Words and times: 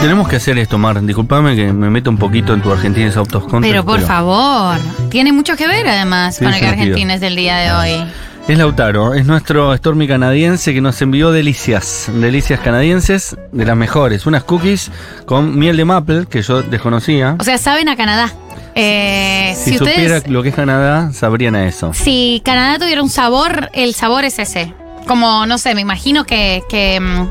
Tenemos 0.00 0.28
que 0.28 0.36
hacer 0.36 0.58
esto, 0.58 0.78
Mar. 0.78 1.02
Disculpame 1.02 1.54
que 1.54 1.72
me 1.72 1.90
meto 1.90 2.08
un 2.10 2.16
poquito 2.16 2.54
en 2.54 2.62
tu 2.62 2.72
Argentina 2.72 3.12
autos 3.14 3.44
contra. 3.44 3.70
Pero 3.70 3.84
por 3.84 4.00
favor, 4.00 4.78
tiene 5.10 5.30
mucho 5.32 5.56
que 5.56 5.66
ver 5.66 5.86
además 5.86 6.38
con 6.38 6.48
el 6.48 6.58
que. 6.58 6.66
Argentina 6.66 7.14
es 7.14 7.20
del 7.20 7.36
día 7.36 7.56
de 7.58 7.72
hoy. 7.72 8.06
Es 8.50 8.58
Lautaro, 8.58 9.14
es 9.14 9.26
nuestro 9.26 9.76
Stormy 9.76 10.08
canadiense 10.08 10.74
que 10.74 10.80
nos 10.80 11.00
envió 11.02 11.30
delicias, 11.30 12.10
delicias 12.12 12.58
canadienses 12.58 13.36
de 13.52 13.64
las 13.64 13.76
mejores. 13.76 14.26
Unas 14.26 14.42
cookies 14.42 14.90
con 15.24 15.56
miel 15.56 15.76
de 15.76 15.84
maple 15.84 16.26
que 16.28 16.42
yo 16.42 16.60
desconocía. 16.60 17.36
O 17.38 17.44
sea, 17.44 17.58
saben 17.58 17.88
a 17.88 17.94
Canadá. 17.94 18.34
Eh, 18.74 19.54
Si, 19.56 19.70
si, 19.70 19.78
supiera 19.78 20.16
ustedes, 20.16 20.26
lo 20.26 20.42
que 20.42 20.48
es 20.48 20.56
Canadá, 20.56 21.12
sabrían 21.12 21.54
a 21.54 21.68
eso. 21.68 21.94
si 21.94 22.42
Canadá 22.44 22.80
tuviera 22.80 23.04
un 23.04 23.08
sabor, 23.08 23.70
el 23.72 23.94
sabor 23.94 24.24
es 24.24 24.40
ese. 24.40 24.74
Como, 25.06 25.46
no 25.46 25.56
sé, 25.56 25.76
me 25.76 25.82
imagino 25.82 26.24
que, 26.24 26.64
que, 26.68 26.98
mm, 26.98 27.28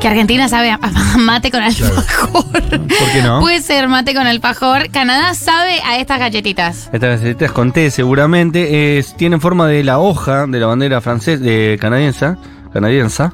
que 0.00 0.06
Argentina 0.08 0.48
sabe 0.48 0.70
a 0.70 0.78
mate 1.18 1.50
con 1.50 1.62
alfajor. 1.62 2.44
¿Por 2.44 3.12
qué 3.12 3.22
no? 3.22 3.40
Puede 3.40 3.60
ser 3.60 3.88
mate 3.88 4.14
con 4.14 4.26
alfajor. 4.26 4.90
Canadá 4.90 5.34
sabe 5.34 5.80
a 5.84 5.98
estas 5.98 6.18
galletitas. 6.20 6.88
Estas 6.92 7.20
galletitas 7.20 7.50
con 7.52 7.72
té 7.72 7.90
seguramente 7.90 8.98
es- 8.98 9.16
tienen 9.16 9.40
forma 9.40 9.66
de 9.66 9.82
la 9.82 9.98
hoja 9.98 10.46
de 10.46 10.60
la 10.60 10.66
bandera 10.66 11.00
francesa, 11.00 11.42
de 11.42 11.78
canadiense, 11.80 12.36
canadiense. 12.80 13.30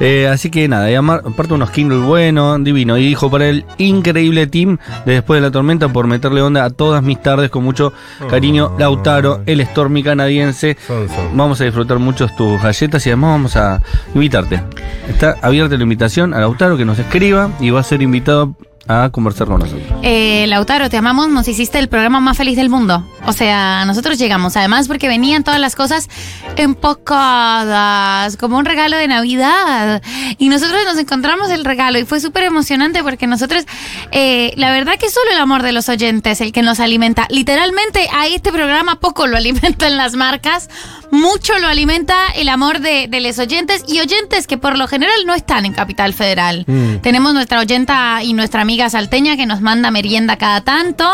Eh, 0.00 0.28
así 0.28 0.50
que 0.50 0.68
nada, 0.68 0.90
y 0.90 0.94
aparte 0.94 1.54
unos 1.54 1.70
Kindle 1.70 1.98
bueno, 1.98 2.58
divino. 2.58 2.96
Y 2.98 3.06
dijo 3.06 3.30
para 3.30 3.48
el 3.48 3.64
increíble 3.78 4.46
team 4.46 4.78
de 5.06 5.14
Después 5.14 5.40
de 5.40 5.46
la 5.46 5.50
Tormenta 5.50 5.88
por 5.88 6.06
meterle 6.06 6.42
onda 6.42 6.64
a 6.64 6.70
todas 6.70 7.02
mis 7.02 7.22
tardes 7.22 7.48
con 7.48 7.64
mucho 7.64 7.92
cariño. 8.28 8.72
Oh. 8.74 8.78
Lautaro, 8.78 9.42
el 9.46 9.64
Stormy 9.64 10.02
canadiense. 10.02 10.76
Son, 10.86 11.08
son. 11.08 11.36
Vamos 11.36 11.60
a 11.60 11.64
disfrutar 11.64 11.98
mucho 11.98 12.28
tus 12.36 12.60
galletas 12.60 13.06
y 13.06 13.10
además 13.10 13.30
vamos 13.30 13.56
a 13.56 13.80
invitarte. 14.12 14.62
Está 15.08 15.36
abierta 15.40 15.76
la 15.76 15.82
invitación 15.82 16.34
a 16.34 16.40
Lautaro 16.40 16.76
que 16.76 16.84
nos 16.84 16.98
escriba 16.98 17.50
y 17.60 17.70
va 17.70 17.80
a 17.80 17.84
ser 17.84 18.02
invitado 18.02 18.56
a 18.86 19.08
conversar 19.10 19.46
con 19.46 19.60
nosotros. 19.60 19.82
Eh, 20.02 20.44
Lautaro, 20.48 20.90
te 20.90 20.96
amamos, 20.96 21.28
nos 21.28 21.48
hiciste 21.48 21.78
el 21.78 21.88
programa 21.88 22.20
más 22.20 22.36
feliz 22.36 22.56
del 22.56 22.68
mundo. 22.68 23.06
O 23.26 23.32
sea, 23.32 23.84
nosotros 23.86 24.18
llegamos, 24.18 24.56
además 24.56 24.88
porque 24.88 25.08
venían 25.08 25.42
todas 25.44 25.58
las 25.58 25.74
cosas 25.74 26.08
empacadas, 26.56 28.36
como 28.36 28.58
un 28.58 28.66
regalo 28.66 28.96
de 28.96 29.08
Navidad. 29.08 30.02
Y 30.38 30.48
nosotros 30.50 30.80
nos 30.84 30.98
encontramos 30.98 31.50
el 31.50 31.64
regalo 31.64 31.98
y 31.98 32.04
fue 32.04 32.20
súper 32.20 32.44
emocionante 32.44 33.02
porque 33.02 33.26
nosotros, 33.26 33.64
eh, 34.12 34.52
la 34.56 34.70
verdad 34.70 34.98
que 34.98 35.08
solo 35.08 35.30
el 35.32 35.38
amor 35.38 35.62
de 35.62 35.72
los 35.72 35.88
oyentes 35.88 36.40
el 36.40 36.52
que 36.52 36.62
nos 36.62 36.80
alimenta. 36.80 37.26
Literalmente 37.30 38.08
a 38.12 38.26
este 38.26 38.52
programa 38.52 39.00
poco 39.00 39.26
lo 39.26 39.36
alimentan 39.38 39.96
las 39.96 40.14
marcas, 40.14 40.68
mucho 41.10 41.58
lo 41.58 41.68
alimenta 41.68 42.14
el 42.34 42.48
amor 42.48 42.80
de, 42.80 43.08
de 43.08 43.20
los 43.20 43.38
oyentes 43.38 43.84
y 43.88 44.00
oyentes 44.00 44.46
que 44.46 44.58
por 44.58 44.76
lo 44.76 44.86
general 44.88 45.24
no 45.26 45.34
están 45.34 45.64
en 45.64 45.72
Capital 45.72 46.12
Federal. 46.12 46.64
Mm. 46.66 46.96
Tenemos 46.96 47.32
nuestra 47.32 47.60
oyenta 47.60 48.22
y 48.22 48.34
nuestra 48.34 48.60
amiga 48.60 48.73
salteña 48.90 49.36
que 49.36 49.46
nos 49.46 49.60
manda 49.60 49.90
merienda 49.90 50.36
cada 50.36 50.62
tanto, 50.62 51.04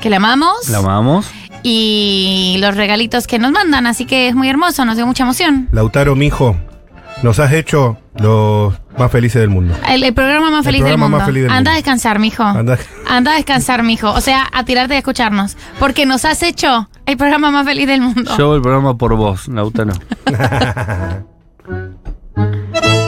que 0.00 0.10
la 0.10 0.16
amamos, 0.16 0.68
La 0.68 0.78
amamos. 0.78 1.26
y 1.62 2.56
los 2.60 2.74
regalitos 2.76 3.26
que 3.26 3.38
nos 3.38 3.52
mandan, 3.52 3.86
así 3.86 4.06
que 4.06 4.28
es 4.28 4.34
muy 4.34 4.48
hermoso, 4.48 4.84
nos 4.84 4.96
dio 4.96 5.06
mucha 5.06 5.24
emoción. 5.24 5.68
Lautaro, 5.72 6.16
mijo, 6.16 6.56
nos 7.22 7.38
has 7.38 7.52
hecho 7.52 7.98
los 8.16 8.74
más 8.98 9.10
felices 9.12 9.40
del 9.40 9.50
mundo. 9.50 9.74
El, 9.88 10.02
el 10.04 10.14
programa 10.14 10.50
más 10.50 10.60
El 10.60 10.64
feliz 10.72 10.84
del 10.84 10.98
mundo. 10.98 11.16
más 11.18 11.26
feliz 11.26 11.42
del 11.42 11.50
Anda 11.50 11.58
mundo. 11.58 11.70
a 11.70 11.74
descansar, 11.74 12.18
mijo. 12.18 12.42
Anda. 12.42 12.78
Anda 13.08 13.32
a 13.32 13.34
descansar, 13.36 13.82
mijo. 13.82 14.10
O 14.10 14.20
sea, 14.20 14.48
a 14.52 14.64
tirarte 14.64 14.94
a 14.94 14.98
escucharnos. 14.98 15.56
Porque 15.78 16.06
nos 16.06 16.24
has 16.24 16.42
hecho 16.42 16.88
el 17.06 17.16
programa 17.16 17.50
más 17.50 17.64
feliz 17.66 17.86
del 17.86 18.00
mundo. 18.00 18.36
Yo 18.36 18.54
el 18.56 18.62
programa 18.62 18.96
por 18.98 19.14
vos, 19.16 19.48
Lautaro. 19.48 19.92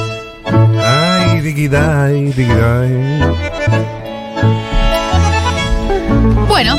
Bueno, 6.48 6.76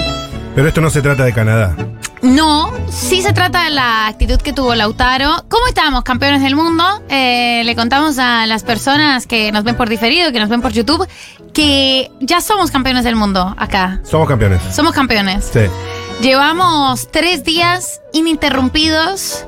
Pero 0.55 0.67
esto 0.67 0.81
no 0.81 0.89
se 0.89 1.01
trata 1.01 1.25
de 1.25 1.33
Canadá. 1.33 1.75
No, 2.21 2.71
sí 2.89 3.21
se 3.21 3.33
trata 3.33 3.65
de 3.65 3.71
la 3.71 4.07
actitud 4.07 4.37
que 4.37 4.53
tuvo 4.53 4.75
Lautaro. 4.75 5.43
¿Cómo 5.49 5.67
estábamos, 5.67 6.03
campeones 6.03 6.41
del 6.41 6.55
mundo? 6.55 6.83
Eh, 7.09 7.63
le 7.65 7.75
contamos 7.75 8.17
a 8.17 8.47
las 8.47 8.63
personas 8.63 9.27
que 9.27 9.51
nos 9.51 9.65
ven 9.65 9.75
por 9.75 9.89
diferido, 9.89 10.31
que 10.31 10.39
nos 10.39 10.47
ven 10.47 10.61
por 10.61 10.71
YouTube, 10.71 11.05
que 11.53 12.09
ya 12.21 12.39
somos 12.39 12.71
campeones 12.71 13.03
del 13.03 13.17
mundo 13.17 13.53
acá. 13.57 13.99
Somos 14.03 14.29
campeones. 14.29 14.61
Somos 14.73 14.93
campeones. 14.93 15.49
Sí. 15.51 15.65
Llevamos 16.21 17.09
tres 17.11 17.43
días 17.43 18.01
ininterrumpidos 18.13 19.45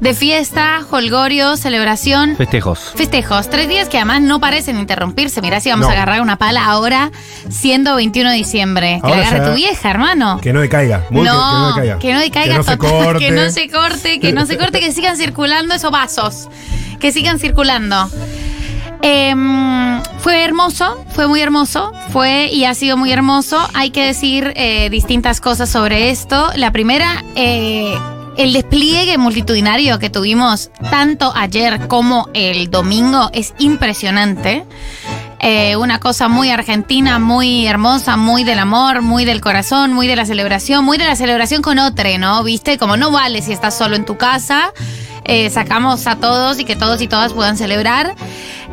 de 0.00 0.14
fiesta, 0.14 0.80
holgorio, 0.90 1.56
celebración. 1.56 2.36
Festejos. 2.36 2.92
Festejos, 2.94 3.50
tres 3.50 3.68
días 3.68 3.88
que 3.88 3.98
además 3.98 4.22
no 4.22 4.40
parecen 4.40 4.78
interrumpirse. 4.78 5.42
Mirá 5.42 5.60
si 5.60 5.70
vamos 5.70 5.86
No. 5.86 5.90
a 5.90 5.92
agarrar 5.92 6.20
una 6.22 6.36
pala 6.36 6.64
ahora, 6.64 7.10
siendo 7.50 7.94
21 7.96 8.30
de 8.30 8.36
diciembre. 8.36 9.00
Que 9.02 9.10
la 9.10 9.16
agarre 9.16 9.50
tu 9.50 9.54
vieja, 9.54 9.90
hermano. 9.90 10.40
Que 10.40 10.52
no 10.52 10.60
decaiga. 10.60 11.04
Muy 11.10 11.24
que- 11.26 11.30
no, 11.30 11.34
que, 11.34 11.58
no 11.58 11.66
decaiga. 11.74 11.98
que 11.98 12.12
no 12.14 12.20
decaiga 12.20 12.52
Que 12.52 12.56
no 12.58 12.62
se 12.64 12.78
corte. 12.78 13.18
que 13.18 13.30
no 13.30 13.50
se 13.50 13.70
corte, 13.70 14.20
que 14.20 14.32
no 14.32 14.46
se 14.46 14.56
corte, 14.58 14.80
que 14.80 14.92
sigan 14.92 15.16
circulando 15.16 15.74
esos 15.74 15.90
vasos, 15.90 16.48
que 17.00 17.12
sigan 17.12 17.38
circulando. 17.38 18.08
Em, 19.06 20.00
fue 20.20 20.42
hermoso, 20.44 21.04
fue 21.10 21.26
muy 21.26 21.42
hermoso, 21.42 21.92
fue 22.08 22.48
y 22.50 22.64
ha 22.64 22.72
sido 22.72 22.96
muy 22.96 23.12
hermoso. 23.12 23.58
Hay 23.74 23.90
que 23.90 24.02
decir 24.02 24.54
eh, 24.56 24.88
distintas 24.88 25.42
cosas 25.42 25.68
sobre 25.68 26.08
esto. 26.08 26.48
La 26.56 26.70
primera, 26.70 27.22
eh, 27.34 27.94
el 28.38 28.54
despliegue 28.54 29.18
multitudinario 29.18 29.98
que 29.98 30.08
tuvimos 30.08 30.70
tanto 30.90 31.34
ayer 31.36 31.86
como 31.86 32.30
el 32.32 32.70
domingo 32.70 33.28
es 33.34 33.52
impresionante. 33.58 34.64
Eh, 35.38 35.76
una 35.76 36.00
cosa 36.00 36.28
muy 36.28 36.48
argentina, 36.48 37.18
muy 37.18 37.66
hermosa, 37.66 38.16
muy 38.16 38.42
del 38.42 38.58
amor, 38.58 39.02
muy 39.02 39.26
del 39.26 39.42
corazón, 39.42 39.92
muy 39.92 40.06
de 40.06 40.16
la 40.16 40.24
celebración, 40.24 40.82
muy 40.82 40.96
de 40.96 41.04
la 41.04 41.14
celebración 41.14 41.60
con 41.60 41.78
otro, 41.78 42.08
¿no? 42.18 42.42
¿Viste? 42.42 42.78
Como 42.78 42.96
no 42.96 43.10
vale 43.10 43.42
si 43.42 43.52
estás 43.52 43.76
solo 43.76 43.96
en 43.96 44.06
tu 44.06 44.16
casa, 44.16 44.72
sacamos 45.50 46.06
a 46.06 46.16
todos 46.16 46.58
y 46.58 46.64
que 46.64 46.76
todos 46.76 47.02
y 47.02 47.06
todas 47.06 47.34
puedan 47.34 47.58
celebrar. 47.58 48.14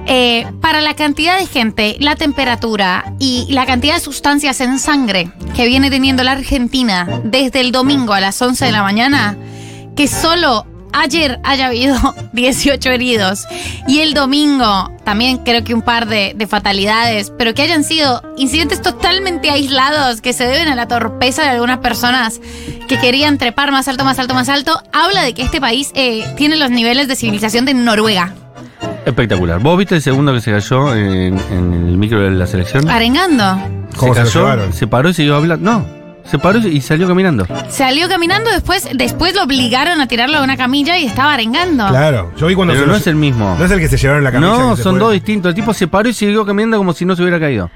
Eh, 0.07 0.47
para 0.61 0.81
la 0.81 0.95
cantidad 0.95 1.37
de 1.37 1.45
gente, 1.45 1.95
la 1.99 2.15
temperatura 2.15 3.13
y 3.19 3.47
la 3.49 3.65
cantidad 3.65 3.95
de 3.95 3.99
sustancias 3.99 4.59
en 4.59 4.79
sangre 4.79 5.31
que 5.55 5.67
viene 5.67 5.89
teniendo 5.89 6.23
la 6.23 6.33
Argentina 6.33 7.21
desde 7.23 7.61
el 7.61 7.71
domingo 7.71 8.13
a 8.13 8.19
las 8.19 8.41
11 8.41 8.65
de 8.65 8.71
la 8.71 8.81
mañana, 8.83 9.37
que 9.95 10.07
solo 10.07 10.65
ayer 10.93 11.39
haya 11.43 11.67
habido 11.67 11.95
18 12.33 12.89
heridos 12.89 13.45
y 13.87 13.99
el 13.99 14.13
domingo 14.13 14.91
también 15.03 15.37
creo 15.37 15.63
que 15.63 15.73
un 15.73 15.81
par 15.81 16.07
de, 16.07 16.33
de 16.35 16.47
fatalidades, 16.47 17.31
pero 17.37 17.53
que 17.53 17.61
hayan 17.61 17.83
sido 17.83 18.21
incidentes 18.37 18.81
totalmente 18.81 19.49
aislados 19.49 20.21
que 20.21 20.33
se 20.33 20.45
deben 20.45 20.67
a 20.67 20.75
la 20.75 20.87
torpeza 20.87 21.43
de 21.43 21.49
algunas 21.49 21.79
personas 21.79 22.41
que 22.87 22.99
querían 22.99 23.37
trepar 23.37 23.71
más 23.71 23.87
alto, 23.87 24.03
más 24.03 24.19
alto, 24.19 24.33
más 24.33 24.49
alto, 24.49 24.81
habla 24.91 25.23
de 25.23 25.33
que 25.33 25.43
este 25.43 25.61
país 25.61 25.91
eh, 25.93 26.25
tiene 26.37 26.57
los 26.57 26.71
niveles 26.71 27.07
de 27.07 27.15
civilización 27.15 27.65
de 27.65 27.73
Noruega. 27.73 28.35
Espectacular. 29.05 29.59
¿Vos 29.59 29.77
viste 29.77 29.95
el 29.95 30.01
segundo 30.01 30.33
que 30.33 30.41
se 30.41 30.51
cayó 30.51 30.95
en, 30.95 31.37
en 31.51 31.73
el 31.73 31.97
micro 31.97 32.21
de 32.21 32.31
la 32.31 32.45
selección? 32.47 32.87
Arengando. 32.89 33.59
¿Cómo 33.97 34.13
se 34.13 34.21
cayó, 34.23 34.71
se 34.71 34.87
paró 34.87 35.09
y 35.09 35.13
siguió 35.13 35.35
hablando. 35.35 35.71
No, 35.71 35.85
se 36.23 36.37
paró 36.39 36.59
y 36.59 36.79
salió 36.81 37.07
caminando. 37.07 37.45
Salió 37.69 38.07
caminando, 38.07 38.51
después, 38.51 38.87
después 38.93 39.35
lo 39.35 39.43
obligaron 39.43 39.99
a 40.01 40.07
tirarlo 40.07 40.37
a 40.37 40.43
una 40.43 40.55
camilla 40.55 40.97
y 40.97 41.05
estaba 41.05 41.33
arengando. 41.33 41.87
Claro. 41.89 42.31
Yo 42.37 42.47
vi 42.47 42.55
cuando 42.55 42.73
Pero 42.73 42.83
se 42.83 42.87
no 42.87 42.93
lo- 42.93 42.97
es 42.99 43.07
el 43.07 43.15
mismo. 43.15 43.55
No 43.57 43.65
es 43.65 43.71
el 43.71 43.79
que 43.79 43.87
se 43.89 43.97
llevaron 43.97 44.23
la 44.23 44.31
camisa. 44.31 44.51
No, 44.51 44.75
son 44.77 44.93
fue. 44.93 44.99
dos 44.99 45.13
distintos. 45.13 45.49
El 45.49 45.55
tipo 45.55 45.73
se 45.73 45.87
paró 45.87 46.07
y 46.09 46.13
siguió 46.13 46.45
caminando 46.45 46.77
como 46.77 46.93
si 46.93 47.03
no 47.05 47.15
se 47.15 47.21
hubiera 47.23 47.39
caído. 47.39 47.69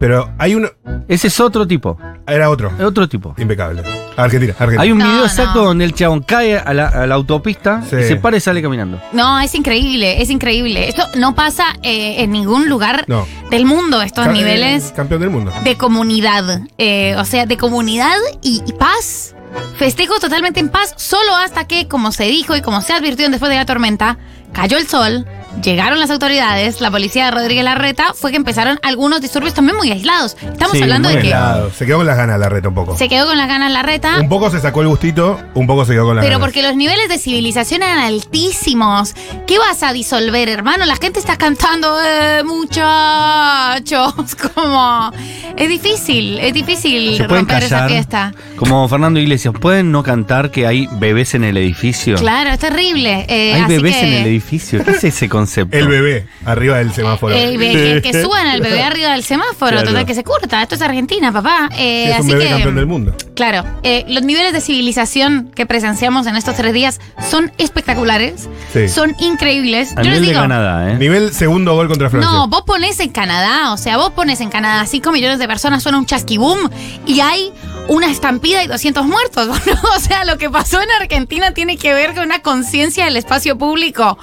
Pero 0.00 0.32
hay 0.38 0.54
uno. 0.54 0.68
Ese 1.08 1.26
es 1.28 1.38
otro 1.40 1.66
tipo. 1.66 1.98
Era 2.26 2.48
otro. 2.48 2.72
Es 2.78 2.84
otro 2.84 3.06
tipo. 3.06 3.34
Impecable. 3.36 3.82
Argentina, 4.16 4.54
Argentina. 4.58 4.82
Hay 4.82 4.92
un 4.92 4.98
No, 4.98 5.04
video 5.04 5.18
no. 5.20 5.26
exacto 5.26 5.62
donde 5.62 5.84
el 5.84 5.92
chabón 5.94 6.22
cae 6.22 6.56
a 6.58 6.72
la, 6.72 6.88
a 6.88 7.06
la 7.06 7.14
autopista, 7.16 7.82
Sí. 7.88 7.96
y 7.96 8.04
se 8.04 8.16
para 8.16 8.38
y 8.38 8.40
sale 8.40 8.62
caminando. 8.62 8.98
No, 9.12 9.38
es 9.40 9.54
increíble, 9.54 10.22
es 10.22 10.30
increíble. 10.30 10.88
Esto 10.88 11.02
no 11.18 11.34
pasa 11.34 11.64
eh, 11.82 12.22
en 12.22 12.32
ningún 12.32 12.66
lugar 12.70 13.04
No. 13.08 13.26
del 13.50 13.66
mundo, 13.66 14.00
estos 14.00 14.24
Ca- 14.24 14.32
niveles 14.32 14.88
eh, 14.88 14.92
campeón 14.96 15.20
del 15.20 15.30
mundo. 15.30 15.52
de 15.64 15.76
comunidad. 15.76 16.62
Eh, 16.78 17.14
o 17.18 17.24
sea, 17.26 17.44
de 17.44 17.58
comunidad 17.58 18.16
y, 18.42 18.62
y 18.66 18.72
paz. 18.72 19.34
Festejos 19.76 20.20
totalmente 20.20 20.60
en 20.60 20.70
paz, 20.70 20.94
solo 20.96 21.34
hasta 21.36 21.66
que, 21.66 21.88
como 21.88 22.10
se 22.12 22.24
dijo 22.24 22.56
y 22.56 22.62
como 22.62 22.80
se 22.82 22.92
advirtió 22.94 23.28
después 23.28 23.50
de 23.50 23.56
la 23.56 23.66
tormenta, 23.66 24.16
cayó 24.52 24.76
el 24.78 24.86
sol, 24.88 25.26
llegaron 25.62 25.98
las 26.00 26.10
autoridades, 26.10 26.80
la 26.80 26.90
policía 26.90 27.26
de 27.26 27.30
Rodríguez 27.32 27.64
Larreta, 27.64 28.12
fue 28.14 28.30
que 28.30 28.36
empezaron 28.36 28.78
algunos 28.82 29.20
disturbios 29.20 29.54
también 29.54 29.76
muy 29.76 29.90
aislados. 29.90 30.36
Estamos 30.40 30.76
Sí, 30.76 30.82
hablando 30.82 31.08
muy 31.08 31.16
de 31.16 31.22
que. 31.22 31.34
Se 31.76 31.86
quedó 31.86 31.98
con 31.98 32.06
las 32.06 32.16
ganas 32.16 32.38
la 32.38 32.48
reta 32.48 32.68
un 32.68 32.74
poco. 32.74 32.96
se 32.96 33.08
quedó 33.08 33.26
con 33.26 33.36
las 33.38 33.48
ganas 33.48 33.70
Larreta. 33.72 34.18
Un 34.20 34.28
poco 34.28 34.50
se 34.50 34.60
sacó 34.60 34.82
el 34.82 34.88
gustito, 34.88 35.38
un 35.54 35.66
poco 35.66 35.84
se 35.84 35.92
quedó 35.92 36.06
con 36.06 36.16
las 36.16 36.24
Pero 36.24 36.36
ganas. 36.38 36.46
porque 36.46 36.62
los 36.62 36.76
niveles 36.76 37.08
de 37.08 37.18
civilización 37.18 37.82
eran 37.82 37.98
altísimos. 37.98 39.14
¿Qué 39.46 39.58
vas 39.58 39.82
a 39.82 39.92
disolver, 39.92 40.48
hermano? 40.48 40.84
La 40.86 40.96
gente 40.96 41.18
está 41.20 41.36
cantando, 41.36 41.96
eh, 42.04 42.42
muchachos. 42.44 44.36
Como. 44.54 45.10
Es 45.56 45.68
difícil, 45.68 46.38
es 46.38 46.54
difícil 46.54 47.16
¿Se 47.16 47.24
pueden 47.24 47.46
romper 47.46 47.64
esa 47.64 47.86
fiesta. 47.88 48.32
Como 48.56 48.88
Fernando 48.88 49.18
Iglesias, 49.20 49.54
¿pueden 49.60 49.90
no 49.92 50.02
cantar 50.02 50.50
que 50.50 50.66
hay 50.66 50.88
bebés 50.92 51.34
en 51.34 51.44
el 51.44 51.56
edificio? 51.56 52.16
Claro, 52.16 52.50
es 52.50 52.58
terrible. 52.58 53.26
Eh, 53.28 53.54
Hay 53.54 53.60
así 53.62 53.72
bebés 53.74 53.96
que- 53.96 54.00
en 54.06 54.12
el 54.14 54.26
edificio. 54.26 54.39
¿Qué 54.40 54.90
es 54.92 55.04
ese 55.04 55.28
concepto? 55.28 55.76
El 55.76 55.88
bebé, 55.88 56.26
arriba 56.44 56.78
del 56.78 56.92
semáforo. 56.92 57.34
El 57.34 57.58
be- 57.58 58.00
que, 58.02 58.10
que 58.12 58.22
suban 58.22 58.46
al 58.46 58.60
bebé 58.60 58.82
arriba 58.82 59.12
del 59.12 59.22
semáforo, 59.24 59.70
Claro. 59.72 59.86
total 59.88 60.06
que 60.06 60.14
se 60.14 60.24
curta. 60.24 60.62
Esto 60.62 60.74
es 60.74 60.82
Argentina, 60.82 61.32
papá. 61.32 61.68
Eh, 61.76 62.06
es 62.10 62.20
un 62.20 62.26
así 62.26 62.32
bebé 62.32 62.44
que, 62.44 62.50
campeón 62.50 62.74
del 62.76 62.86
mundo. 62.86 63.14
Claro, 63.34 63.64
eh, 63.82 64.04
los 64.08 64.22
niveles 64.22 64.52
de 64.52 64.60
civilización 64.60 65.50
que 65.54 65.64
presenciamos 65.66 66.26
en 66.26 66.36
estos 66.36 66.56
tres 66.56 66.72
días 66.74 67.00
son 67.30 67.52
espectaculares, 67.58 68.48
Sí. 68.72 68.88
son 68.88 69.14
increíbles. 69.20 69.92
A 69.96 70.02
Yo 70.02 70.10
les 70.10 70.20
nivel 70.20 70.20
de 70.22 70.26
digo, 70.28 70.40
Canadá, 70.42 70.92
¿eh? 70.92 70.96
Nivel 70.98 71.32
segundo 71.32 71.74
gol 71.74 71.88
contra 71.88 72.10
Francia. 72.10 72.30
no, 72.30 72.48
vos 72.48 72.62
ponés 72.62 73.00
en 73.00 73.10
Canadá, 73.10 73.72
o 73.72 73.76
sea, 73.76 73.96
vos 73.96 74.10
pones 74.10 74.40
en 74.40 74.50
Canadá 74.50 74.84
5 74.86 75.10
millones 75.12 75.38
de 75.38 75.46
personas, 75.46 75.82
suena 75.82 75.98
un 75.98 76.06
chasquiboom 76.06 76.58
y 77.06 77.20
hay 77.20 77.52
una 77.90 78.08
estampida 78.08 78.62
y 78.62 78.68
200 78.68 79.04
muertos. 79.04 79.48
¿no? 79.66 79.74
O 79.96 80.00
sea, 80.00 80.24
lo 80.24 80.38
que 80.38 80.48
pasó 80.48 80.80
en 80.80 80.90
Argentina 81.00 81.52
tiene 81.52 81.76
que 81.76 81.92
ver 81.92 82.14
con 82.14 82.24
una 82.24 82.40
conciencia 82.40 83.04
del 83.04 83.16
espacio 83.16 83.58
público 83.58 84.16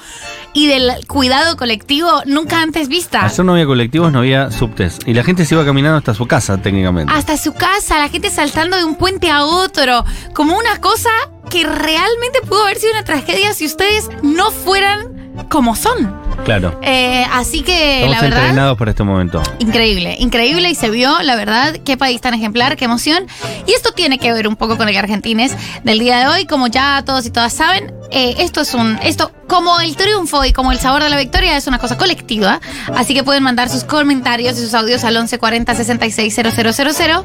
y 0.54 0.66
del 0.66 1.06
cuidado 1.06 1.56
colectivo 1.56 2.22
nunca 2.24 2.62
antes 2.62 2.88
vista. 2.88 3.24
Ayer 3.24 3.44
no 3.44 3.52
había 3.52 3.66
colectivos, 3.66 4.10
no 4.10 4.20
había 4.20 4.50
subtes. 4.50 4.98
Y 5.06 5.12
la 5.12 5.22
gente 5.22 5.44
se 5.44 5.54
iba 5.54 5.64
caminando 5.64 5.98
hasta 5.98 6.14
su 6.14 6.26
casa, 6.26 6.56
técnicamente. 6.56 7.12
hasta 7.14 7.36
su 7.36 7.52
casa, 7.52 7.98
la 7.98 8.08
gente 8.08 8.30
saltando 8.30 8.76
de 8.78 8.84
un 8.84 8.96
puente 8.96 9.30
a 9.30 9.44
otro, 9.44 10.04
como 10.34 10.56
una 10.56 10.80
cosa 10.80 11.10
que 11.50 11.64
realmente 11.64 12.40
pudo 12.46 12.64
haber 12.64 12.78
sido 12.78 12.92
una 12.92 13.04
tragedia 13.04 13.52
si 13.52 13.66
ustedes 13.66 14.08
no 14.22 14.50
fueran 14.50 15.17
como 15.48 15.74
son. 15.76 16.14
Claro. 16.44 16.78
Eh, 16.82 17.24
así 17.32 17.62
que 17.62 18.04
Estamos 18.04 18.16
la 18.16 18.22
verdad, 18.22 18.40
entrenados 18.46 18.78
para 18.78 18.90
este 18.92 19.02
momento. 19.04 19.42
increíble, 19.58 20.16
increíble 20.18 20.70
y 20.70 20.74
se 20.74 20.88
vio, 20.90 21.20
la 21.22 21.36
verdad, 21.36 21.76
qué 21.84 21.96
país 21.96 22.20
tan 22.20 22.34
ejemplar, 22.34 22.76
qué 22.76 22.84
emoción. 22.84 23.26
Y 23.66 23.72
esto 23.72 23.92
tiene 23.92 24.18
que 24.18 24.32
ver 24.32 24.46
un 24.48 24.56
poco 24.56 24.76
con 24.76 24.88
el 24.88 24.96
Argentines 24.96 25.52
del 25.84 25.98
día 25.98 26.18
de 26.20 26.26
hoy, 26.28 26.46
como 26.46 26.66
ya 26.68 27.02
todos 27.04 27.26
y 27.26 27.30
todas 27.30 27.52
saben. 27.52 27.92
eh, 28.10 28.36
esto 28.38 28.60
es 28.62 28.72
un, 28.74 28.98
esto, 29.02 29.32
como 29.48 29.80
el 29.80 29.96
triunfo 29.96 30.44
y 30.44 30.52
como 30.52 30.72
el 30.72 30.78
sabor 30.78 31.02
de 31.02 31.10
la 31.10 31.16
victoria 31.18 31.56
es 31.56 31.66
una 31.66 31.78
cosa 31.78 31.98
colectiva, 31.98 32.60
así 32.94 33.12
que 33.14 33.22
pueden 33.24 33.42
mandar 33.42 33.68
sus 33.68 33.84
comentarios 33.84 34.58
y 34.58 34.62
sus 34.62 34.74
audios 34.74 35.04
al 35.04 35.14
1140 35.14 35.74
66 35.74 36.34
000. 36.34 37.24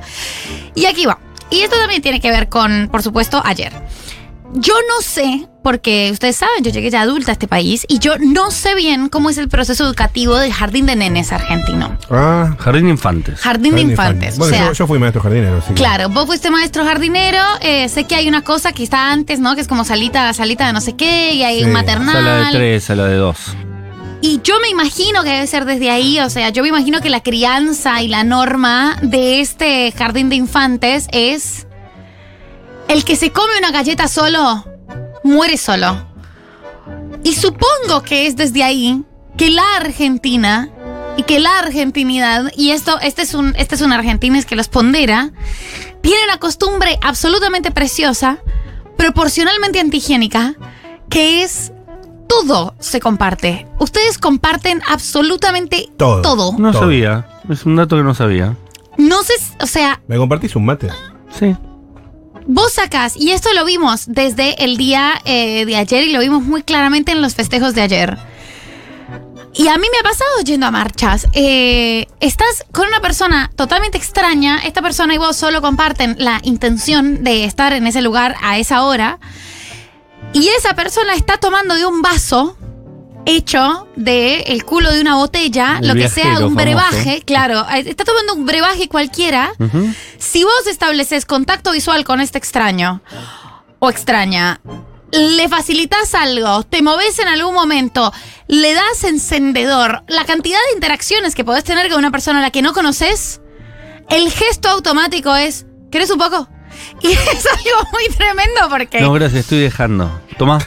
Y 0.76 0.86
aquí 0.86 1.06
va. 1.06 1.20
Y 1.50 1.62
esto 1.62 1.78
también 1.78 2.02
tiene 2.02 2.20
que 2.20 2.32
ver 2.32 2.50
con, 2.50 2.90
por 2.92 3.04
supuesto, 3.04 3.42
ayer. 3.46 3.72
Yo 4.56 4.74
no 4.88 5.02
sé, 5.02 5.48
porque 5.64 6.10
ustedes 6.12 6.36
saben, 6.36 6.64
yo 6.64 6.70
llegué 6.72 6.90
ya 6.92 7.02
adulta 7.02 7.32
a 7.32 7.34
este 7.34 7.48
país 7.48 7.86
y 7.88 8.00
yo 8.00 8.18
no 8.20 8.52
sé 8.52 8.76
bien 8.76 9.10
cómo 9.10 9.30
es 9.30 9.38
el 9.38 9.50
proceso 9.50 9.86
educativo 9.86 10.36
del 10.36 10.54
jardín 10.54 10.86
de 10.86 10.96
nenes 10.96 11.32
argentino. 11.32 11.98
Ah, 12.12 12.56
Jardín 12.60 12.84
de 12.86 12.92
infantes. 12.92 13.40
Jardín 13.40 13.76
de 13.76 13.82
infantes. 13.82 14.38
Bueno, 14.38 14.54
o 14.54 14.58
sea, 14.58 14.68
yo, 14.68 14.74
yo 14.74 14.88
fui 14.88 15.00
maestro 15.00 15.22
jardinero, 15.24 15.58
así 15.58 15.70
que- 15.70 15.74
Claro, 15.76 16.10
vos 16.10 16.26
fuiste 16.28 16.52
maestro 16.52 16.84
jardinero, 16.84 17.40
eh, 17.62 17.90
sé 17.90 18.04
que 18.04 18.16
hay 18.16 18.28
una 18.28 18.44
cosa 18.44 18.74
que 18.74 18.84
está 18.84 19.12
antes, 19.12 19.40
¿no? 19.40 19.56
Que 19.56 19.62
es 19.62 19.68
como 19.68 19.84
salita, 19.86 20.32
salita 20.34 20.68
de 20.68 20.74
no 20.74 20.82
sé 20.82 20.96
qué, 20.96 21.34
y 21.34 21.44
hay 21.44 21.60
Sí, 21.60 21.64
un 21.66 21.72
maternal. 21.72 22.14
Sala 22.14 22.36
de 22.46 22.52
tres, 22.52 22.84
sala 22.84 23.06
de 23.06 23.16
dos. 23.16 23.38
Y 24.22 24.40
yo 24.44 24.60
me 24.62 24.70
imagino 24.70 25.24
que 25.24 25.30
debe 25.32 25.48
ser 25.48 25.66
desde 25.66 25.90
ahí, 25.90 26.20
o 26.20 26.30
sea, 26.30 26.50
yo 26.50 26.62
me 26.64 26.70
imagino 26.70 27.02
que 27.02 27.10
la 27.10 27.22
crianza 27.22 28.02
y 28.02 28.08
la 28.08 28.24
norma 28.24 28.98
de 29.02 29.42
este 29.42 29.92
jardín 29.92 30.30
de 30.30 30.36
infantes 30.36 31.08
es 31.12 31.68
el 32.88 33.04
que 33.04 33.16
se 33.16 33.32
come 33.32 33.58
una 33.58 33.72
galleta 33.72 34.08
solo, 34.08 34.66
muere 35.24 35.58
solo. 35.58 36.06
Y 37.24 37.34
supongo 37.34 38.02
que 38.04 38.28
es 38.28 38.36
desde 38.36 38.64
ahí 38.64 39.04
que 39.38 39.50
la 39.50 39.64
Argentina 39.78 40.70
y 41.18 41.24
que 41.24 41.40
la 41.40 41.60
argentinidad, 41.60 42.52
y 42.56 42.72
esto, 42.72 43.00
este 43.02 43.22
es 43.22 43.34
un, 43.34 43.54
este 43.58 43.76
es 43.76 43.82
un 43.82 43.94
argentines 43.94 44.46
que 44.46 44.56
los 44.56 44.68
pondera, 44.68 45.32
tiene 46.02 46.24
una 46.26 46.38
costumbre 46.40 46.98
absolutamente 47.02 47.72
preciosa, 47.72 48.40
proporcionalmente 48.98 49.80
antihigiénica, 49.80 50.56
que 51.10 51.44
es 51.44 51.72
todo 52.28 52.74
se 52.80 53.00
comparte. 53.00 53.68
Ustedes 53.80 54.18
comparten 54.18 54.82
absolutamente 54.90 55.88
Todo. 55.98 56.22
todo. 56.22 56.56
No 56.58 56.72
Todo. 56.72 56.82
sabía. 56.84 57.28
Es 57.50 57.66
un 57.66 57.76
dato 57.76 57.96
que 57.96 58.04
no 58.04 58.16
sabía. 58.16 58.56
No 58.98 59.22
sé, 59.24 59.34
o 59.62 59.68
sea, 59.68 60.02
¿Me 60.08 60.18
compartís 60.18 60.56
un 60.56 60.66
mate? 60.66 60.90
Sí. 61.38 61.56
Vos 62.46 62.74
sacás, 62.74 63.16
y 63.16 63.32
esto 63.32 63.52
lo 63.54 63.66
vimos 63.66 64.04
desde 64.08 64.64
el 64.64 64.78
día 64.78 65.22
eh, 65.26 65.66
de 65.66 65.76
ayer 65.76 66.04
y 66.04 66.12
lo 66.12 66.20
vimos 66.20 66.44
muy 66.44 66.64
claramente 66.64 67.12
en 67.12 67.22
los 67.22 67.36
festejos 67.36 67.76
de 67.76 67.82
ayer. 67.82 68.18
Y 69.56 69.68
a 69.68 69.78
mí 69.78 69.86
me 69.92 70.00
ha 70.00 70.04
pasado 70.04 70.42
yendo 70.44 70.66
a 70.66 70.72
marchas. 70.72 71.28
Eh, 71.34 72.08
estás 72.20 72.66
con 72.72 72.88
una 72.88 73.02
persona 73.02 73.52
totalmente 73.56 74.00
extraña, 74.00 74.58
esta 74.66 74.82
persona 74.82 75.14
y 75.14 75.20
vos 75.20 75.36
solo 75.36 75.62
comparten 75.62 76.16
la 76.18 76.40
intención 76.44 77.24
de 77.24 77.46
estar 77.46 77.72
en 77.74 77.86
ese 77.86 78.02
lugar 78.02 78.36
a 78.42 78.58
esa 78.58 78.84
hora, 78.84 79.20
y 80.34 80.48
esa 80.48 80.74
persona 80.74 81.14
está 81.14 81.38
tomando 81.38 81.76
de 81.76 81.86
un 81.86 82.02
vaso 82.02 82.58
hecho 83.26 83.88
de 83.96 84.42
el 84.48 84.66
culo 84.66 84.92
de 84.92 85.02
una 85.02 85.16
botella, 85.16 85.78
El 85.82 85.88
lo 85.90 85.96
que 85.96 86.10
sea, 86.10 86.26
un 86.34 86.36
famoso. 86.36 86.56
brebaje, 86.56 87.22
claro, 87.26 87.66
eh, 87.74 87.84
está 87.88 88.04
tomando 88.04 88.34
un 88.34 88.46
brebaje 88.46 88.88
cualquiera. 88.90 89.52
Si 90.18 90.44
vos 90.44 90.68
estableces 90.68 91.26
contacto 91.26 91.72
visual 91.72 92.04
con 92.04 92.20
este 92.22 92.38
extraño 92.38 93.02
o 93.80 93.90
extraña, 93.90 94.60
le 95.12 95.48
facilitas 95.48 96.16
algo, 96.16 96.64
te 96.64 96.82
moves 96.82 97.20
en 97.20 97.28
algún 97.28 97.54
momento, 97.54 98.12
le 98.48 98.74
das 98.74 99.04
encendedor, 99.04 100.04
la 100.08 100.26
cantidad 100.26 100.58
de 100.70 100.76
interacciones 100.76 101.36
que 101.36 101.44
podés 101.46 101.64
tener 101.64 101.90
con 101.90 102.00
una 102.00 102.12
persona 102.12 102.40
a 102.40 102.42
la 102.42 102.52
que 102.52 102.62
no 102.62 102.74
conoces, 102.74 103.40
el 104.10 104.32
gesto 104.32 104.70
automático 104.70 105.36
es, 105.36 105.66
¿querés 105.92 106.10
un 106.12 106.18
poco? 106.20 106.48
Y 107.02 107.12
es 107.12 107.46
algo 107.46 107.90
muy 107.92 108.08
tremendo 108.16 108.62
porque... 108.70 109.00
No, 109.02 109.14
gracias, 109.14 109.42
estoy 109.42 109.60
dejando. 109.60 110.10
Tomá. 110.40 110.58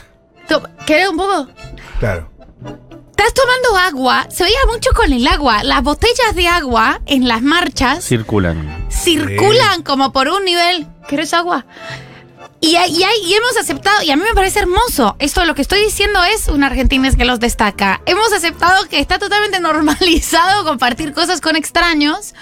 To- 0.47 0.63
¿Querés 0.85 1.09
un 1.09 1.17
poco? 1.17 1.47
Claro. 1.99 2.31
Estás 3.27 3.43
tomando 3.43 3.77
agua, 3.77 4.27
se 4.29 4.45
veía 4.45 4.59
mucho 4.71 4.91
con 4.95 5.11
el 5.11 5.27
agua, 5.27 5.61
las 5.61 5.83
botellas 5.83 6.33
de 6.33 6.47
agua 6.47 7.01
en 7.05 7.27
las 7.27 7.41
marchas 7.41 8.05
Circulan. 8.05 8.87
circulan 8.89 9.83
como 9.83 10.13
por 10.13 10.29
un 10.29 10.45
nivel. 10.45 10.87
¿Quieres 11.09 11.33
agua? 11.33 11.65
Y, 12.61 12.77
y, 12.77 13.03
y 13.25 13.33
hemos 13.33 13.57
aceptado, 13.59 14.01
y 14.01 14.11
a 14.11 14.15
mí 14.15 14.23
me 14.23 14.33
parece 14.33 14.59
hermoso, 14.59 15.17
esto 15.19 15.43
lo 15.43 15.55
que 15.55 15.61
estoy 15.61 15.81
diciendo 15.81 16.23
es 16.23 16.47
un 16.47 16.63
argentino 16.63 17.09
que 17.17 17.25
los 17.25 17.41
destaca. 17.41 18.01
Hemos 18.05 18.31
aceptado 18.31 18.87
que 18.87 19.01
está 19.01 19.19
totalmente 19.19 19.59
normalizado 19.59 20.63
compartir 20.63 21.11
cosas 21.11 21.41
con 21.41 21.57
extraños, 21.57 22.33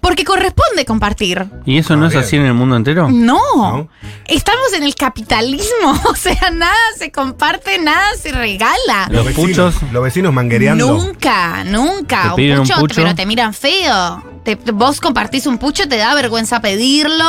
porque 0.00 0.24
corresponde 0.24 0.84
compartir. 0.84 1.46
¿Y 1.66 1.78
eso 1.78 1.96
no 1.96 2.04
Ah, 2.04 2.08
es 2.08 2.14
bien. 2.14 2.24
así 2.24 2.36
en 2.36 2.46
el 2.46 2.54
mundo 2.54 2.76
entero? 2.76 3.08
No, 3.10 3.38
¿No? 3.56 3.88
estamos 4.26 4.72
en 4.74 4.82
el 4.82 4.94
capitalismo, 4.94 5.92
o 6.10 6.14
sea, 6.14 6.50
nada 6.52 6.74
se 6.98 7.10
comparte, 7.12 7.78
nada 7.78 8.14
se 8.20 8.32
regala. 8.32 9.08
Los 9.10 9.24
vecinos, 9.26 9.74
puchos. 9.74 9.92
Los 9.92 10.02
vecinos 10.02 10.32
manguereando. 10.32 10.86
Nunca, 10.92 11.64
nunca. 11.64 12.30
¿Te 12.30 12.36
piden 12.36 12.60
un 12.60 12.68
pucho? 12.68 12.94
pero 12.96 13.14
te 13.14 13.26
miran 13.26 13.54
feo. 13.54 14.22
Te- 14.44 14.54
vos 14.72 15.00
compartís 15.00 15.46
un 15.46 15.58
pucho, 15.58 15.86
te 15.88 15.96
da 15.98 16.14
vergüenza 16.14 16.60
pedirlo, 16.60 17.24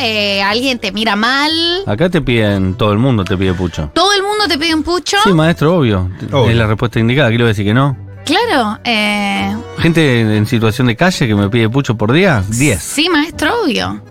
eh, 0.00 0.42
alguien 0.42 0.78
te 0.80 0.90
mira 0.92 1.14
mal. 1.14 1.52
Acá 1.86 2.10
te 2.10 2.20
piden, 2.20 2.74
todo 2.74 2.92
el 2.92 2.98
mundo 2.98 3.24
te 3.24 3.36
pide 3.36 3.54
pucho. 3.54 3.90
Todo 3.94 4.12
el 4.12 4.22
mundo 4.22 4.46
te 4.48 4.58
pide 4.58 4.74
un 4.74 4.82
pucho. 4.82 5.16
Sí, 5.22 5.32
maestro, 5.32 5.76
obvio. 5.76 6.10
Obvio. 6.32 6.50
Es 6.50 6.56
la 6.56 6.66
respuesta 6.66 6.98
indicada. 6.98 7.28
Aquí 7.28 7.38
le 7.38 7.44
voy 7.44 7.48
a 7.50 7.52
decir 7.52 7.64
que 7.64 7.74
no. 7.74 7.96
Claro. 8.26 8.78
eh, 8.84 9.56
Gente 9.78 10.36
en 10.36 10.46
situación 10.46 10.88
de 10.88 10.96
calle 10.96 11.26
que 11.26 11.34
me 11.34 11.48
pide 11.48 11.68
pucho 11.70 11.96
por 11.96 12.12
día, 12.12 12.42
10. 12.48 12.82
Sí, 12.82 13.08
maestro, 13.08 13.62
obvio. 13.64 14.02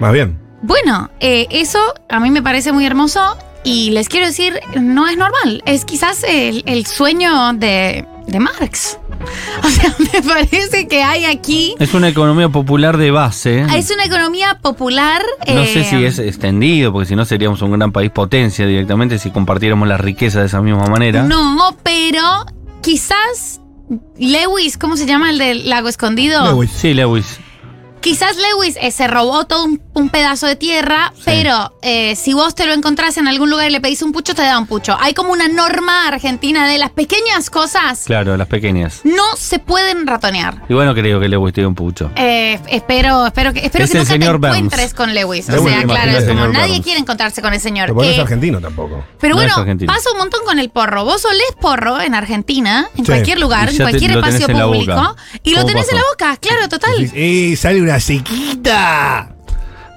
Más 0.00 0.12
bien. 0.12 0.38
Bueno, 0.62 1.10
eh, 1.20 1.46
eso 1.50 1.78
a 2.08 2.18
mí 2.18 2.30
me 2.30 2.42
parece 2.42 2.72
muy 2.72 2.84
hermoso 2.86 3.36
y 3.64 3.90
les 3.90 4.08
quiero 4.08 4.26
decir, 4.26 4.58
no 4.80 5.06
es 5.06 5.16
normal. 5.16 5.62
Es 5.66 5.84
quizás 5.84 6.24
el, 6.26 6.62
el 6.66 6.86
sueño 6.86 7.52
de, 7.52 8.04
de 8.26 8.40
Marx. 8.40 8.98
O 9.64 9.68
sea, 9.68 9.92
me 9.98 10.22
parece 10.22 10.86
que 10.86 11.02
hay 11.02 11.24
aquí... 11.24 11.74
Es 11.80 11.92
una 11.92 12.08
economía 12.08 12.48
popular 12.48 12.96
de 12.96 13.10
base. 13.10 13.66
Es 13.76 13.90
una 13.90 14.04
economía 14.04 14.58
popular. 14.62 15.22
No 15.52 15.64
sé 15.64 15.80
eh, 15.80 15.84
si 15.84 16.04
es 16.04 16.18
extendido, 16.20 16.92
porque 16.92 17.08
si 17.08 17.16
no 17.16 17.24
seríamos 17.24 17.60
un 17.62 17.72
gran 17.72 17.90
país 17.90 18.10
potencia 18.12 18.64
directamente 18.64 19.18
si 19.18 19.30
compartiéramos 19.32 19.88
la 19.88 19.98
riqueza 19.98 20.40
de 20.40 20.46
esa 20.46 20.62
misma 20.62 20.86
manera. 20.86 21.24
No, 21.24 21.76
pero 21.82 22.22
quizás 22.82 23.60
Lewis, 24.18 24.76
¿cómo 24.78 24.96
se 24.96 25.06
llama 25.06 25.30
el 25.30 25.38
del 25.38 25.68
lago 25.68 25.88
escondido? 25.88 26.44
Lewis. 26.44 26.70
Sí, 26.70 26.94
Lewis. 26.94 27.40
Quizás 28.08 28.36
Lewis 28.38 28.78
eh, 28.80 28.90
se 28.90 29.06
robó 29.06 29.44
todo 29.46 29.64
un, 29.64 29.82
un 29.92 30.08
pedazo 30.08 30.46
de 30.46 30.56
tierra, 30.56 31.12
Sí. 31.14 31.22
pero 31.26 31.76
eh, 31.82 32.16
si 32.16 32.32
vos 32.32 32.54
te 32.54 32.64
lo 32.64 32.72
encontrás 32.72 33.18
en 33.18 33.28
algún 33.28 33.50
lugar 33.50 33.68
y 33.68 33.70
le 33.70 33.82
pedís 33.82 34.00
un 34.00 34.12
pucho, 34.12 34.34
te 34.34 34.40
da 34.40 34.58
un 34.58 34.66
pucho. 34.66 34.96
Hay 34.98 35.12
como 35.12 35.30
una 35.30 35.46
norma 35.48 36.08
argentina 36.08 36.66
de 36.66 36.78
las 36.78 36.88
pequeñas 36.90 37.50
cosas 37.50 38.04
Claro, 38.06 38.38
las 38.38 38.48
pequeñas. 38.48 39.02
no 39.04 39.36
se 39.36 39.58
pueden 39.58 40.06
ratonear. 40.06 40.62
Y 40.70 40.72
bueno, 40.74 40.94
creo 40.94 41.20
que 41.20 41.28
Lewis 41.28 41.52
tiene 41.52 41.66
un 41.66 41.74
pucho. 41.74 42.10
Eh, 42.16 42.58
espero, 42.68 43.26
espero 43.26 43.52
que, 43.52 43.66
espero 43.66 43.84
Es 43.84 43.90
que 43.90 43.98
nunca 43.98 44.18
te 44.18 44.18
Burns. 44.30 44.44
encuentres 44.56 44.94
con 44.94 45.12
Lewis. 45.14 45.46
O 45.50 45.52
Lewis, 45.52 45.74
sea, 45.74 45.82
claro, 45.84 46.10
es 46.12 46.22
el 46.24 46.28
como 46.28 46.48
nadie 46.48 46.68
Burns. 46.68 46.84
quiere 46.84 47.00
encontrarse 47.00 47.42
con 47.42 47.52
el 47.52 47.60
señor. 47.60 47.88
Pero 47.88 47.94
no 48.00 48.02
es 48.04 48.16
Eh, 48.16 48.20
argentino 48.22 48.58
tampoco. 48.62 49.04
pero 49.20 49.34
No 49.34 49.42
es 49.42 49.48
bueno, 49.48 49.60
argentino. 49.60 49.92
pasa 49.92 50.10
un 50.12 50.16
montón 50.18 50.40
con 50.46 50.58
el 50.58 50.70
porro. 50.70 51.04
Vos 51.04 51.22
olés 51.26 51.42
porro 51.60 52.00
en 52.00 52.14
Argentina, 52.14 52.88
en 52.96 53.04
Sí. 53.04 53.12
cualquier 53.12 53.38
lugar, 53.38 53.68
Y 53.68 53.72
en 53.72 53.78
ya 53.78 53.84
te- 53.84 53.90
cualquier 53.90 54.10
lo 54.14 54.20
tenés 54.22 54.34
espacio 54.40 54.54
en 54.54 54.58
la 54.60 54.66
público, 54.66 54.94
boca. 54.94 55.16
y 55.42 55.50
lo 55.50 55.56
¿Cómo 55.56 55.66
tenés 55.66 55.90
en 55.90 55.96
la 55.96 56.02
boca, 56.10 56.36
claro, 56.38 56.68
total. 56.70 57.14
¡Y 57.14 57.54
sale 57.56 57.82
una 57.82 57.97
sequita! 58.00 59.30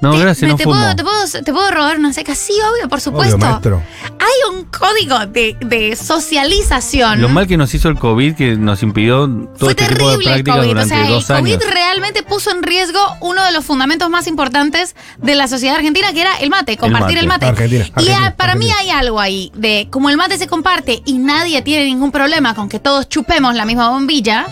No, 0.02 0.14
Te- 0.14 0.20
gracias, 0.20 0.42
me- 0.42 0.48
no 0.50 0.56
te, 0.56 0.64
fumo. 0.64 0.76
puedo, 0.78 0.96
te, 0.96 1.04
puedo, 1.04 1.44
te 1.46 1.54
puedo 1.54 1.70
robar 1.70 2.00
una 2.00 2.12
seca? 2.12 2.34
Sí, 2.34 2.54
obvio, 2.74 2.90
por 2.90 3.00
supuesto. 3.02 3.36
Obvio, 3.36 3.48
maestro. 3.48 3.84
Hay 4.20 4.56
un 4.56 4.64
código 4.66 5.28
de, 5.28 5.56
de 5.62 5.96
socialización. 5.96 7.22
Lo 7.22 7.30
mal 7.30 7.46
que 7.46 7.56
nos 7.56 7.72
hizo 7.76 7.88
el 7.88 8.00
COVID, 8.00 8.34
que 8.34 8.56
nos 8.56 8.82
impidió 8.82 9.28
todo 9.28 9.48
Fue 9.60 9.70
este 9.74 9.86
tipo 9.86 10.10
de 10.10 10.18
terrible 10.18 10.34
el 10.38 10.44
prácticas 10.44 10.56
COVID. 10.56 10.66
O 10.66 10.70
durante 10.70 10.96
sea, 10.96 11.04
el 11.06 11.12
dos 11.12 11.28
COVID 11.28 11.54
años. 11.54 11.64
realmente 11.72 12.24
puso 12.24 12.50
en 12.50 12.64
riesgo 12.64 13.00
uno 13.22 13.46
de 13.46 13.52
los 13.52 13.64
fundamentos 13.64 14.10
más 14.10 14.26
importantes 14.26 14.96
de 15.20 15.36
la 15.36 15.48
sociedad 15.48 15.76
argentina, 15.76 16.12
que 16.14 16.22
era 16.22 16.36
el 16.40 16.50
mate, 16.50 16.78
compartir 16.78 17.20
el 17.20 17.28
mate. 17.28 17.46
mate. 17.46 17.62
Argentina, 17.64 17.86
y 17.86 17.90
Argentina, 17.92 18.36
para 18.36 18.56
mí 18.56 18.72
hay 18.72 18.90
algo 18.90 19.20
ahí 19.20 19.52
de 19.56 19.88
como 19.92 20.10
el 20.10 20.18
mate 20.18 20.40
se 20.40 20.48
comparte 20.48 21.04
y 21.06 21.20
nadie 21.20 21.62
tiene 21.62 21.86
ningún 21.86 22.12
problema 22.12 22.56
con 22.56 22.70
que 22.70 22.80
todos 22.80 23.08
chupemos 23.08 23.54
la 23.54 23.66
misma 23.66 23.90
bombilla, 23.90 24.48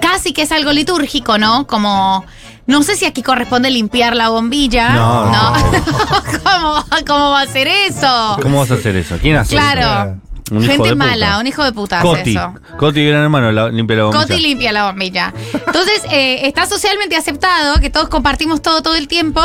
casi 0.00 0.32
que 0.32 0.42
es 0.42 0.52
algo 0.52 0.72
litúrgico, 0.72 1.38
¿no? 1.38 1.66
Como 1.66 2.24
no 2.66 2.82
sé 2.82 2.96
si 2.96 3.04
aquí 3.04 3.22
corresponde 3.22 3.70
limpiar 3.70 4.14
la 4.16 4.28
bombilla. 4.28 4.90
No, 4.90 5.26
no. 5.26 5.52
¿Cómo, 6.44 6.84
¿Cómo 7.06 7.30
va 7.30 7.42
a 7.42 7.46
ser 7.46 7.68
eso? 7.68 8.38
¿Cómo 8.40 8.60
vas 8.60 8.70
a 8.70 8.74
hacer 8.74 8.96
eso? 8.96 9.18
¿Quién 9.20 9.36
hace 9.36 9.54
Claro. 9.56 10.10
eso? 10.12 10.20
Un 10.50 10.62
Gente 10.62 10.90
puta. 10.90 10.94
mala, 10.96 11.38
un 11.38 11.46
hijo 11.46 11.64
de 11.64 11.72
puta 11.72 11.98
hace 12.00 12.06
Coti. 12.08 12.30
eso. 12.36 12.54
Coti, 12.76 13.06
gran 13.06 13.22
hermano, 13.22 13.52
la, 13.52 13.68
limpia 13.70 13.96
la 13.96 14.04
bombilla. 14.04 14.26
Coti 14.26 14.40
limpia 14.40 14.72
la 14.72 14.86
bombilla. 14.86 15.32
Entonces, 15.66 16.02
eh, 16.10 16.46
está 16.46 16.66
socialmente 16.66 17.16
aceptado 17.16 17.80
que 17.80 17.88
todos 17.88 18.08
compartimos 18.08 18.60
todo 18.60 18.82
todo 18.82 18.94
el 18.96 19.08
tiempo 19.08 19.40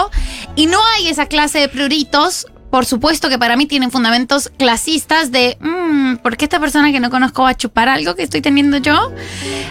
y 0.56 0.66
no 0.66 0.80
hay 0.96 1.08
esa 1.08 1.28
clase 1.28 1.60
de 1.60 1.70
pruritos. 1.70 2.48
Por 2.70 2.86
supuesto 2.86 3.30
que 3.30 3.40
para 3.40 3.56
mí 3.56 3.66
tienen 3.66 3.92
fundamentos 3.92 4.52
clasistas 4.58 5.32
de, 5.32 5.58
mm, 5.60 6.18
¿por 6.18 6.36
qué 6.38 6.46
esta 6.46 6.60
persona 6.60 6.92
que 6.92 7.00
no 7.00 7.10
conozco 7.10 7.44
va 7.44 7.50
a 7.50 7.58
chupar 7.58 7.88
algo 7.90 8.16
que 8.16 8.24
estoy 8.24 8.42
teniendo 8.42 8.78
yo? 8.78 9.12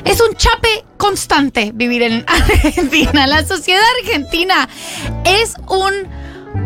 Es 0.05 0.21
un 0.21 0.35
chape 0.37 0.85
constante 0.97 1.73
vivir 1.75 2.03
en 2.03 2.25
Argentina. 2.29 3.27
La 3.27 3.45
sociedad 3.45 3.83
argentina 4.03 4.69
es 5.25 5.55
un 5.69 5.93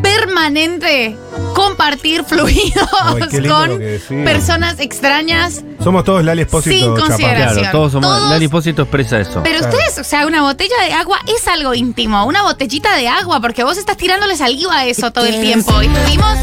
permanente 0.03 1.17
compartir 1.55 2.25
fluidos 2.25 2.89
Ay, 3.03 3.49
con 3.49 3.81
personas 4.25 4.79
extrañas 4.81 5.63
Somos 5.83 6.05
todos 6.05 6.25
Lali 6.25 6.43
Espósito 6.43 6.77
Sin 6.77 6.95
consideración. 6.95 7.55
Claro, 7.61 7.71
todos 7.79 7.93
somos. 7.93 8.11
Todos- 8.17 8.31
Lali 8.31 8.49
Pósito 8.49 8.83
expresa 8.83 9.19
eso. 9.21 9.43
Pero 9.43 9.59
Claro. 9.59 9.75
ustedes, 9.75 9.99
o 9.99 10.05
sea, 10.05 10.27
una 10.27 10.43
botella 10.43 10.75
de 10.87 10.93
agua 10.93 11.19
es 11.27 11.47
algo 11.49 11.75
íntimo, 11.75 12.25
una 12.27 12.43
botellita 12.43 12.95
de 12.97 13.09
agua, 13.09 13.41
porque 13.41 13.65
vos 13.65 13.79
estás 13.79 13.97
tirándole 13.97 14.37
saliva 14.37 14.79
a 14.81 14.87
eso 14.87 15.11
todo 15.11 15.25
el 15.27 15.41
tiempo. 15.41 15.73
Y 15.83 15.89
tuvimos, 15.89 16.39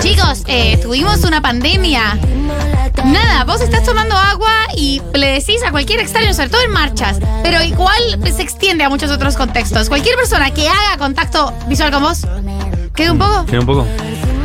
chicos, 0.00 0.42
eh, 0.48 0.78
tuvimos 0.82 1.22
una 1.24 1.40
pandemia. 1.40 2.18
Nada, 3.02 3.44
vos 3.44 3.60
estás 3.60 3.84
tomando 3.84 4.16
agua 4.16 4.50
y 4.76 5.02
le 5.14 5.26
decís 5.28 5.62
a 5.66 5.70
cualquier 5.70 6.00
extraño, 6.00 6.32
sobre 6.32 6.48
todo 6.48 6.62
en 6.62 6.70
marchas, 6.70 7.18
pero 7.42 7.62
igual 7.62 8.00
se 8.24 8.42
extiende 8.42 8.84
a 8.84 8.88
muchos 8.88 9.10
otros 9.10 9.36
contextos. 9.36 9.88
Cualquier 9.88 10.16
persona 10.16 10.50
que 10.52 10.68
haga 10.68 10.96
contacto 10.98 11.52
visual 11.68 11.90
con 11.90 12.02
vos, 12.02 12.26
¿queda 12.94 13.12
un 13.12 13.18
poco? 13.18 13.44
¿Quiere 13.44 13.60
un 13.60 13.66
poco? 13.66 13.86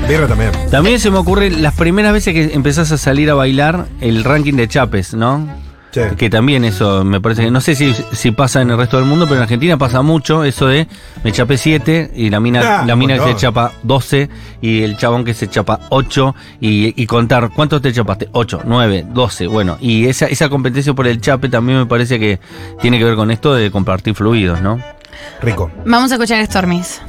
Birra 0.08 0.28
también. 0.28 0.52
También 0.72 1.00
se 1.00 1.12
me 1.12 1.18
ocurre 1.18 1.52
las 1.52 1.76
primeras 1.76 2.14
veces 2.14 2.34
que 2.34 2.56
empezás 2.56 2.92
a 2.92 2.98
salir 2.98 3.30
a 3.30 3.36
bailar 3.36 3.88
el 4.02 4.24
ranking 4.24 4.54
de 4.54 4.68
chapes, 4.68 5.14
¿no? 5.14 5.48
Sí. 5.92 6.02
Que 6.18 6.30
también 6.30 6.66
eso 6.66 7.04
me 7.04 7.20
parece 7.20 7.44
que 7.46 7.50
no 7.52 7.62
sé 7.62 7.74
si, 7.74 7.94
si 7.94 8.30
pasa 8.32 8.62
en 8.62 8.70
el 8.70 8.78
resto 8.78 8.98
del 8.98 9.08
mundo, 9.08 9.26
pero 9.26 9.38
en 9.38 9.44
Argentina 9.44 9.76
pasa 9.78 10.04
mucho 10.04 10.44
eso 10.44 10.68
de 10.68 10.88
me 11.24 11.32
chapé 11.32 11.58
7 11.58 12.12
y 12.16 12.30
la 12.30 12.40
mina, 12.40 12.82
Ah, 12.82 12.84
la 12.86 12.96
mina 12.96 13.18
que 13.18 13.24
se 13.24 13.36
chapa 13.36 13.72
12 13.82 14.30
y 14.62 14.84
el 14.84 14.98
chabón 14.98 15.26
que 15.26 15.34
se 15.34 15.50
chapa 15.50 15.80
8 15.90 16.36
y, 16.62 17.02
y 17.02 17.08
contar 17.08 17.50
cuántos 17.56 17.82
te 17.82 17.92
chapaste, 17.92 18.30
8, 18.34 18.62
9, 18.66 19.06
12, 19.10 19.48
bueno, 19.48 19.78
y 19.82 20.06
esa, 20.06 20.28
esa 20.28 20.48
competencia 20.48 20.94
por 20.94 21.08
el 21.08 21.20
chape 21.22 21.50
también 21.50 21.80
me 21.80 21.86
parece 21.88 22.20
que 22.20 22.40
tiene 22.82 23.00
que 23.00 23.06
ver 23.06 23.16
con 23.16 23.32
esto 23.32 23.56
de 23.56 23.72
compartir 23.72 24.14
fluidos, 24.14 24.62
¿no? 24.62 24.80
Rico. 25.42 25.72
Vamos 25.86 26.12
a 26.12 26.16
escuchar 26.16 26.46
Stormis. 26.46 27.02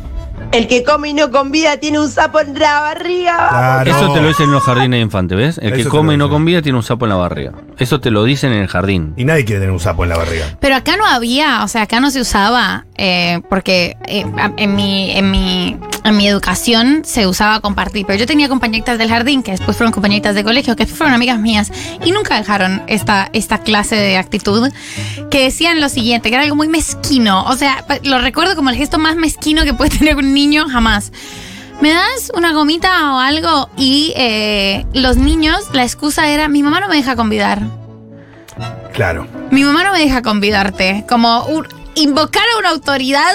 El 0.52 0.66
que 0.66 0.82
come 0.82 1.10
y 1.10 1.12
no 1.12 1.30
con 1.30 1.50
vida 1.52 1.76
tiene 1.76 2.00
un 2.00 2.08
sapo 2.08 2.40
en 2.40 2.58
la 2.58 2.80
barriga. 2.80 3.49
Claro. 3.50 3.90
Eso 3.90 4.12
te 4.14 4.22
lo 4.22 4.28
dicen 4.28 4.46
en 4.46 4.52
los 4.52 4.62
jardines 4.62 4.90
de 4.99 5.00
infantes, 5.00 5.37
¿ves? 5.37 5.58
El 5.58 5.75
Eso 5.75 5.84
que 5.84 5.88
come 5.90 6.14
y 6.14 6.16
no 6.16 6.25
dicen. 6.25 6.34
con 6.37 6.44
vida 6.46 6.62
tiene 6.62 6.78
un 6.78 6.82
sapo 6.82 7.04
en 7.04 7.10
la 7.10 7.16
barriga. 7.16 7.52
Eso 7.80 7.99
te 7.99 8.10
lo 8.10 8.25
dicen 8.25 8.52
en 8.52 8.60
el 8.60 8.68
jardín. 8.68 9.14
Y 9.16 9.25
nadie 9.25 9.46
quiere 9.46 9.60
tener 9.60 9.72
un 9.72 9.80
sapo 9.80 10.04
en 10.04 10.10
la 10.10 10.18
barriga. 10.18 10.44
Pero 10.60 10.76
acá 10.76 10.99
no 10.99 11.06
había, 11.06 11.64
o 11.64 11.68
sea, 11.68 11.82
acá 11.82 11.99
no 11.99 12.10
se 12.10 12.20
usaba, 12.20 12.84
eh, 12.96 13.40
porque 13.49 13.96
eh, 14.06 14.26
en, 14.58 14.76
mi, 14.76 15.10
en, 15.12 15.30
mi, 15.30 15.78
en 16.04 16.16
mi 16.16 16.28
educación 16.28 17.00
se 17.06 17.26
usaba 17.26 17.60
compartir. 17.60 18.04
Pero 18.06 18.18
yo 18.18 18.26
tenía 18.26 18.50
compañeritas 18.50 18.99
del 18.99 19.08
jardín, 19.08 19.42
que 19.42 19.52
después 19.52 19.78
fueron 19.78 19.92
compañeritas 19.92 20.34
de 20.34 20.44
colegio, 20.44 20.76
que 20.76 20.82
después 20.84 20.99
fueron 20.99 21.14
amigas 21.14 21.38
mías, 21.38 21.72
y 22.04 22.12
nunca 22.12 22.37
dejaron 22.37 22.82
esta, 22.87 23.30
esta 23.32 23.58
clase 23.62 23.96
de 23.96 24.18
actitud, 24.18 24.70
que 25.30 25.44
decían 25.44 25.80
lo 25.80 25.88
siguiente, 25.88 26.28
que 26.28 26.34
era 26.34 26.44
algo 26.44 26.56
muy 26.56 26.68
mezquino. 26.68 27.44
O 27.44 27.56
sea, 27.56 27.82
lo 28.02 28.18
recuerdo 28.18 28.56
como 28.56 28.68
el 28.68 28.76
gesto 28.76 28.99
más 28.99 29.16
mezquino 29.16 29.64
que 29.64 29.72
puede 29.72 29.90
tener 29.99 30.16
un 30.16 30.34
niño 30.34 30.68
jamás. 30.68 31.12
¿Me 31.80 31.90
das 31.90 32.30
una 32.34 32.52
gomita 32.52 33.14
o 33.14 33.18
algo? 33.18 33.70
Y 33.76 34.12
eh, 34.16 34.84
los 34.92 35.16
niños, 35.16 35.70
la 35.72 35.82
excusa 35.82 36.28
era, 36.28 36.49
mi 36.49 36.62
mamá 36.62 36.80
no 36.80 36.88
me 36.88 36.96
deja 36.96 37.16
convidar. 37.16 37.60
Claro. 38.92 39.26
Mi 39.50 39.64
mamá 39.64 39.84
no 39.84 39.92
me 39.92 40.00
deja 40.00 40.20
convidarte. 40.22 41.04
Como 41.08 41.44
un- 41.44 41.66
invocar 41.94 42.42
a 42.54 42.58
una 42.58 42.70
autoridad 42.70 43.32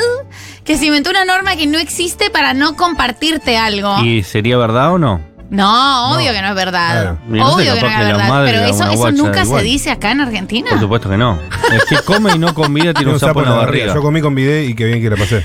que 0.63 0.77
se 0.77 0.85
inventó 0.85 1.09
una 1.09 1.25
norma 1.25 1.55
que 1.55 1.65
no 1.65 1.79
existe 1.79 2.29
para 2.29 2.53
no 2.53 2.75
compartirte 2.75 3.57
algo. 3.57 4.03
¿Y 4.03 4.21
sería 4.23 4.57
verdad 4.57 4.93
o 4.93 4.97
no? 4.99 5.21
No, 5.49 6.15
obvio 6.15 6.31
No. 6.31 6.35
que 6.35 6.41
no 6.41 6.47
es 6.49 6.55
verdad. 6.55 6.91
Claro. 7.01 7.17
Y 7.27 7.31
no 7.31 7.47
sé, 7.49 7.53
Obvio 7.55 7.73
que 7.75 7.81
no 7.81 7.87
es 7.87 7.97
verdad. 8.05 8.43
Pero 8.45 8.59
eso, 8.65 9.11
nunca 9.11 9.43
igual. 9.43 9.59
se 9.61 9.65
dice 9.65 9.91
acá 9.91 10.11
en 10.11 10.21
Argentina. 10.21 10.69
Por 10.69 10.79
supuesto 10.79 11.09
que 11.09 11.17
no. 11.17 11.39
El 11.71 11.81
que 11.87 11.97
come 12.03 12.31
y 12.35 12.39
no 12.39 12.53
con 12.53 12.73
vida 12.73 12.93
tiene 12.93 13.11
un 13.11 13.19
sapo 13.19 13.41
en 13.41 13.49
la 13.49 13.55
barriga. 13.55 13.93
Yo 13.93 14.01
comí 14.01 14.21
con 14.21 14.35
bidé 14.35 14.65
y 14.65 14.75
qué 14.75 14.85
bien 14.85 15.01
que 15.01 15.09
la 15.09 15.15
pasé. 15.15 15.43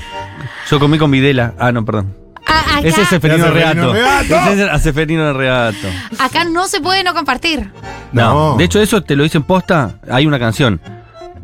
Yo 0.69 0.79
comí 0.79 0.97
con 0.99 1.09
videla. 1.11 1.53
Ah, 1.59 1.71
no, 1.71 1.83
perdón. 1.85 2.15
A- 2.51 2.77
acá, 2.77 2.87
Ese 2.87 3.01
es 3.03 3.07
Seferino 3.07 3.49
Reato. 3.51 3.95
Ese 3.95 4.63
es 4.65 4.69
a 4.69 4.79
Seferino 4.79 5.33
Reato. 5.33 5.87
acá 6.19 6.43
no 6.45 6.67
se 6.67 6.81
puede 6.81 7.03
no 7.03 7.13
compartir. 7.13 7.71
No. 8.11 8.51
No. 8.51 8.57
De 8.57 8.65
hecho, 8.65 8.81
eso 8.81 9.01
te 9.01 9.15
lo 9.15 9.23
dicen 9.23 9.43
posta. 9.43 9.95
Hay 10.09 10.25
una 10.25 10.37
canción. 10.39 10.81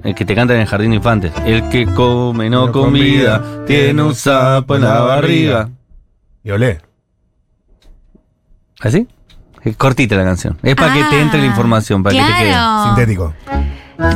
El 0.03 0.13
que 0.15 0.25
te 0.25 0.35
canta 0.35 0.53
en 0.53 0.61
el 0.61 0.67
jardín 0.67 0.91
de 0.91 0.97
infantes. 0.97 1.31
El 1.45 1.69
que 1.69 1.85
come 1.85 2.49
no 2.49 2.71
vida, 2.91 3.41
tiene 3.65 4.01
un 4.03 4.13
sapo 4.15 4.75
en 4.75 4.81
la 4.83 4.99
barriga. 5.01 5.69
Y 6.43 6.51
olé. 6.51 6.81
¿Así? 8.79 9.07
Es 9.63 9.75
cortita 9.75 10.15
la 10.15 10.23
canción. 10.23 10.57
Es 10.63 10.75
para 10.75 10.93
que 10.93 11.03
te 11.05 11.15
Ah, 11.17 11.21
entre 11.21 11.39
la 11.41 11.45
información, 11.47 12.03
para 12.03 12.15
que 12.15 12.21
te 12.21 12.37
quede. 12.43 12.55
Sintético. 12.85 13.33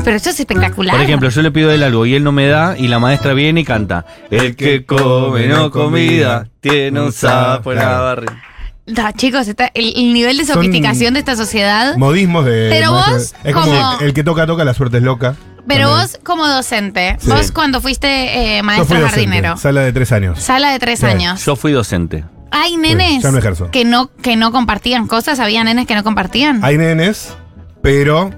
Pero 0.03 0.15
eso 0.17 0.29
es 0.29 0.39
espectacular. 0.39 0.95
Por 0.95 1.03
ejemplo, 1.03 1.29
yo 1.29 1.41
le 1.41 1.51
pido 1.51 1.71
él 1.71 1.81
algo 1.83 2.05
y 2.05 2.15
él 2.15 2.23
no 2.23 2.31
me 2.31 2.47
da 2.47 2.77
y 2.77 2.87
la 2.87 2.99
maestra 2.99 3.33
viene 3.33 3.61
y 3.61 3.65
canta. 3.65 4.05
El 4.29 4.55
que 4.55 4.85
come 4.85 5.47
no 5.47 5.71
con 5.71 5.93
vida 5.93 6.47
tiene 6.59 7.01
un 7.01 7.11
sapo 7.11 7.71
en 7.71 7.79
la 7.79 7.99
barriga. 7.99 8.41
No, 8.87 9.11
chicos, 9.13 9.47
está- 9.47 9.71
el, 9.73 9.93
el 9.95 10.13
nivel 10.13 10.37
de 10.37 10.45
Son 10.45 10.55
sofisticación 10.55 11.13
de 11.13 11.19
esta 11.19 11.35
sociedad. 11.35 11.95
Modismos 11.97 12.45
de. 12.45 12.67
Pero 12.69 12.91
vos, 12.91 13.33
Es 13.43 13.53
como 13.53 13.67
como- 13.67 13.99
el 14.01 14.13
que 14.13 14.23
toca, 14.23 14.45
toca, 14.47 14.63
la 14.65 14.73
suerte 14.73 14.97
es 14.97 15.03
loca. 15.03 15.35
Pero 15.67 15.87
También. 15.89 16.07
vos, 16.11 16.19
como 16.23 16.47
docente, 16.47 17.15
Sí. 17.19 17.29
vos 17.29 17.51
cuando 17.51 17.79
fuiste 17.81 18.57
eh, 18.57 18.63
maestro 18.63 18.85
fui 18.87 18.97
docente, 18.97 19.15
jardinero, 19.27 19.57
Sala 19.57 19.81
de 19.81 19.93
tres 19.93 20.11
años. 20.11 20.39
sala 20.39 20.71
de 20.71 20.79
tres 20.79 20.99
Sí. 20.99 21.05
años. 21.05 21.45
Yo 21.45 21.55
fui 21.55 21.71
docente. 21.71 22.25
Hay 22.49 22.75
nenes 22.77 23.21
ya 23.23 23.31
no 23.31 23.37
ejerzo. 23.37 23.69
que 23.71 23.85
no 23.85 24.09
que 24.21 24.35
no 24.35 24.51
compartían 24.51 25.07
cosas, 25.07 25.39
había 25.39 25.63
nenes 25.63 25.85
que 25.87 25.93
no 25.95 26.03
compartían. 26.03 26.65
Hay 26.65 26.77
nenes, 26.77 27.37
pero 27.83 28.31